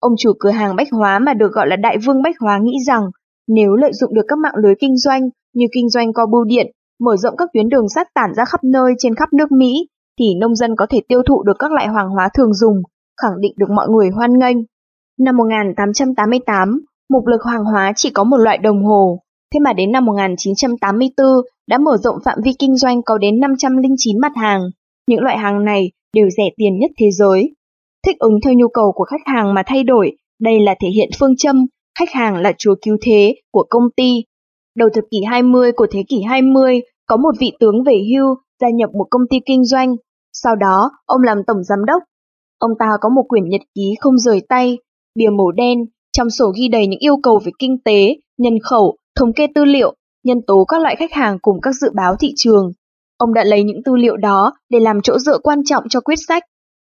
Ông 0.00 0.12
chủ 0.18 0.32
cửa 0.38 0.50
hàng 0.50 0.76
bách 0.76 0.88
hóa 0.92 1.18
mà 1.18 1.34
được 1.34 1.52
gọi 1.52 1.66
là 1.66 1.76
đại 1.76 1.98
vương 1.98 2.22
bách 2.22 2.34
hóa 2.40 2.58
nghĩ 2.62 2.76
rằng 2.86 3.02
nếu 3.48 3.74
lợi 3.74 3.92
dụng 3.92 4.14
được 4.14 4.24
các 4.28 4.38
mạng 4.38 4.54
lưới 4.62 4.74
kinh 4.80 4.96
doanh 4.96 5.28
như 5.54 5.66
kinh 5.74 5.88
doanh 5.88 6.12
co 6.12 6.26
bưu 6.26 6.44
điện, 6.44 6.66
mở 7.00 7.16
rộng 7.16 7.36
các 7.36 7.48
tuyến 7.52 7.68
đường 7.68 7.88
sắt 7.88 8.06
tản 8.14 8.34
ra 8.36 8.44
khắp 8.44 8.60
nơi 8.64 8.94
trên 8.98 9.14
khắp 9.14 9.32
nước 9.32 9.52
Mỹ, 9.52 9.86
thì 10.18 10.24
nông 10.40 10.54
dân 10.54 10.76
có 10.76 10.86
thể 10.90 11.00
tiêu 11.08 11.22
thụ 11.26 11.42
được 11.42 11.56
các 11.58 11.72
loại 11.72 11.88
hàng 11.88 12.08
hóa 12.08 12.28
thường 12.34 12.54
dùng, 12.54 12.82
khẳng 13.22 13.40
định 13.40 13.52
được 13.56 13.70
mọi 13.70 13.88
người 13.88 14.08
hoan 14.08 14.38
nghênh. 14.38 14.56
Năm 15.18 15.36
1888, 15.36 16.80
mục 17.10 17.26
lực 17.26 17.40
hàng 17.44 17.64
hóa 17.64 17.92
chỉ 17.96 18.10
có 18.10 18.24
một 18.24 18.36
loại 18.36 18.58
đồng 18.58 18.84
hồ, 18.84 19.18
thế 19.54 19.60
mà 19.60 19.72
đến 19.72 19.92
năm 19.92 20.04
1984 20.04 21.26
đã 21.70 21.78
mở 21.78 21.96
rộng 21.96 22.16
phạm 22.24 22.38
vi 22.44 22.52
kinh 22.58 22.76
doanh 22.76 23.02
có 23.02 23.18
đến 23.18 23.40
509 23.40 24.20
mặt 24.20 24.32
hàng. 24.36 24.60
Những 25.08 25.20
loại 25.20 25.38
hàng 25.38 25.64
này 25.64 25.90
đều 26.16 26.30
rẻ 26.30 26.44
tiền 26.56 26.78
nhất 26.78 26.90
thế 27.00 27.06
giới. 27.10 27.54
Thích 28.06 28.16
ứng 28.18 28.38
theo 28.44 28.54
nhu 28.54 28.68
cầu 28.68 28.92
của 28.92 29.04
khách 29.04 29.26
hàng 29.26 29.54
mà 29.54 29.62
thay 29.66 29.84
đổi, 29.84 30.16
đây 30.40 30.60
là 30.60 30.74
thể 30.80 30.88
hiện 30.88 31.08
phương 31.20 31.36
châm 31.36 31.66
khách 31.98 32.10
hàng 32.12 32.36
là 32.36 32.52
chúa 32.58 32.74
cứu 32.82 32.96
thế 33.02 33.34
của 33.52 33.66
công 33.70 33.82
ty. 33.96 34.24
Đầu 34.76 34.88
thập 34.94 35.04
kỷ 35.10 35.18
20 35.30 35.72
của 35.72 35.86
thế 35.90 36.02
kỷ 36.08 36.22
20, 36.22 36.80
có 37.06 37.16
một 37.16 37.34
vị 37.40 37.52
tướng 37.60 37.84
về 37.84 37.92
hưu 37.92 38.34
gia 38.60 38.68
nhập 38.70 38.90
một 38.94 39.06
công 39.10 39.22
ty 39.30 39.36
kinh 39.46 39.64
doanh. 39.64 39.96
Sau 40.32 40.56
đó, 40.56 40.90
ông 41.06 41.22
làm 41.22 41.38
tổng 41.46 41.64
giám 41.64 41.84
đốc. 41.86 42.02
Ông 42.58 42.70
ta 42.78 42.86
có 43.00 43.08
một 43.08 43.22
quyển 43.28 43.48
nhật 43.48 43.60
ký 43.74 43.94
không 44.00 44.18
rời 44.18 44.40
tay, 44.48 44.78
bìa 45.14 45.30
màu 45.38 45.50
đen, 45.50 45.78
trong 46.12 46.30
sổ 46.30 46.52
ghi 46.56 46.68
đầy 46.68 46.86
những 46.86 46.98
yêu 46.98 47.16
cầu 47.22 47.40
về 47.44 47.52
kinh 47.58 47.78
tế, 47.84 48.16
nhân 48.38 48.58
khẩu, 48.62 48.96
thống 49.18 49.32
kê 49.32 49.46
tư 49.54 49.64
liệu, 49.64 49.94
nhân 50.24 50.42
tố 50.46 50.64
các 50.68 50.80
loại 50.80 50.96
khách 50.96 51.12
hàng 51.12 51.38
cùng 51.42 51.60
các 51.60 51.74
dự 51.80 51.90
báo 51.94 52.16
thị 52.16 52.32
trường. 52.36 52.72
Ông 53.16 53.34
đã 53.34 53.44
lấy 53.44 53.64
những 53.64 53.82
tư 53.84 53.96
liệu 53.96 54.16
đó 54.16 54.52
để 54.70 54.80
làm 54.80 55.00
chỗ 55.02 55.18
dựa 55.18 55.38
quan 55.38 55.64
trọng 55.64 55.88
cho 55.88 56.00
quyết 56.00 56.18
sách. 56.28 56.42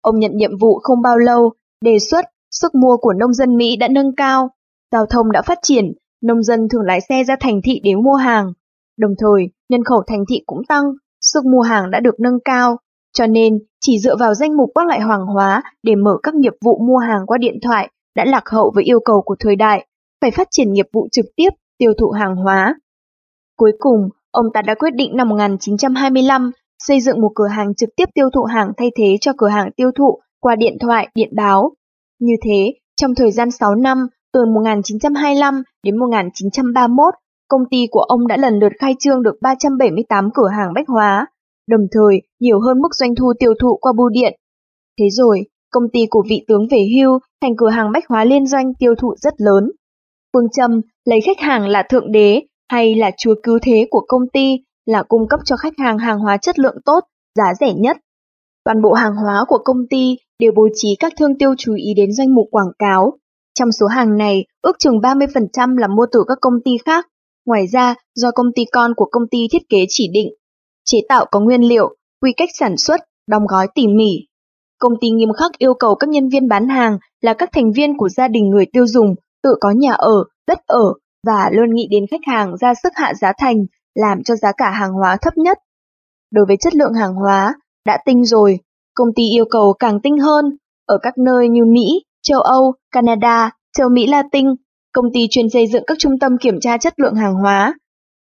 Ông 0.01 0.19
nhận 0.19 0.37
nhiệm 0.37 0.59
vụ 0.59 0.79
không 0.83 1.03
bao 1.03 1.19
lâu, 1.19 1.53
đề 1.81 1.99
xuất 1.99 2.25
sức 2.51 2.75
mua 2.75 2.97
của 2.97 3.13
nông 3.13 3.35
dân 3.35 3.57
Mỹ 3.57 3.77
đã 3.77 3.89
nâng 3.89 4.17
cao, 4.17 4.51
giao 4.93 5.07
thông 5.07 5.33
đã 5.33 5.43
phát 5.43 5.59
triển, 5.63 5.85
nông 6.23 6.43
dân 6.43 6.69
thường 6.69 6.83
lái 6.83 7.01
xe 7.01 7.25
ra 7.25 7.37
thành 7.41 7.61
thị 7.65 7.81
để 7.85 7.95
mua 7.95 8.15
hàng. 8.15 8.53
Đồng 8.99 9.13
thời, 9.19 9.49
nhân 9.69 9.85
khẩu 9.85 10.03
thành 10.07 10.25
thị 10.29 10.43
cũng 10.47 10.63
tăng, 10.69 10.85
sức 11.21 11.45
mua 11.45 11.61
hàng 11.61 11.91
đã 11.91 12.01
được 12.01 12.21
nâng 12.21 12.39
cao, 12.45 12.77
cho 13.13 13.27
nên 13.27 13.59
chỉ 13.81 13.99
dựa 13.99 14.17
vào 14.17 14.35
danh 14.35 14.57
mục 14.57 14.71
các 14.75 14.87
loại 14.87 15.01
hàng 15.01 15.27
hóa 15.27 15.63
để 15.83 15.95
mở 15.95 16.17
các 16.23 16.35
nghiệp 16.35 16.55
vụ 16.65 16.79
mua 16.79 16.99
hàng 16.99 17.27
qua 17.27 17.39
điện 17.39 17.59
thoại 17.63 17.91
đã 18.17 18.25
lạc 18.25 18.49
hậu 18.49 18.73
với 18.75 18.85
yêu 18.85 19.01
cầu 19.05 19.23
của 19.23 19.37
thời 19.41 19.57
đại, 19.57 19.87
phải 20.21 20.31
phát 20.31 20.49
triển 20.51 20.73
nghiệp 20.73 20.87
vụ 20.93 21.09
trực 21.13 21.27
tiếp 21.37 21.51
tiêu 21.79 21.93
thụ 21.99 22.11
hàng 22.11 22.37
hóa. 22.37 22.75
Cuối 23.59 23.73
cùng, 23.79 24.09
ông 24.31 24.47
ta 24.55 24.63
đã 24.63 24.75
quyết 24.75 24.95
định 24.95 25.17
năm 25.17 25.29
1925 25.29 26.51
xây 26.79 27.01
dựng 27.01 27.21
một 27.21 27.33
cửa 27.35 27.47
hàng 27.47 27.75
trực 27.75 27.89
tiếp 27.97 28.05
tiêu 28.15 28.31
thụ 28.35 28.45
hàng 28.45 28.73
thay 28.77 28.91
thế 28.99 29.17
cho 29.21 29.33
cửa 29.39 29.49
hàng 29.49 29.71
tiêu 29.77 29.91
thụ 29.99 30.19
qua 30.41 30.57
điện 30.57 30.77
thoại, 30.81 31.09
điện 31.15 31.29
báo. 31.37 31.73
Như 32.21 32.35
thế, 32.45 32.75
trong 32.97 33.15
thời 33.15 33.33
gian 33.33 33.51
6 33.51 33.75
năm, 33.75 33.99
từ 34.33 34.45
1925 34.55 35.63
đến 35.83 35.97
1931, 35.97 37.15
công 37.49 37.63
ty 37.71 37.87
của 37.91 38.01
ông 38.01 38.27
đã 38.27 38.37
lần 38.37 38.59
lượt 38.59 38.73
khai 38.79 38.95
trương 38.99 39.23
được 39.23 39.35
378 39.43 40.31
cửa 40.35 40.49
hàng 40.59 40.73
bách 40.75 40.89
hóa, 40.89 41.27
đồng 41.69 41.87
thời 41.93 42.23
nhiều 42.41 42.61
hơn 42.61 42.81
mức 42.81 42.95
doanh 42.95 43.15
thu 43.15 43.33
tiêu 43.39 43.55
thụ 43.61 43.77
qua 43.81 43.93
bưu 43.97 44.09
điện. 44.09 44.35
Thế 45.01 45.05
rồi, 45.11 45.47
công 45.71 45.85
ty 45.93 46.07
của 46.11 46.25
vị 46.29 46.45
tướng 46.49 46.67
về 46.71 46.79
hưu 46.97 47.19
thành 47.43 47.57
cửa 47.57 47.71
hàng 47.71 47.93
bách 47.93 48.09
hóa 48.09 48.25
liên 48.25 48.47
doanh 48.47 48.75
tiêu 48.75 48.95
thụ 48.95 49.15
rất 49.17 49.35
lớn. 49.39 49.71
Phương 50.33 50.49
châm 50.53 50.81
lấy 51.05 51.21
khách 51.21 51.41
hàng 51.41 51.69
là 51.69 51.83
thượng 51.91 52.13
đế 52.13 52.43
hay 52.69 52.95
là 52.95 53.11
chúa 53.19 53.35
cứu 53.43 53.59
thế 53.63 53.87
của 53.91 54.05
công 54.09 54.23
ty 54.33 54.57
là 54.87 55.03
cung 55.03 55.29
cấp 55.29 55.41
cho 55.45 55.57
khách 55.57 55.73
hàng 55.79 55.99
hàng 55.99 56.19
hóa 56.19 56.37
chất 56.37 56.59
lượng 56.59 56.77
tốt, 56.85 57.01
giá 57.35 57.55
rẻ 57.61 57.73
nhất. 57.75 57.97
Toàn 58.65 58.83
bộ 58.83 58.93
hàng 58.93 59.15
hóa 59.17 59.45
của 59.49 59.59
công 59.65 59.89
ty 59.91 60.17
đều 60.39 60.53
bố 60.57 60.69
trí 60.75 60.89
các 60.99 61.13
thương 61.19 61.39
tiêu 61.39 61.55
chú 61.59 61.75
ý 61.75 61.95
đến 61.97 62.13
danh 62.13 62.35
mục 62.35 62.47
quảng 62.51 62.73
cáo. 62.79 63.19
Trong 63.59 63.73
số 63.73 63.87
hàng 63.87 64.19
này, 64.19 64.45
ước 64.63 64.77
chừng 64.79 64.99
30% 64.99 65.77
là 65.77 65.87
mua 65.87 66.07
từ 66.13 66.25
các 66.29 66.39
công 66.41 66.55
ty 66.65 66.71
khác. 66.85 67.07
Ngoài 67.47 67.67
ra, 67.67 67.95
do 68.15 68.31
công 68.31 68.47
ty 68.57 68.65
con 68.73 68.95
của 68.97 69.09
công 69.11 69.29
ty 69.31 69.39
thiết 69.53 69.63
kế 69.69 69.85
chỉ 69.89 70.09
định, 70.13 70.29
chế 70.85 70.99
tạo 71.09 71.27
có 71.31 71.41
nguyên 71.41 71.63
liệu, 71.63 71.97
quy 72.23 72.33
cách 72.37 72.49
sản 72.59 72.77
xuất, 72.77 73.01
đóng 73.29 73.47
gói 73.47 73.69
tỉ 73.75 73.87
mỉ. 73.87 74.27
Công 74.79 74.93
ty 75.01 75.11
nghiêm 75.11 75.33
khắc 75.33 75.59
yêu 75.59 75.75
cầu 75.75 75.95
các 75.95 76.11
nhân 76.11 76.29
viên 76.29 76.49
bán 76.49 76.69
hàng 76.69 76.99
là 77.21 77.35
các 77.35 77.49
thành 77.53 77.73
viên 77.73 77.97
của 77.97 78.09
gia 78.09 78.29
đình 78.29 78.49
người 78.49 78.67
tiêu 78.73 78.87
dùng 78.87 79.15
tự 79.43 79.55
có 79.61 79.71
nhà 79.71 79.93
ở, 79.93 80.25
đất 80.47 80.59
ở 80.67 80.95
và 81.29 81.51
luôn 81.53 81.75
nghĩ 81.75 81.89
đến 81.91 82.05
khách 82.11 82.21
hàng 82.27 82.57
ra 82.57 82.75
sức 82.83 82.93
hạ 82.97 83.15
giá 83.15 83.33
thành, 83.39 83.57
làm 83.95 84.23
cho 84.23 84.37
giá 84.37 84.53
cả 84.57 84.71
hàng 84.71 84.93
hóa 84.93 85.17
thấp 85.23 85.37
nhất. 85.37 85.59
Đối 86.33 86.47
với 86.47 86.57
chất 86.57 86.75
lượng 86.75 86.95
hàng 86.95 87.15
hóa, 87.15 87.55
đã 87.87 87.99
tinh 88.05 88.25
rồi, 88.25 88.59
công 88.95 89.09
ty 89.17 89.23
yêu 89.31 89.45
cầu 89.51 89.73
càng 89.79 90.01
tinh 90.01 90.19
hơn. 90.19 90.45
Ở 90.87 90.99
các 91.03 91.19
nơi 91.19 91.49
như 91.49 91.65
Mỹ, 91.65 92.03
châu 92.23 92.41
Âu, 92.41 92.75
Canada, 92.93 93.51
châu 93.77 93.89
Mỹ 93.89 94.07
Latin, 94.07 94.47
công 94.93 95.13
ty 95.15 95.27
chuyên 95.31 95.51
xây 95.51 95.67
dựng 95.67 95.83
các 95.87 95.99
trung 96.01 96.19
tâm 96.21 96.39
kiểm 96.39 96.61
tra 96.61 96.79
chất 96.79 97.01
lượng 97.01 97.15
hàng 97.15 97.35
hóa. 97.35 97.75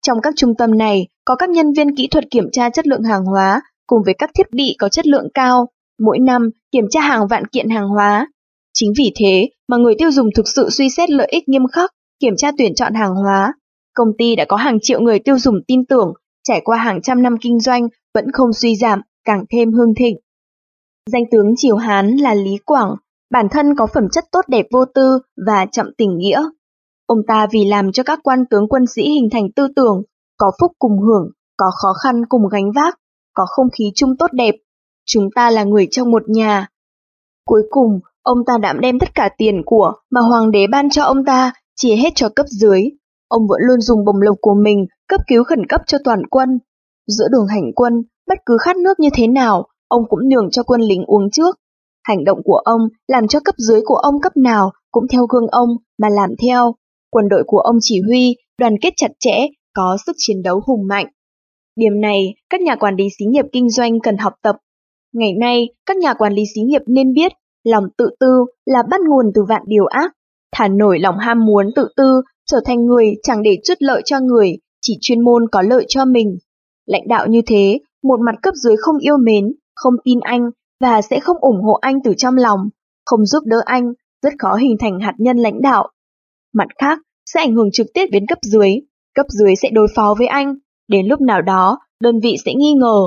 Trong 0.07 0.21
các 0.21 0.33
trung 0.37 0.53
tâm 0.57 0.77
này 0.77 1.07
có 1.25 1.35
các 1.35 1.49
nhân 1.49 1.73
viên 1.77 1.95
kỹ 1.95 2.07
thuật 2.11 2.23
kiểm 2.31 2.45
tra 2.51 2.69
chất 2.69 2.87
lượng 2.87 3.03
hàng 3.03 3.25
hóa 3.25 3.61
cùng 3.87 3.99
với 4.05 4.13
các 4.17 4.29
thiết 4.37 4.47
bị 4.51 4.75
có 4.79 4.89
chất 4.89 5.07
lượng 5.07 5.27
cao, 5.33 5.67
mỗi 5.99 6.19
năm 6.19 6.49
kiểm 6.71 6.85
tra 6.89 7.01
hàng 7.01 7.27
vạn 7.27 7.47
kiện 7.47 7.69
hàng 7.69 7.87
hóa. 7.87 8.27
Chính 8.73 8.93
vì 8.97 9.11
thế 9.19 9.49
mà 9.67 9.77
người 9.77 9.95
tiêu 9.97 10.11
dùng 10.11 10.29
thực 10.35 10.47
sự 10.47 10.69
suy 10.69 10.89
xét 10.89 11.09
lợi 11.09 11.27
ích 11.31 11.49
nghiêm 11.49 11.67
khắc, 11.67 11.91
kiểm 12.19 12.33
tra 12.37 12.51
tuyển 12.57 12.75
chọn 12.75 12.93
hàng 12.93 13.15
hóa. 13.15 13.53
Công 13.93 14.07
ty 14.17 14.35
đã 14.35 14.45
có 14.45 14.57
hàng 14.57 14.77
triệu 14.81 15.01
người 15.01 15.19
tiêu 15.19 15.39
dùng 15.39 15.55
tin 15.67 15.85
tưởng, 15.85 16.13
trải 16.43 16.61
qua 16.63 16.77
hàng 16.77 17.01
trăm 17.01 17.23
năm 17.23 17.35
kinh 17.41 17.59
doanh 17.59 17.87
vẫn 18.13 18.31
không 18.31 18.53
suy 18.53 18.75
giảm, 18.75 19.01
càng 19.23 19.45
thêm 19.49 19.71
hương 19.71 19.95
thịnh. 19.95 20.17
Danh 21.11 21.23
tướng 21.31 21.53
Triều 21.57 21.75
Hán 21.75 22.15
là 22.17 22.33
Lý 22.33 22.57
Quảng, 22.65 22.95
bản 23.31 23.47
thân 23.51 23.75
có 23.75 23.87
phẩm 23.93 24.03
chất 24.11 24.23
tốt 24.31 24.41
đẹp 24.47 24.65
vô 24.71 24.85
tư 24.85 25.19
và 25.47 25.65
chậm 25.71 25.89
tình 25.97 26.17
nghĩa. 26.17 26.41
Ông 27.05 27.19
ta 27.27 27.47
vì 27.51 27.65
làm 27.65 27.91
cho 27.91 28.03
các 28.03 28.19
quan 28.23 28.45
tướng 28.49 28.67
quân 28.67 28.85
sĩ 28.95 29.03
hình 29.09 29.29
thành 29.31 29.51
tư 29.51 29.67
tưởng, 29.75 30.01
có 30.37 30.51
phúc 30.61 30.71
cùng 30.79 30.99
hưởng, 30.99 31.29
có 31.57 31.71
khó 31.81 31.93
khăn 32.03 32.25
cùng 32.29 32.47
gánh 32.51 32.71
vác, 32.71 32.99
có 33.33 33.45
không 33.47 33.67
khí 33.77 33.91
chung 33.95 34.17
tốt 34.19 34.27
đẹp. 34.33 34.55
Chúng 35.05 35.29
ta 35.35 35.49
là 35.49 35.63
người 35.63 35.87
trong 35.91 36.11
một 36.11 36.23
nhà. 36.27 36.67
Cuối 37.45 37.63
cùng, 37.69 37.99
ông 38.21 38.37
ta 38.47 38.57
đảm 38.57 38.79
đem 38.79 38.99
tất 38.99 39.15
cả 39.15 39.29
tiền 39.37 39.61
của 39.65 39.93
mà 40.11 40.21
hoàng 40.21 40.51
đế 40.51 40.67
ban 40.67 40.89
cho 40.89 41.03
ông 41.03 41.25
ta, 41.25 41.53
chia 41.75 41.95
hết 41.95 42.09
cho 42.15 42.29
cấp 42.29 42.45
dưới. 42.49 42.83
Ông 43.27 43.47
vẫn 43.47 43.59
luôn 43.67 43.81
dùng 43.81 44.05
bồng 44.05 44.21
lộc 44.21 44.35
của 44.41 44.53
mình 44.53 44.85
cấp 45.07 45.21
cứu 45.27 45.43
khẩn 45.43 45.65
cấp 45.69 45.81
cho 45.87 45.97
toàn 46.03 46.21
quân. 46.29 46.59
Giữa 47.07 47.27
đường 47.31 47.47
hành 47.47 47.71
quân, 47.75 47.93
bất 48.27 48.37
cứ 48.45 48.57
khát 48.57 48.77
nước 48.77 48.99
như 48.99 49.09
thế 49.13 49.27
nào, 49.27 49.67
ông 49.87 50.03
cũng 50.09 50.29
nhường 50.29 50.49
cho 50.51 50.63
quân 50.63 50.81
lính 50.81 51.03
uống 51.05 51.31
trước. 51.31 51.55
Hành 52.03 52.23
động 52.23 52.43
của 52.43 52.57
ông 52.57 52.81
làm 53.07 53.27
cho 53.27 53.39
cấp 53.39 53.55
dưới 53.57 53.81
của 53.85 53.95
ông 53.95 54.21
cấp 54.21 54.37
nào 54.37 54.71
cũng 54.91 55.07
theo 55.07 55.25
gương 55.25 55.47
ông 55.47 55.69
mà 55.97 56.09
làm 56.09 56.29
theo. 56.41 56.75
Quân 57.09 57.29
đội 57.29 57.43
của 57.47 57.59
ông 57.59 57.77
chỉ 57.81 58.01
huy, 58.01 58.35
đoàn 58.57 58.75
kết 58.81 58.93
chặt 58.97 59.11
chẽ, 59.19 59.47
có 59.73 59.97
sức 60.05 60.15
chiến 60.17 60.43
đấu 60.43 60.61
hùng 60.65 60.87
mạnh. 60.87 61.07
Điểm 61.75 62.01
này, 62.01 62.35
các 62.49 62.61
nhà 62.61 62.75
quản 62.75 62.95
lý 62.95 63.03
xí 63.19 63.25
nghiệp 63.25 63.45
kinh 63.51 63.69
doanh 63.69 63.99
cần 63.99 64.17
học 64.17 64.33
tập. 64.41 64.55
Ngày 65.13 65.33
nay, 65.33 65.67
các 65.85 65.97
nhà 65.97 66.13
quản 66.13 66.33
lý 66.33 66.43
xí 66.55 66.61
nghiệp 66.61 66.81
nên 66.87 67.13
biết 67.13 67.31
lòng 67.63 67.83
tự 67.97 68.09
tư 68.19 68.45
là 68.65 68.83
bắt 68.89 69.01
nguồn 69.09 69.25
từ 69.35 69.43
vạn 69.49 69.61
điều 69.65 69.85
ác. 69.85 70.11
Thả 70.57 70.67
nổi 70.67 70.99
lòng 70.99 71.17
ham 71.17 71.45
muốn 71.45 71.69
tự 71.75 71.87
tư, 71.95 72.21
trở 72.51 72.59
thành 72.65 72.85
người 72.85 73.13
chẳng 73.23 73.43
để 73.43 73.57
chút 73.63 73.73
lợi 73.79 74.01
cho 74.05 74.19
người, 74.19 74.57
chỉ 74.81 74.97
chuyên 75.01 75.21
môn 75.21 75.45
có 75.51 75.61
lợi 75.61 75.85
cho 75.87 76.05
mình. 76.05 76.37
Lãnh 76.85 77.07
đạo 77.07 77.27
như 77.27 77.41
thế, 77.47 77.79
một 78.03 78.19
mặt 78.25 78.35
cấp 78.41 78.53
dưới 78.55 78.75
không 78.79 78.97
yêu 78.97 79.17
mến, 79.17 79.53
không 79.75 79.93
tin 80.03 80.19
anh 80.19 80.49
và 80.81 81.01
sẽ 81.01 81.19
không 81.19 81.37
ủng 81.41 81.61
hộ 81.63 81.73
anh 81.73 81.95
từ 82.03 82.13
trong 82.17 82.35
lòng, 82.35 82.59
không 83.05 83.25
giúp 83.25 83.43
đỡ 83.45 83.57
anh, 83.65 83.93
rất 84.21 84.33
khó 84.39 84.55
hình 84.55 84.77
thành 84.79 84.99
hạt 84.99 85.13
nhân 85.17 85.37
lãnh 85.37 85.61
đạo. 85.61 85.89
Mặt 86.53 86.67
khác, 86.77 86.99
sẽ 87.33 87.39
ảnh 87.39 87.53
hưởng 87.53 87.71
trực 87.71 87.87
tiếp 87.93 88.05
đến 88.11 88.27
cấp 88.27 88.37
dưới, 88.41 88.71
cấp 89.15 89.25
dưới 89.29 89.55
sẽ 89.55 89.69
đối 89.69 89.87
phó 89.95 90.15
với 90.17 90.27
anh, 90.27 90.55
đến 90.87 91.07
lúc 91.07 91.21
nào 91.21 91.41
đó, 91.41 91.79
đơn 91.99 92.19
vị 92.19 92.35
sẽ 92.45 92.53
nghi 92.53 92.73
ngờ. 92.73 93.01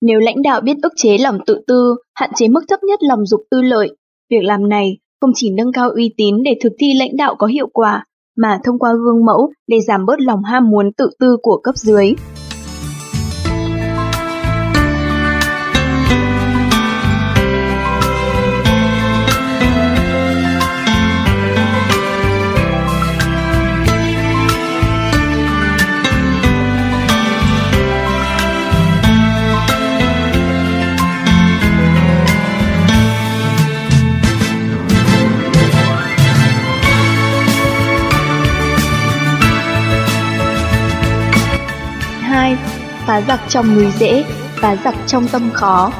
Nếu 0.00 0.18
lãnh 0.20 0.42
đạo 0.42 0.60
biết 0.60 0.76
ức 0.82 0.92
chế 0.96 1.18
lòng 1.18 1.38
tự 1.46 1.64
tư, 1.66 1.94
hạn 2.14 2.30
chế 2.34 2.48
mức 2.48 2.64
thấp 2.68 2.80
nhất 2.82 3.02
lòng 3.02 3.26
dục 3.26 3.40
tư 3.50 3.62
lợi, 3.62 3.96
việc 4.30 4.42
làm 4.42 4.68
này 4.68 4.96
không 5.22 5.30
chỉ 5.34 5.50
nâng 5.50 5.72
cao 5.72 5.90
uy 5.90 6.14
tín 6.16 6.34
để 6.44 6.56
thực 6.62 6.72
thi 6.78 6.94
lãnh 6.94 7.16
đạo 7.16 7.34
có 7.38 7.46
hiệu 7.46 7.68
quả, 7.72 8.04
mà 8.36 8.58
thông 8.64 8.78
qua 8.78 8.92
gương 8.92 9.24
mẫu 9.24 9.52
để 9.66 9.76
giảm 9.80 10.06
bớt 10.06 10.20
lòng 10.20 10.44
ham 10.44 10.70
muốn 10.70 10.92
tự 10.92 11.10
tư 11.18 11.36
của 11.42 11.60
cấp 11.64 11.74
dưới. 11.76 12.14
Phá 43.12 43.22
giặc 43.28 43.40
trong 43.48 43.74
núi 43.74 43.86
dễ, 43.98 44.24
phá 44.56 44.76
giặc 44.84 44.94
trong 45.06 45.24
tâm 45.32 45.50
khó. 45.52 45.92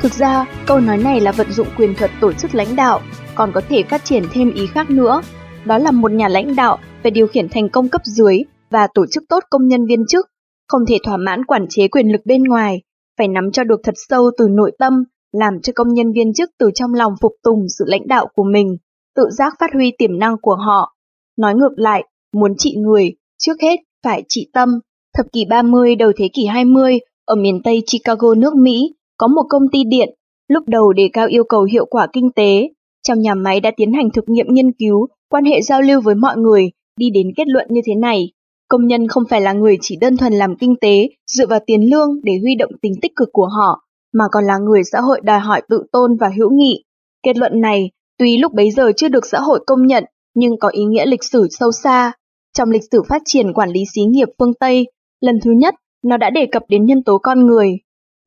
Thực 0.00 0.12
ra, 0.12 0.46
câu 0.66 0.80
nói 0.80 0.98
này 0.98 1.20
là 1.20 1.32
vận 1.32 1.52
dụng 1.52 1.66
quyền 1.76 1.94
thuật 1.94 2.10
tổ 2.20 2.32
chức 2.32 2.54
lãnh 2.54 2.76
đạo, 2.76 3.00
còn 3.34 3.52
có 3.54 3.60
thể 3.68 3.82
phát 3.82 4.04
triển 4.04 4.22
thêm 4.32 4.54
ý 4.54 4.66
khác 4.66 4.90
nữa. 4.90 5.22
Đó 5.64 5.78
là 5.78 5.90
một 5.90 6.12
nhà 6.12 6.28
lãnh 6.28 6.56
đạo 6.56 6.78
phải 7.02 7.10
điều 7.10 7.26
khiển 7.26 7.48
thành 7.48 7.68
công 7.68 7.88
cấp 7.88 8.00
dưới 8.04 8.42
và 8.70 8.88
tổ 8.94 9.06
chức 9.10 9.22
tốt 9.28 9.44
công 9.50 9.68
nhân 9.68 9.86
viên 9.86 10.06
chức, 10.06 10.26
không 10.68 10.86
thể 10.88 10.96
thỏa 11.04 11.16
mãn 11.16 11.44
quản 11.44 11.66
chế 11.68 11.88
quyền 11.88 12.08
lực 12.12 12.20
bên 12.24 12.42
ngoài, 12.42 12.82
phải 13.18 13.28
nắm 13.28 13.50
cho 13.52 13.64
được 13.64 13.80
thật 13.84 13.94
sâu 14.08 14.30
từ 14.38 14.48
nội 14.48 14.72
tâm, 14.78 14.92
làm 15.32 15.60
cho 15.62 15.72
công 15.76 15.94
nhân 15.94 16.12
viên 16.12 16.34
chức 16.34 16.50
từ 16.58 16.70
trong 16.74 16.94
lòng 16.94 17.12
phục 17.20 17.32
tùng 17.42 17.66
sự 17.78 17.84
lãnh 17.88 18.08
đạo 18.08 18.26
của 18.34 18.44
mình, 18.52 18.76
tự 19.16 19.30
giác 19.30 19.54
phát 19.60 19.70
huy 19.74 19.92
tiềm 19.98 20.18
năng 20.18 20.36
của 20.42 20.54
họ. 20.54 20.96
Nói 21.38 21.54
ngược 21.54 21.72
lại, 21.76 22.04
muốn 22.32 22.54
trị 22.58 22.74
người, 22.76 23.12
trước 23.38 23.60
hết 23.62 23.76
phải 24.04 24.24
trị 24.28 24.50
tâm. 24.52 24.80
Thập 25.16 25.26
kỷ 25.32 25.44
30 25.44 25.96
đầu 25.96 26.12
thế 26.16 26.28
kỷ 26.32 26.46
20, 26.46 26.98
ở 27.24 27.34
miền 27.34 27.60
Tây 27.64 27.82
Chicago 27.86 28.34
nước 28.34 28.54
Mỹ, 28.56 28.94
có 29.16 29.26
một 29.26 29.42
công 29.48 29.62
ty 29.72 29.84
điện, 29.84 30.08
lúc 30.48 30.64
đầu 30.66 30.92
đề 30.92 31.10
cao 31.12 31.26
yêu 31.26 31.44
cầu 31.44 31.62
hiệu 31.62 31.86
quả 31.86 32.06
kinh 32.12 32.30
tế. 32.36 32.68
Trong 33.08 33.20
nhà 33.20 33.34
máy 33.34 33.60
đã 33.60 33.70
tiến 33.76 33.92
hành 33.92 34.10
thực 34.14 34.24
nghiệm 34.28 34.46
nghiên 34.48 34.72
cứu, 34.72 35.06
quan 35.30 35.44
hệ 35.44 35.60
giao 35.62 35.82
lưu 35.82 36.00
với 36.00 36.14
mọi 36.14 36.36
người 36.36 36.70
đi 36.96 37.10
đến 37.10 37.26
kết 37.36 37.48
luận 37.48 37.66
như 37.70 37.80
thế 37.84 37.94
này. 37.94 38.32
Công 38.68 38.86
nhân 38.86 39.08
không 39.08 39.22
phải 39.30 39.40
là 39.40 39.52
người 39.52 39.78
chỉ 39.80 39.96
đơn 40.00 40.16
thuần 40.16 40.32
làm 40.32 40.56
kinh 40.56 40.74
tế, 40.80 41.08
dựa 41.26 41.46
vào 41.46 41.60
tiền 41.66 41.90
lương 41.90 42.08
để 42.22 42.32
huy 42.42 42.54
động 42.54 42.70
tính 42.82 42.92
tích 43.02 43.12
cực 43.16 43.28
của 43.32 43.46
họ, 43.46 43.84
mà 44.12 44.24
còn 44.32 44.44
là 44.44 44.58
người 44.58 44.82
xã 44.92 45.00
hội 45.00 45.20
đòi 45.24 45.38
hỏi 45.38 45.62
tự 45.68 45.82
tôn 45.92 46.16
và 46.16 46.30
hữu 46.36 46.50
nghị. 46.50 46.84
Kết 47.22 47.36
luận 47.36 47.60
này, 47.60 47.90
tuy 48.18 48.38
lúc 48.38 48.52
bấy 48.52 48.70
giờ 48.70 48.92
chưa 48.96 49.08
được 49.08 49.26
xã 49.26 49.40
hội 49.40 49.64
công 49.66 49.86
nhận, 49.86 50.04
nhưng 50.34 50.58
có 50.58 50.68
ý 50.68 50.84
nghĩa 50.84 51.06
lịch 51.06 51.24
sử 51.24 51.46
sâu 51.50 51.72
xa. 51.72 52.12
Trong 52.58 52.70
lịch 52.70 52.82
sử 52.92 53.02
phát 53.08 53.22
triển 53.24 53.52
quản 53.52 53.70
lý 53.70 53.80
xí 53.94 54.02
nghiệp 54.02 54.28
phương 54.38 54.54
Tây, 54.54 54.86
lần 55.20 55.38
thứ 55.44 55.50
nhất, 55.50 55.74
nó 56.04 56.16
đã 56.16 56.30
đề 56.30 56.46
cập 56.52 56.62
đến 56.68 56.84
nhân 56.84 57.02
tố 57.02 57.18
con 57.18 57.46
người. 57.46 57.78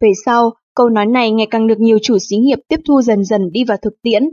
Về 0.02 0.10
sau, 0.26 0.52
câu 0.76 0.90
nói 0.90 1.06
này 1.06 1.32
ngày 1.32 1.48
càng 1.52 1.68
được 1.68 1.80
nhiều 1.80 1.98
chủ 2.02 2.18
xí 2.30 2.38
nghiệp 2.38 2.60
tiếp 2.68 2.80
thu 2.88 3.02
dần 3.02 3.24
dần 3.24 3.52
đi 3.52 3.64
vào 3.64 3.78
thực 3.82 3.94
tiễn, 4.02 4.24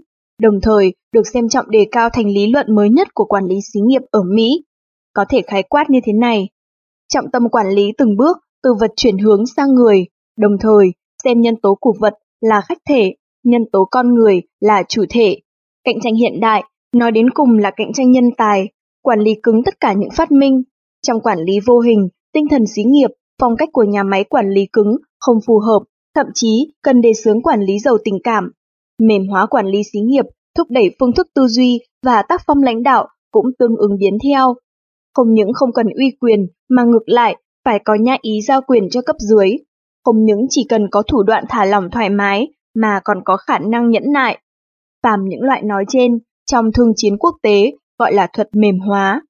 đồng 0.41 0.61
thời 0.63 0.95
được 1.13 1.27
xem 1.27 1.49
trọng 1.49 1.71
đề 1.71 1.87
cao 1.93 2.09
thành 2.13 2.27
lý 2.27 2.47
luận 2.47 2.75
mới 2.75 2.91
nhất 2.91 3.09
của 3.15 3.25
quản 3.25 3.45
lý 3.45 3.57
xí 3.73 3.81
nghiệp 3.81 4.03
ở 4.11 4.23
Mỹ. 4.35 4.65
Có 5.13 5.25
thể 5.29 5.43
khái 5.47 5.63
quát 5.63 5.91
như 5.91 5.99
thế 6.05 6.13
này. 6.13 6.49
Trọng 7.15 7.31
tâm 7.33 7.49
quản 7.49 7.69
lý 7.69 7.93
từng 7.99 8.17
bước 8.17 8.37
từ 8.63 8.75
vật 8.81 8.91
chuyển 8.97 9.19
hướng 9.19 9.47
sang 9.47 9.75
người, 9.75 10.07
đồng 10.39 10.53
thời 10.61 10.87
xem 11.25 11.41
nhân 11.41 11.55
tố 11.63 11.77
của 11.81 11.95
vật 12.01 12.15
là 12.41 12.61
khách 12.61 12.79
thể, 12.89 13.15
nhân 13.45 13.63
tố 13.73 13.89
con 13.91 14.15
người 14.15 14.43
là 14.61 14.83
chủ 14.89 15.05
thể. 15.11 15.37
Cạnh 15.85 16.01
tranh 16.03 16.15
hiện 16.15 16.41
đại, 16.41 16.65
nói 16.93 17.13
đến 17.13 17.31
cùng 17.31 17.59
là 17.59 17.71
cạnh 17.77 17.93
tranh 17.93 18.11
nhân 18.11 18.31
tài, 18.37 18.69
quản 19.03 19.21
lý 19.21 19.31
cứng 19.43 19.63
tất 19.65 19.81
cả 19.81 19.93
những 19.93 20.11
phát 20.17 20.33
minh. 20.33 20.63
Trong 21.07 21.21
quản 21.21 21.39
lý 21.39 21.53
vô 21.67 21.81
hình, 21.81 22.09
tinh 22.33 22.47
thần 22.51 22.67
xí 22.67 22.83
nghiệp, 22.85 23.11
phong 23.41 23.57
cách 23.57 23.69
của 23.73 23.85
nhà 23.85 24.03
máy 24.03 24.25
quản 24.25 24.51
lý 24.51 24.67
cứng 24.73 24.97
không 25.21 25.39
phù 25.47 25.59
hợp, 25.59 25.83
thậm 26.15 26.27
chí 26.35 26.73
cần 26.83 27.01
đề 27.01 27.13
xướng 27.13 27.43
quản 27.43 27.61
lý 27.61 27.79
giàu 27.79 27.99
tình 28.05 28.19
cảm. 28.25 28.51
Mềm 28.99 29.29
hóa 29.29 29.47
quản 29.47 29.67
lý 29.67 29.83
xí 29.93 30.01
nghiệp, 30.01 30.25
thúc 30.57 30.67
đẩy 30.71 30.91
phương 31.01 31.13
thức 31.13 31.27
tư 31.35 31.47
duy 31.47 31.81
và 32.03 32.23
tác 32.23 32.43
phong 32.47 32.63
lãnh 32.63 32.83
đạo 32.83 33.09
cũng 33.31 33.47
tương 33.59 33.77
ứng 33.77 33.97
biến 33.99 34.19
theo. 34.25 34.55
Không 35.15 35.35
những 35.35 35.53
không 35.53 35.73
cần 35.73 35.87
uy 35.87 36.11
quyền 36.21 36.47
mà 36.69 36.85
ngược 36.85 37.09
lại 37.09 37.37
phải 37.65 37.79
có 37.85 37.95
nhã 37.95 38.17
ý 38.21 38.43
giao 38.43 38.61
quyền 38.63 38.91
cho 38.91 39.03
cấp 39.03 39.17
dưới. 39.19 39.51
Không 40.05 40.25
những 40.25 40.47
chỉ 40.51 40.67
cần 40.69 40.89
có 40.91 41.03
thủ 41.03 41.23
đoạn 41.23 41.45
thả 41.49 41.65
lỏng 41.65 41.91
thoải 41.93 42.11
mái 42.11 42.49
mà 42.75 43.01
còn 43.05 43.19
có 43.25 43.37
khả 43.37 43.59
năng 43.59 43.91
nhẫn 43.91 44.13
nại. 44.13 44.39
Phàm 45.03 45.25
những 45.25 45.43
loại 45.43 45.63
nói 45.63 45.85
trên, 45.89 46.19
trong 46.51 46.73
thương 46.73 46.93
chiến 46.97 47.17
quốc 47.19 47.37
tế 47.43 47.73
gọi 47.99 48.13
là 48.13 48.29
thuật 48.33 48.49
mềm 48.53 48.79
hóa. 48.79 49.23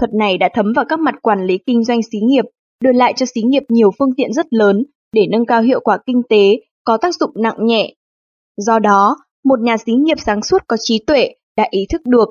Thuật 0.00 0.14
này 0.14 0.38
đã 0.38 0.48
thấm 0.54 0.72
vào 0.76 0.84
các 0.88 1.00
mặt 1.00 1.14
quản 1.22 1.46
lý 1.46 1.58
kinh 1.66 1.84
doanh 1.84 2.02
xí 2.02 2.18
nghiệp, 2.20 2.44
đưa 2.84 2.92
lại 2.92 3.12
cho 3.16 3.26
xí 3.26 3.42
nghiệp 3.42 3.62
nhiều 3.68 3.90
phương 3.98 4.14
tiện 4.16 4.32
rất 4.32 4.46
lớn 4.50 4.84
để 5.12 5.22
nâng 5.30 5.46
cao 5.46 5.62
hiệu 5.62 5.80
quả 5.80 5.98
kinh 6.06 6.22
tế, 6.28 6.60
có 6.84 6.96
tác 6.96 7.14
dụng 7.14 7.30
nặng 7.36 7.56
nhẹ. 7.58 7.94
Do 8.56 8.78
đó, 8.78 9.16
một 9.44 9.60
nhà 9.60 9.76
xí 9.76 9.92
nghiệp 9.92 10.18
sáng 10.26 10.42
suốt 10.42 10.58
có 10.66 10.76
trí 10.80 11.04
tuệ 11.06 11.34
đã 11.56 11.66
ý 11.70 11.86
thức 11.90 12.00
được, 12.04 12.28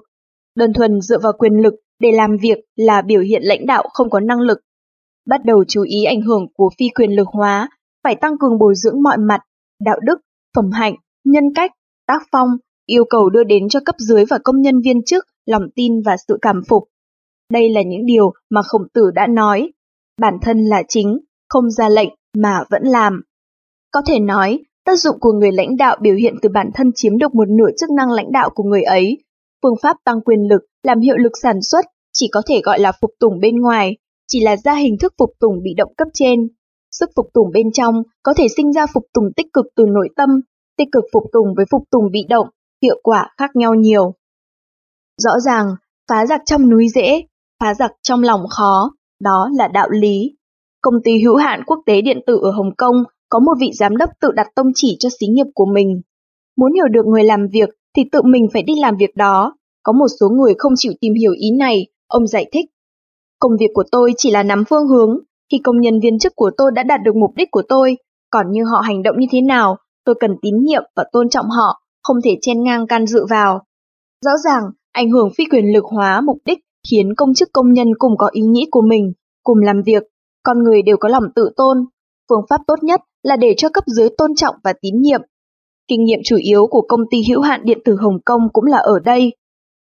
đơn 0.56 0.74
thuần 0.74 1.02
dựa 1.02 1.20
vào 1.20 1.34
quyền 1.40 1.54
lực 1.54 1.74
để 2.00 2.12
làm 2.12 2.38
việc 2.38 2.58
là 2.76 3.02
biểu 3.02 3.22
hiện 3.22 3.42
lãnh 3.44 3.66
đạo 3.66 3.84
không 3.94 4.10
có 4.10 4.20
năng 4.20 4.40
lực. 4.40 4.60
Bắt 5.28 5.46
đầu 5.46 5.64
chú 5.68 5.84
ý 5.84 6.04
ảnh 6.04 6.22
hưởng 6.22 6.48
của 6.54 6.70
phi 6.80 6.90
quyền 6.90 7.12
lực 7.12 7.28
hóa, 7.28 7.70
phải 8.04 8.16
tăng 8.16 8.38
cường 8.40 8.60
bồi 8.60 8.76
dưỡng 8.76 9.04
mọi 9.04 9.18
mặt, 9.18 9.42
đạo 9.86 10.00
đức, 10.04 10.20
phẩm 10.56 10.72
hạnh, 10.72 10.96
nhân 11.26 11.44
cách, 11.56 11.72
tác 12.08 12.22
phong, 12.32 12.50
yêu 12.86 13.06
cầu 13.10 13.30
đưa 13.30 13.44
đến 13.44 13.70
cho 13.70 13.80
cấp 13.86 13.96
dưới 13.98 14.26
và 14.26 14.40
công 14.44 14.62
nhân 14.62 14.82
viên 14.82 15.04
chức 15.04 15.26
lòng 15.46 15.64
tin 15.76 16.02
và 16.06 16.16
sự 16.28 16.38
cảm 16.42 16.62
phục. 16.70 16.84
Đây 17.54 17.70
là 17.70 17.82
những 17.82 18.06
điều 18.06 18.32
mà 18.50 18.62
khổng 18.62 18.90
tử 18.94 19.12
đã 19.16 19.28
nói. 19.28 19.72
Bản 20.22 20.38
thân 20.42 20.66
là 20.66 20.84
chính, 20.88 21.20
không 21.50 21.72
ra 21.72 21.90
lệnh 21.90 22.10
mà 22.38 22.64
vẫn 22.70 22.84
làm. 22.84 23.22
Có 23.92 24.02
thể 24.08 24.20
nói, 24.20 24.60
tác 24.86 25.00
dụng 25.00 25.20
của 25.20 25.32
người 25.32 25.52
lãnh 25.52 25.78
đạo 25.78 25.98
biểu 26.02 26.16
hiện 26.16 26.36
từ 26.42 26.50
bản 26.50 26.70
thân 26.74 26.92
chiếm 26.96 27.18
được 27.18 27.36
một 27.36 27.50
nửa 27.50 27.70
chức 27.80 27.90
năng 27.90 28.12
lãnh 28.12 28.32
đạo 28.32 28.50
của 28.56 28.64
người 28.64 28.84
ấy. 28.84 29.18
Phương 29.64 29.76
pháp 29.82 29.98
tăng 30.06 30.22
quyền 30.22 30.40
lực, 30.50 30.62
làm 30.84 31.00
hiệu 31.00 31.18
lực 31.18 31.32
sản 31.42 31.62
xuất 31.62 31.86
chỉ 32.14 32.30
có 32.32 32.42
thể 32.48 32.62
gọi 32.64 32.80
là 32.80 32.92
phục 33.02 33.12
tùng 33.20 33.40
bên 33.40 33.62
ngoài, 33.62 33.98
chỉ 34.28 34.44
là 34.44 34.58
ra 34.58 34.76
hình 34.76 34.98
thức 35.02 35.14
phục 35.18 35.30
tùng 35.40 35.64
bị 35.64 35.74
động 35.78 35.94
cấp 35.98 36.08
trên. 36.14 36.48
Sức 36.92 37.10
phục 37.16 37.26
tùng 37.34 37.52
bên 37.54 37.72
trong 37.72 38.04
có 38.24 38.34
thể 38.34 38.48
sinh 38.58 38.74
ra 38.74 38.86
phục 38.94 39.04
tùng 39.14 39.26
tích 39.36 39.48
cực 39.54 39.66
từ 39.76 39.86
nội 39.86 40.10
tâm, 40.16 40.30
tích 40.78 40.88
cực 40.92 41.04
phục 41.14 41.24
tùng 41.34 41.48
với 41.56 41.66
phục 41.72 41.84
tùng 41.92 42.12
bị 42.12 42.20
động, 42.30 42.48
hiệu 42.84 43.00
quả 43.04 43.34
khác 43.38 43.56
nhau 43.56 43.76
nhiều. 43.76 44.14
Rõ 45.18 45.40
ràng, 45.46 45.66
phá 46.10 46.26
giặc 46.26 46.42
trong 46.46 46.70
núi 46.70 46.90
dễ, 46.90 47.22
phá 47.60 47.74
giặc 47.74 47.92
trong 48.04 48.24
lòng 48.24 48.42
khó, 48.50 48.92
đó 49.22 49.50
là 49.58 49.68
đạo 49.68 49.90
lý. 49.90 50.36
Công 50.82 50.94
ty 51.04 51.24
hữu 51.24 51.36
hạn 51.36 51.64
quốc 51.66 51.80
tế 51.86 52.02
điện 52.02 52.20
tử 52.28 52.40
ở 52.42 52.52
Hồng 52.52 52.76
Kông 52.78 52.96
có 53.30 53.40
một 53.40 53.54
vị 53.60 53.72
giám 53.74 53.98
đốc 53.98 54.10
tự 54.22 54.32
đặt 54.32 54.48
tông 54.56 54.68
chỉ 54.76 54.96
cho 55.00 55.10
xí 55.20 55.28
nghiệp 55.28 55.46
của 55.54 55.66
mình. 55.74 56.02
Muốn 56.58 56.74
hiểu 56.74 56.88
được 56.92 57.06
người 57.06 57.24
làm 57.24 57.48
việc 57.52 57.70
thì 57.96 58.04
tự 58.12 58.22
mình 58.22 58.48
phải 58.54 58.64
đi 58.64 58.74
làm 58.80 58.98
việc 58.98 59.16
đó. 59.16 59.54
Có 59.84 59.94
một 59.94 60.08
số 60.20 60.30
người 60.30 60.54
không 60.58 60.74
chịu 60.76 60.94
tìm 61.02 61.14
hiểu 61.14 61.32
ý 61.32 61.52
này, 61.60 61.88
ông 62.08 62.28
giải 62.28 62.46
thích. 62.52 62.66
Công 63.40 63.52
việc 63.60 63.70
của 63.74 63.84
tôi 63.92 64.14
chỉ 64.18 64.32
là 64.32 64.44
nắm 64.44 64.64
phương 64.70 64.88
hướng, 64.88 65.20
khi 65.52 65.58
công 65.64 65.82
nhân 65.82 66.00
viên 66.00 66.20
chức 66.20 66.36
của 66.36 66.52
tôi 66.58 66.72
đã 66.76 66.84
đạt 66.84 67.00
được 67.06 67.16
mục 67.16 67.32
đích 67.36 67.52
của 67.52 67.64
tôi, 67.70 67.98
còn 68.30 68.52
như 68.52 68.64
họ 68.64 68.82
hành 68.82 69.04
động 69.04 69.16
như 69.20 69.28
thế 69.32 69.42
nào, 69.42 69.78
tôi 70.06 70.16
cần 70.20 70.32
tín 70.42 70.64
nhiệm 70.64 70.84
và 70.96 71.04
tôn 71.12 71.30
trọng 71.30 71.46
họ, 71.50 71.82
không 72.04 72.18
thể 72.26 72.32
chen 72.42 72.64
ngang 72.64 72.88
can 72.88 73.08
dự 73.08 73.26
vào. 73.30 73.62
Rõ 74.26 74.32
ràng, 74.46 74.64
ảnh 74.92 75.10
hưởng 75.10 75.30
phi 75.38 75.44
quyền 75.52 75.74
lực 75.74 75.86
hóa 75.86 76.22
mục 76.22 76.38
đích 76.46 76.60
khiến 76.92 77.16
công 77.18 77.34
chức 77.34 77.50
công 77.54 77.74
nhân 77.74 77.88
cùng 78.00 78.18
có 78.18 78.30
ý 78.32 78.42
nghĩ 78.42 78.68
của 78.72 78.82
mình, 78.82 79.14
cùng 79.44 79.58
làm 79.58 79.82
việc, 79.86 80.04
con 80.44 80.64
người 80.64 80.82
đều 80.82 80.98
có 81.00 81.10
lòng 81.10 81.24
tự 81.36 81.50
tôn. 81.58 81.78
Phương 82.30 82.46
pháp 82.50 82.62
tốt 82.68 82.76
nhất 82.82 83.02
là 83.24 83.36
để 83.36 83.54
cho 83.58 83.70
cấp 83.70 83.84
dưới 83.88 84.10
tôn 84.18 84.36
trọng 84.36 84.56
và 84.64 84.74
tín 84.82 85.02
nhiệm. 85.02 85.22
Kinh 85.88 86.04
nghiệm 86.04 86.20
chủ 86.26 86.36
yếu 86.36 86.68
của 86.68 86.82
công 86.90 87.02
ty 87.12 87.18
hữu 87.30 87.42
hạn 87.42 87.62
điện 87.64 87.78
tử 87.86 87.96
Hồng 87.96 88.20
Kông 88.26 88.42
cũng 88.54 88.66
là 88.66 88.78
ở 88.78 89.00
đây. 89.00 89.34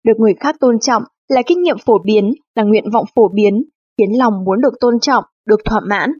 Được 0.03 0.13
người 0.19 0.33
khác 0.39 0.55
tôn 0.59 0.79
trọng 0.79 1.03
là 1.27 1.41
kinh 1.45 1.61
nghiệm 1.61 1.77
phổ 1.85 1.97
biến, 2.05 2.33
là 2.55 2.63
nguyện 2.63 2.91
vọng 2.93 3.05
phổ 3.15 3.29
biến, 3.33 3.63
khiến 3.97 4.09
lòng 4.17 4.33
muốn 4.45 4.61
được 4.61 4.73
tôn 4.79 4.99
trọng, 4.99 5.23
được 5.45 5.59
thỏa 5.65 5.79
mãn. 5.89 6.11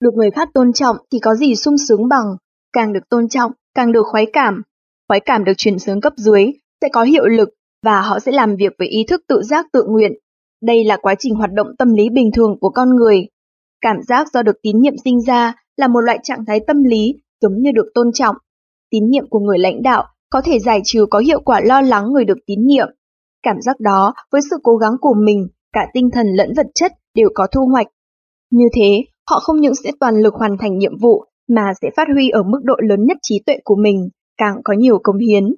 Được 0.00 0.14
người 0.14 0.30
khác 0.30 0.48
tôn 0.54 0.72
trọng 0.72 0.96
thì 1.12 1.18
có 1.18 1.34
gì 1.34 1.54
sung 1.54 1.78
sướng 1.88 2.08
bằng, 2.08 2.36
càng 2.72 2.92
được 2.92 3.08
tôn 3.08 3.28
trọng, 3.28 3.52
càng 3.74 3.92
được 3.92 4.02
khoái 4.10 4.26
cảm. 4.32 4.62
Khoái 5.08 5.20
cảm 5.20 5.44
được 5.44 5.52
truyền 5.56 5.78
xuống 5.78 6.00
cấp 6.00 6.12
dưới 6.16 6.52
sẽ 6.80 6.88
có 6.92 7.02
hiệu 7.02 7.26
lực 7.26 7.48
và 7.82 8.00
họ 8.00 8.18
sẽ 8.20 8.32
làm 8.32 8.56
việc 8.56 8.72
với 8.78 8.88
ý 8.88 9.04
thức 9.08 9.20
tự 9.28 9.42
giác 9.42 9.66
tự 9.72 9.84
nguyện. 9.88 10.12
Đây 10.62 10.84
là 10.84 10.96
quá 10.96 11.14
trình 11.18 11.34
hoạt 11.34 11.50
động 11.52 11.66
tâm 11.78 11.94
lý 11.94 12.08
bình 12.08 12.30
thường 12.34 12.56
của 12.60 12.70
con 12.70 12.96
người. 12.96 13.26
Cảm 13.80 13.96
giác 14.08 14.28
do 14.32 14.42
được 14.42 14.56
tín 14.62 14.80
nhiệm 14.80 14.94
sinh 15.04 15.20
ra 15.20 15.54
là 15.76 15.88
một 15.88 16.00
loại 16.00 16.18
trạng 16.22 16.44
thái 16.46 16.60
tâm 16.66 16.82
lý 16.82 17.14
giống 17.40 17.62
như 17.62 17.70
được 17.74 17.86
tôn 17.94 18.06
trọng. 18.14 18.36
Tín 18.90 19.10
nhiệm 19.10 19.28
của 19.28 19.38
người 19.38 19.58
lãnh 19.58 19.82
đạo 19.82 20.04
có 20.30 20.42
thể 20.44 20.58
giải 20.58 20.80
trừ 20.84 21.06
có 21.10 21.18
hiệu 21.18 21.40
quả 21.44 21.60
lo 21.64 21.80
lắng 21.80 22.12
người 22.12 22.24
được 22.24 22.38
tín 22.46 22.66
nhiệm. 22.66 22.88
Cảm 23.42 23.56
giác 23.60 23.80
đó 23.80 24.14
với 24.32 24.40
sự 24.50 24.56
cố 24.62 24.76
gắng 24.76 24.92
của 25.00 25.14
mình, 25.24 25.48
cả 25.72 25.80
tinh 25.94 26.10
thần 26.12 26.26
lẫn 26.26 26.52
vật 26.56 26.66
chất 26.74 26.92
đều 27.14 27.28
có 27.34 27.46
thu 27.52 27.66
hoạch. 27.66 27.86
Như 28.50 28.64
thế, 28.74 29.04
họ 29.30 29.40
không 29.40 29.60
những 29.60 29.74
sẽ 29.74 29.90
toàn 30.00 30.16
lực 30.16 30.34
hoàn 30.34 30.58
thành 30.58 30.78
nhiệm 30.78 30.98
vụ 30.98 31.24
mà 31.48 31.72
sẽ 31.82 31.90
phát 31.96 32.08
huy 32.14 32.28
ở 32.28 32.42
mức 32.42 32.60
độ 32.64 32.74
lớn 32.88 33.04
nhất 33.06 33.16
trí 33.22 33.42
tuệ 33.46 33.56
của 33.64 33.76
mình, 33.76 34.08
càng 34.36 34.54
có 34.64 34.72
nhiều 34.72 34.98
công 35.02 35.18
hiến. 35.18 35.54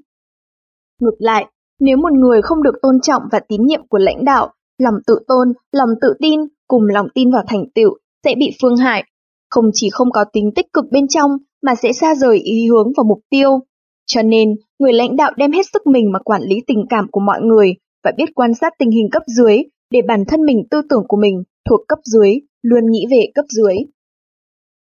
Ngược 1.01 1.15
lại, 1.19 1.47
nếu 1.81 1.97
một 1.97 2.13
người 2.13 2.43
không 2.43 2.63
được 2.63 2.75
tôn 2.83 3.01
trọng 3.01 3.23
và 3.33 3.41
tín 3.49 3.67
nhiệm 3.67 3.87
của 3.89 3.99
lãnh 3.99 4.25
đạo, 4.25 4.53
lòng 4.79 4.95
tự 5.07 5.19
tôn, 5.29 5.53
lòng 5.73 5.89
tự 6.01 6.15
tin 6.21 6.41
cùng 6.69 6.83
lòng 6.87 7.07
tin 7.15 7.31
vào 7.31 7.43
thành 7.47 7.65
tựu 7.75 7.91
sẽ 8.25 8.35
bị 8.39 8.51
phương 8.63 8.77
hại. 8.77 9.05
Không 9.51 9.71
chỉ 9.73 9.91
không 9.93 10.11
có 10.11 10.25
tính 10.33 10.51
tích 10.57 10.73
cực 10.73 10.85
bên 10.91 11.09
trong 11.09 11.31
mà 11.63 11.75
sẽ 11.75 11.93
xa 11.93 12.15
rời 12.15 12.39
ý 12.39 12.69
hướng 12.69 12.93
và 12.97 13.03
mục 13.07 13.19
tiêu. 13.31 13.61
Cho 14.07 14.23
nên, 14.23 14.49
người 14.79 14.93
lãnh 14.93 15.17
đạo 15.17 15.33
đem 15.37 15.53
hết 15.53 15.67
sức 15.73 15.87
mình 15.87 16.13
mà 16.13 16.19
quản 16.19 16.43
lý 16.43 16.57
tình 16.67 16.85
cảm 16.91 17.07
của 17.11 17.21
mọi 17.21 17.41
người 17.43 17.75
và 18.05 18.13
biết 18.17 18.35
quan 18.35 18.55
sát 18.55 18.73
tình 18.79 18.91
hình 18.91 19.09
cấp 19.13 19.23
dưới 19.27 19.59
để 19.91 20.01
bản 20.09 20.25
thân 20.29 20.43
mình 20.43 20.63
tư 20.71 20.83
tưởng 20.91 21.05
của 21.09 21.17
mình 21.17 21.43
thuộc 21.69 21.81
cấp 21.89 21.99
dưới, 22.05 22.31
luôn 22.63 22.91
nghĩ 22.91 23.07
về 23.11 23.27
cấp 23.35 23.45
dưới. 23.49 23.75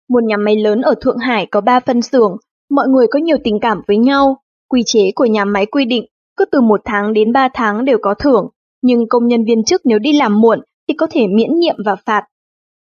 Một 0.10 0.24
nhà 0.24 0.38
máy 0.38 0.56
lớn 0.56 0.82
ở 0.82 0.94
Thượng 1.02 1.18
Hải 1.18 1.46
có 1.46 1.62
3 1.62 1.80
phân 1.80 2.02
xưởng, 2.02 2.38
mọi 2.70 2.88
người 2.88 3.08
có 3.12 3.20
nhiều 3.20 3.38
tình 3.44 3.60
cảm 3.62 3.82
với 3.88 3.98
nhau. 3.98 4.38
Quy 4.70 4.82
chế 4.86 5.12
của 5.16 5.26
nhà 5.26 5.46
máy 5.46 5.66
quy 5.66 5.86
định 5.86 6.06
cứ 6.40 6.46
từ 6.46 6.62
một 6.62 6.82
tháng 6.86 7.14
đến 7.14 7.34
3 7.34 7.50
tháng 7.54 7.86
đều 7.86 7.98
có 8.02 8.14
thưởng, 8.14 8.50
nhưng 8.82 9.10
công 9.10 9.28
nhân 9.28 9.46
viên 9.46 9.64
chức 9.64 9.82
nếu 9.86 10.00
đi 10.00 10.14
làm 10.14 10.42
muộn 10.42 10.60
thì 10.88 10.94
có 10.94 11.08
thể 11.12 11.28
miễn 11.28 11.60
nhiệm 11.60 11.76
và 11.86 11.96
phạt. 12.06 12.24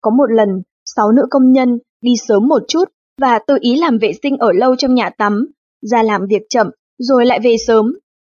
Có 0.02 0.12
một 0.12 0.32
lần, 0.32 0.50
6 0.96 1.12
nữ 1.12 1.26
công 1.30 1.52
nhân 1.52 1.80
đi 2.02 2.12
sớm 2.28 2.48
một 2.48 2.62
chút 2.68 2.84
và 3.22 3.40
tự 3.48 3.58
ý 3.60 3.76
làm 3.76 3.98
vệ 3.98 4.12
sinh 4.24 4.38
ở 4.38 4.52
lâu 4.52 4.76
trong 4.76 4.94
nhà 4.94 5.10
tắm, 5.10 5.48
ra 5.82 6.04
làm 6.04 6.22
việc 6.30 6.42
chậm 6.50 6.70
rồi 6.98 7.26
lại 7.26 7.40
về 7.44 7.56
sớm. 7.68 7.86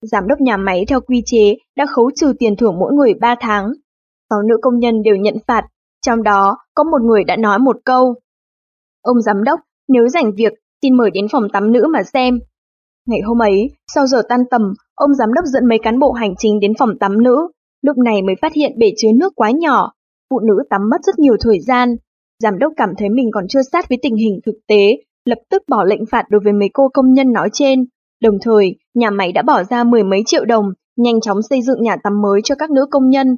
Giám 0.01 0.28
đốc 0.28 0.41
nhà 0.41 0.57
máy 0.57 0.86
theo 0.88 1.01
quy 1.01 1.22
chế 1.26 1.55
đã 1.78 1.86
khấu 1.86 2.12
trừ 2.16 2.34
tiền 2.39 2.55
thưởng 2.55 2.80
mỗi 2.80 2.93
người 2.93 3.14
3 3.22 3.36
tháng. 3.39 3.74
6 4.30 4.41
nữ 4.41 4.57
công 4.62 4.80
nhân 4.80 5.03
đều 5.03 5.16
nhận 5.16 5.36
phạt, 5.47 5.66
trong 6.05 6.24
đó 6.24 6.57
có 6.74 6.84
một 6.84 7.01
người 7.01 7.24
đã 7.24 7.36
nói 7.36 7.60
một 7.60 7.78
câu. 7.86 8.16
Ông 9.01 9.22
giám 9.22 9.43
đốc, 9.43 9.60
nếu 9.88 10.07
rảnh 10.07 10.32
việc, 10.36 10.53
xin 10.82 10.97
mời 10.97 11.12
đến 11.14 11.28
phòng 11.32 11.47
tắm 11.53 11.72
nữ 11.72 11.88
mà 11.93 12.03
xem. 12.03 12.39
Ngày 13.10 13.20
hôm 13.26 13.41
ấy, 13.41 13.70
sau 13.95 14.07
giờ 14.07 14.22
tan 14.30 14.39
tầm, 14.51 14.62
ông 14.95 15.14
giám 15.14 15.34
đốc 15.34 15.45
dẫn 15.45 15.66
mấy 15.66 15.80
cán 15.84 15.99
bộ 15.99 16.12
hành 16.12 16.34
chính 16.38 16.60
đến 16.60 16.74
phòng 16.80 16.89
tắm 16.99 17.24
nữ. 17.24 17.47
Lúc 17.82 17.97
này 17.97 18.22
mới 18.22 18.36
phát 18.41 18.53
hiện 18.53 18.72
bể 18.78 18.91
chứa 18.97 19.12
nước 19.20 19.34
quá 19.36 19.51
nhỏ. 19.51 19.91
Phụ 20.30 20.39
nữ 20.39 20.53
tắm 20.70 20.82
mất 20.91 20.97
rất 21.03 21.20
nhiều 21.20 21.36
thời 21.39 21.60
gian. 21.60 21.95
Giám 22.43 22.60
đốc 22.60 22.74
cảm 22.78 22.89
thấy 22.97 23.10
mình 23.10 23.30
còn 23.34 23.47
chưa 23.47 23.62
sát 23.72 23.89
với 23.89 23.97
tình 24.01 24.16
hình 24.16 24.39
thực 24.45 24.55
tế, 24.68 24.97
lập 25.26 25.38
tức 25.49 25.64
bỏ 25.68 25.84
lệnh 25.84 26.05
phạt 26.12 26.24
đối 26.30 26.41
với 26.43 26.53
mấy 26.53 26.70
cô 26.74 26.89
công 26.93 27.14
nhân 27.14 27.32
nói 27.32 27.49
trên. 27.53 27.86
Đồng 28.22 28.38
thời, 28.41 28.76
nhà 28.93 29.10
máy 29.10 29.32
đã 29.32 29.41
bỏ 29.41 29.64
ra 29.64 29.84
mười 29.84 30.03
mấy 30.03 30.24
triệu 30.26 30.45
đồng 30.45 30.66
nhanh 30.97 31.22
chóng 31.22 31.41
xây 31.49 31.62
dựng 31.62 31.82
nhà 31.82 31.95
tắm 32.03 32.22
mới 32.22 32.41
cho 32.43 32.55
các 32.55 32.72
nữ 32.72 32.86
công 32.91 33.10
nhân. 33.10 33.38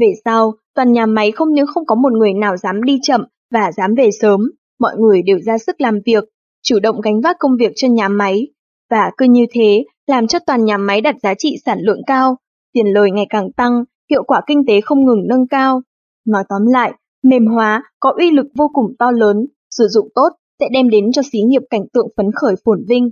Về 0.00 0.12
sau, 0.24 0.52
toàn 0.74 0.92
nhà 0.92 1.06
máy 1.06 1.32
không 1.32 1.52
những 1.52 1.66
không 1.66 1.86
có 1.86 1.94
một 1.94 2.12
người 2.12 2.32
nào 2.32 2.56
dám 2.56 2.82
đi 2.82 2.98
chậm 3.02 3.24
và 3.52 3.72
dám 3.76 3.94
về 3.94 4.08
sớm, 4.20 4.40
mọi 4.80 4.96
người 4.98 5.22
đều 5.22 5.38
ra 5.38 5.58
sức 5.58 5.80
làm 5.80 5.98
việc, 6.06 6.24
chủ 6.62 6.78
động 6.82 7.00
gánh 7.00 7.20
vác 7.20 7.36
công 7.38 7.56
việc 7.58 7.72
cho 7.76 7.88
nhà 7.88 8.08
máy. 8.08 8.46
Và 8.90 9.10
cứ 9.16 9.26
như 9.30 9.46
thế, 9.50 9.84
làm 10.06 10.26
cho 10.26 10.38
toàn 10.46 10.64
nhà 10.64 10.76
máy 10.76 11.00
đặt 11.00 11.16
giá 11.22 11.34
trị 11.34 11.56
sản 11.64 11.78
lượng 11.80 12.00
cao, 12.06 12.36
tiền 12.72 12.86
lời 12.86 13.10
ngày 13.10 13.26
càng 13.30 13.52
tăng, 13.52 13.84
hiệu 14.10 14.22
quả 14.24 14.40
kinh 14.46 14.64
tế 14.68 14.80
không 14.80 15.04
ngừng 15.04 15.28
nâng 15.28 15.46
cao. 15.48 15.82
Nói 16.26 16.44
tóm 16.48 16.66
lại, 16.66 16.92
mềm 17.22 17.46
hóa 17.46 17.82
có 18.00 18.12
uy 18.18 18.30
lực 18.30 18.46
vô 18.54 18.70
cùng 18.72 18.94
to 18.98 19.10
lớn, 19.10 19.46
sử 19.70 19.86
dụng 19.88 20.08
tốt 20.14 20.28
sẽ 20.60 20.68
đem 20.72 20.90
đến 20.90 21.12
cho 21.12 21.22
xí 21.32 21.38
nghiệp 21.40 21.62
cảnh 21.70 21.84
tượng 21.92 22.08
phấn 22.16 22.26
khởi 22.34 22.54
phồn 22.64 22.84
vinh. 22.88 23.10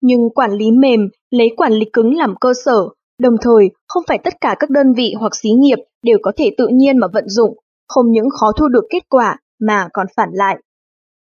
Nhưng 0.00 0.30
quản 0.34 0.52
lý 0.52 0.70
mềm 0.70 1.00
lấy 1.30 1.48
quản 1.56 1.72
lý 1.72 1.84
cứng 1.92 2.16
làm 2.16 2.34
cơ 2.40 2.52
sở, 2.64 2.88
đồng 3.18 3.34
thời 3.40 3.70
không 3.88 4.02
phải 4.08 4.18
tất 4.24 4.34
cả 4.40 4.56
các 4.58 4.70
đơn 4.70 4.92
vị 4.92 5.14
hoặc 5.18 5.36
xí 5.36 5.50
nghiệp 5.50 5.78
đều 6.02 6.18
có 6.22 6.32
thể 6.36 6.50
tự 6.58 6.68
nhiên 6.72 6.98
mà 6.98 7.06
vận 7.12 7.28
dụng, 7.28 7.58
không 7.88 8.10
những 8.10 8.30
khó 8.40 8.52
thu 8.58 8.68
được 8.68 8.84
kết 8.90 9.08
quả 9.08 9.38
mà 9.60 9.88
còn 9.92 10.06
phản 10.16 10.28
lại. 10.32 10.56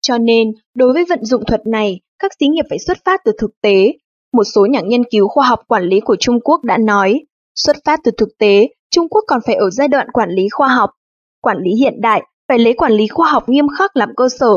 Cho 0.00 0.18
nên, 0.18 0.52
đối 0.74 0.92
với 0.92 1.04
vận 1.08 1.24
dụng 1.24 1.44
thuật 1.44 1.66
này, 1.66 2.00
các 2.20 2.30
xí 2.40 2.46
nghiệp 2.46 2.64
phải 2.70 2.78
xuất 2.78 2.98
phát 3.04 3.20
từ 3.24 3.32
thực 3.38 3.50
tế. 3.62 3.92
Một 4.32 4.44
số 4.44 4.66
nhà 4.66 4.80
nghiên 4.80 5.04
cứu 5.04 5.28
khoa 5.28 5.46
học 5.46 5.60
quản 5.68 5.82
lý 5.82 6.00
của 6.00 6.16
Trung 6.20 6.40
Quốc 6.40 6.64
đã 6.64 6.78
nói, 6.78 7.20
xuất 7.54 7.76
phát 7.84 8.00
từ 8.04 8.10
thực 8.16 8.28
tế, 8.38 8.68
Trung 8.90 9.08
Quốc 9.08 9.24
còn 9.26 9.40
phải 9.46 9.54
ở 9.54 9.70
giai 9.70 9.88
đoạn 9.88 10.10
quản 10.12 10.30
lý 10.30 10.48
khoa 10.48 10.68
học. 10.68 10.90
Quản 11.40 11.58
lý 11.58 11.70
hiện 11.70 12.00
đại 12.00 12.22
phải 12.48 12.58
lấy 12.58 12.74
quản 12.74 12.92
lý 12.92 13.06
khoa 13.08 13.30
học 13.30 13.48
nghiêm 13.48 13.66
khắc 13.78 13.96
làm 13.96 14.08
cơ 14.16 14.28
sở, 14.28 14.54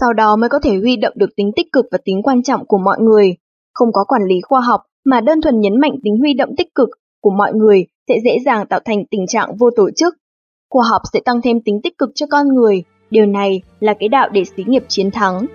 sau 0.00 0.12
đó 0.12 0.36
mới 0.36 0.48
có 0.48 0.58
thể 0.58 0.76
huy 0.76 0.96
động 0.96 1.12
được 1.16 1.36
tính 1.36 1.50
tích 1.56 1.66
cực 1.72 1.84
và 1.92 1.98
tính 2.04 2.22
quan 2.22 2.42
trọng 2.42 2.66
của 2.66 2.78
mọi 2.78 2.96
người. 3.00 3.36
Không 3.74 3.92
có 3.92 4.04
quản 4.08 4.22
lý 4.28 4.40
khoa 4.40 4.60
học 4.60 4.80
mà 5.04 5.20
đơn 5.20 5.40
thuần 5.40 5.60
nhấn 5.60 5.80
mạnh 5.80 5.92
tính 6.04 6.18
huy 6.18 6.34
động 6.34 6.56
tích 6.56 6.74
cực 6.74 6.88
của 7.20 7.30
mọi 7.30 7.52
người 7.54 7.86
sẽ 8.08 8.14
dễ 8.24 8.36
dàng 8.44 8.66
tạo 8.66 8.80
thành 8.84 9.04
tình 9.10 9.26
trạng 9.26 9.56
vô 9.56 9.70
tổ 9.76 9.90
chức. 9.96 10.14
Khoa 10.70 10.84
học 10.90 11.02
sẽ 11.12 11.20
tăng 11.24 11.40
thêm 11.42 11.60
tính 11.64 11.80
tích 11.82 11.98
cực 11.98 12.10
cho 12.14 12.26
con 12.30 12.48
người, 12.48 12.84
điều 13.10 13.26
này 13.26 13.62
là 13.80 13.94
cái 14.00 14.08
đạo 14.08 14.28
để 14.28 14.44
xí 14.44 14.64
nghiệp 14.66 14.84
chiến 14.88 15.10
thắng. 15.10 15.46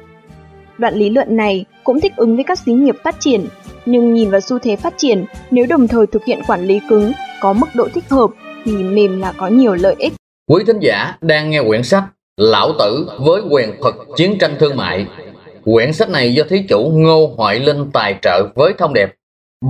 Đoạn 0.79 0.95
lý 0.95 1.09
luận 1.09 1.35
này 1.35 1.65
cũng 1.83 2.01
thích 2.01 2.13
ứng 2.15 2.35
với 2.35 2.43
các 2.43 2.59
xí 2.59 2.71
nghiệp 2.71 2.95
phát 3.03 3.15
triển, 3.19 3.47
nhưng 3.85 4.13
nhìn 4.13 4.29
vào 4.29 4.41
xu 4.41 4.59
thế 4.59 4.75
phát 4.75 4.93
triển, 4.97 5.25
nếu 5.51 5.65
đồng 5.69 5.87
thời 5.87 6.07
thực 6.07 6.25
hiện 6.25 6.41
quản 6.47 6.65
lý 6.65 6.79
cứng 6.89 7.11
có 7.41 7.53
mức 7.53 7.67
độ 7.73 7.87
thích 7.93 8.09
hợp 8.09 8.29
thì 8.65 8.71
mềm 8.71 9.19
là 9.19 9.33
có 9.37 9.47
nhiều 9.47 9.75
lợi 9.75 9.95
ích. 9.99 10.13
Quý 10.49 10.63
thính 10.67 10.79
giả 10.79 11.17
đang 11.21 11.49
nghe 11.49 11.61
quyển 11.67 11.83
sách 11.83 12.03
Lão 12.37 12.71
Tử 12.79 13.09
với 13.19 13.41
quyền 13.51 13.81
thuật 13.81 13.95
chiến 14.15 14.37
tranh 14.39 14.55
thương 14.59 14.77
mại. 14.77 15.07
Quyển 15.65 15.93
sách 15.93 16.09
này 16.09 16.33
do 16.33 16.43
thí 16.49 16.63
chủ 16.69 16.91
Ngô 16.93 17.33
Hoại 17.37 17.59
Linh 17.59 17.91
tài 17.93 18.15
trợ 18.21 18.47
với 18.55 18.73
thông 18.77 18.93
điệp 18.93 19.09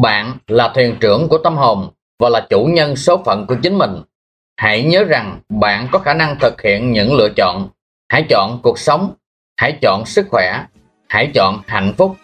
Bạn 0.02 0.38
là 0.48 0.72
thuyền 0.76 0.96
trưởng 1.00 1.28
của 1.30 1.38
tâm 1.38 1.58
hồn 1.58 1.90
và 2.20 2.30
là 2.30 2.48
chủ 2.50 2.64
nhân 2.64 2.96
số 2.96 3.22
phận 3.26 3.46
của 3.48 3.56
chính 3.64 3.78
mình. 3.78 4.02
Hãy 4.58 4.84
nhớ 4.84 5.04
rằng 5.04 5.40
bạn 5.50 5.88
có 5.92 6.00
khả 6.00 6.14
năng 6.14 6.36
thực 6.40 6.62
hiện 6.62 6.92
những 6.92 7.14
lựa 7.14 7.30
chọn. 7.36 7.70
Hãy 8.10 8.26
chọn 8.30 8.60
cuộc 8.64 8.80
sống, 8.80 9.14
hãy 9.58 9.78
chọn 9.82 10.06
sức 10.06 10.26
khỏe, 10.32 10.64
hãy 11.10 11.32
chọn 11.34 11.62
hạnh 11.68 11.94
phúc. 11.98 12.18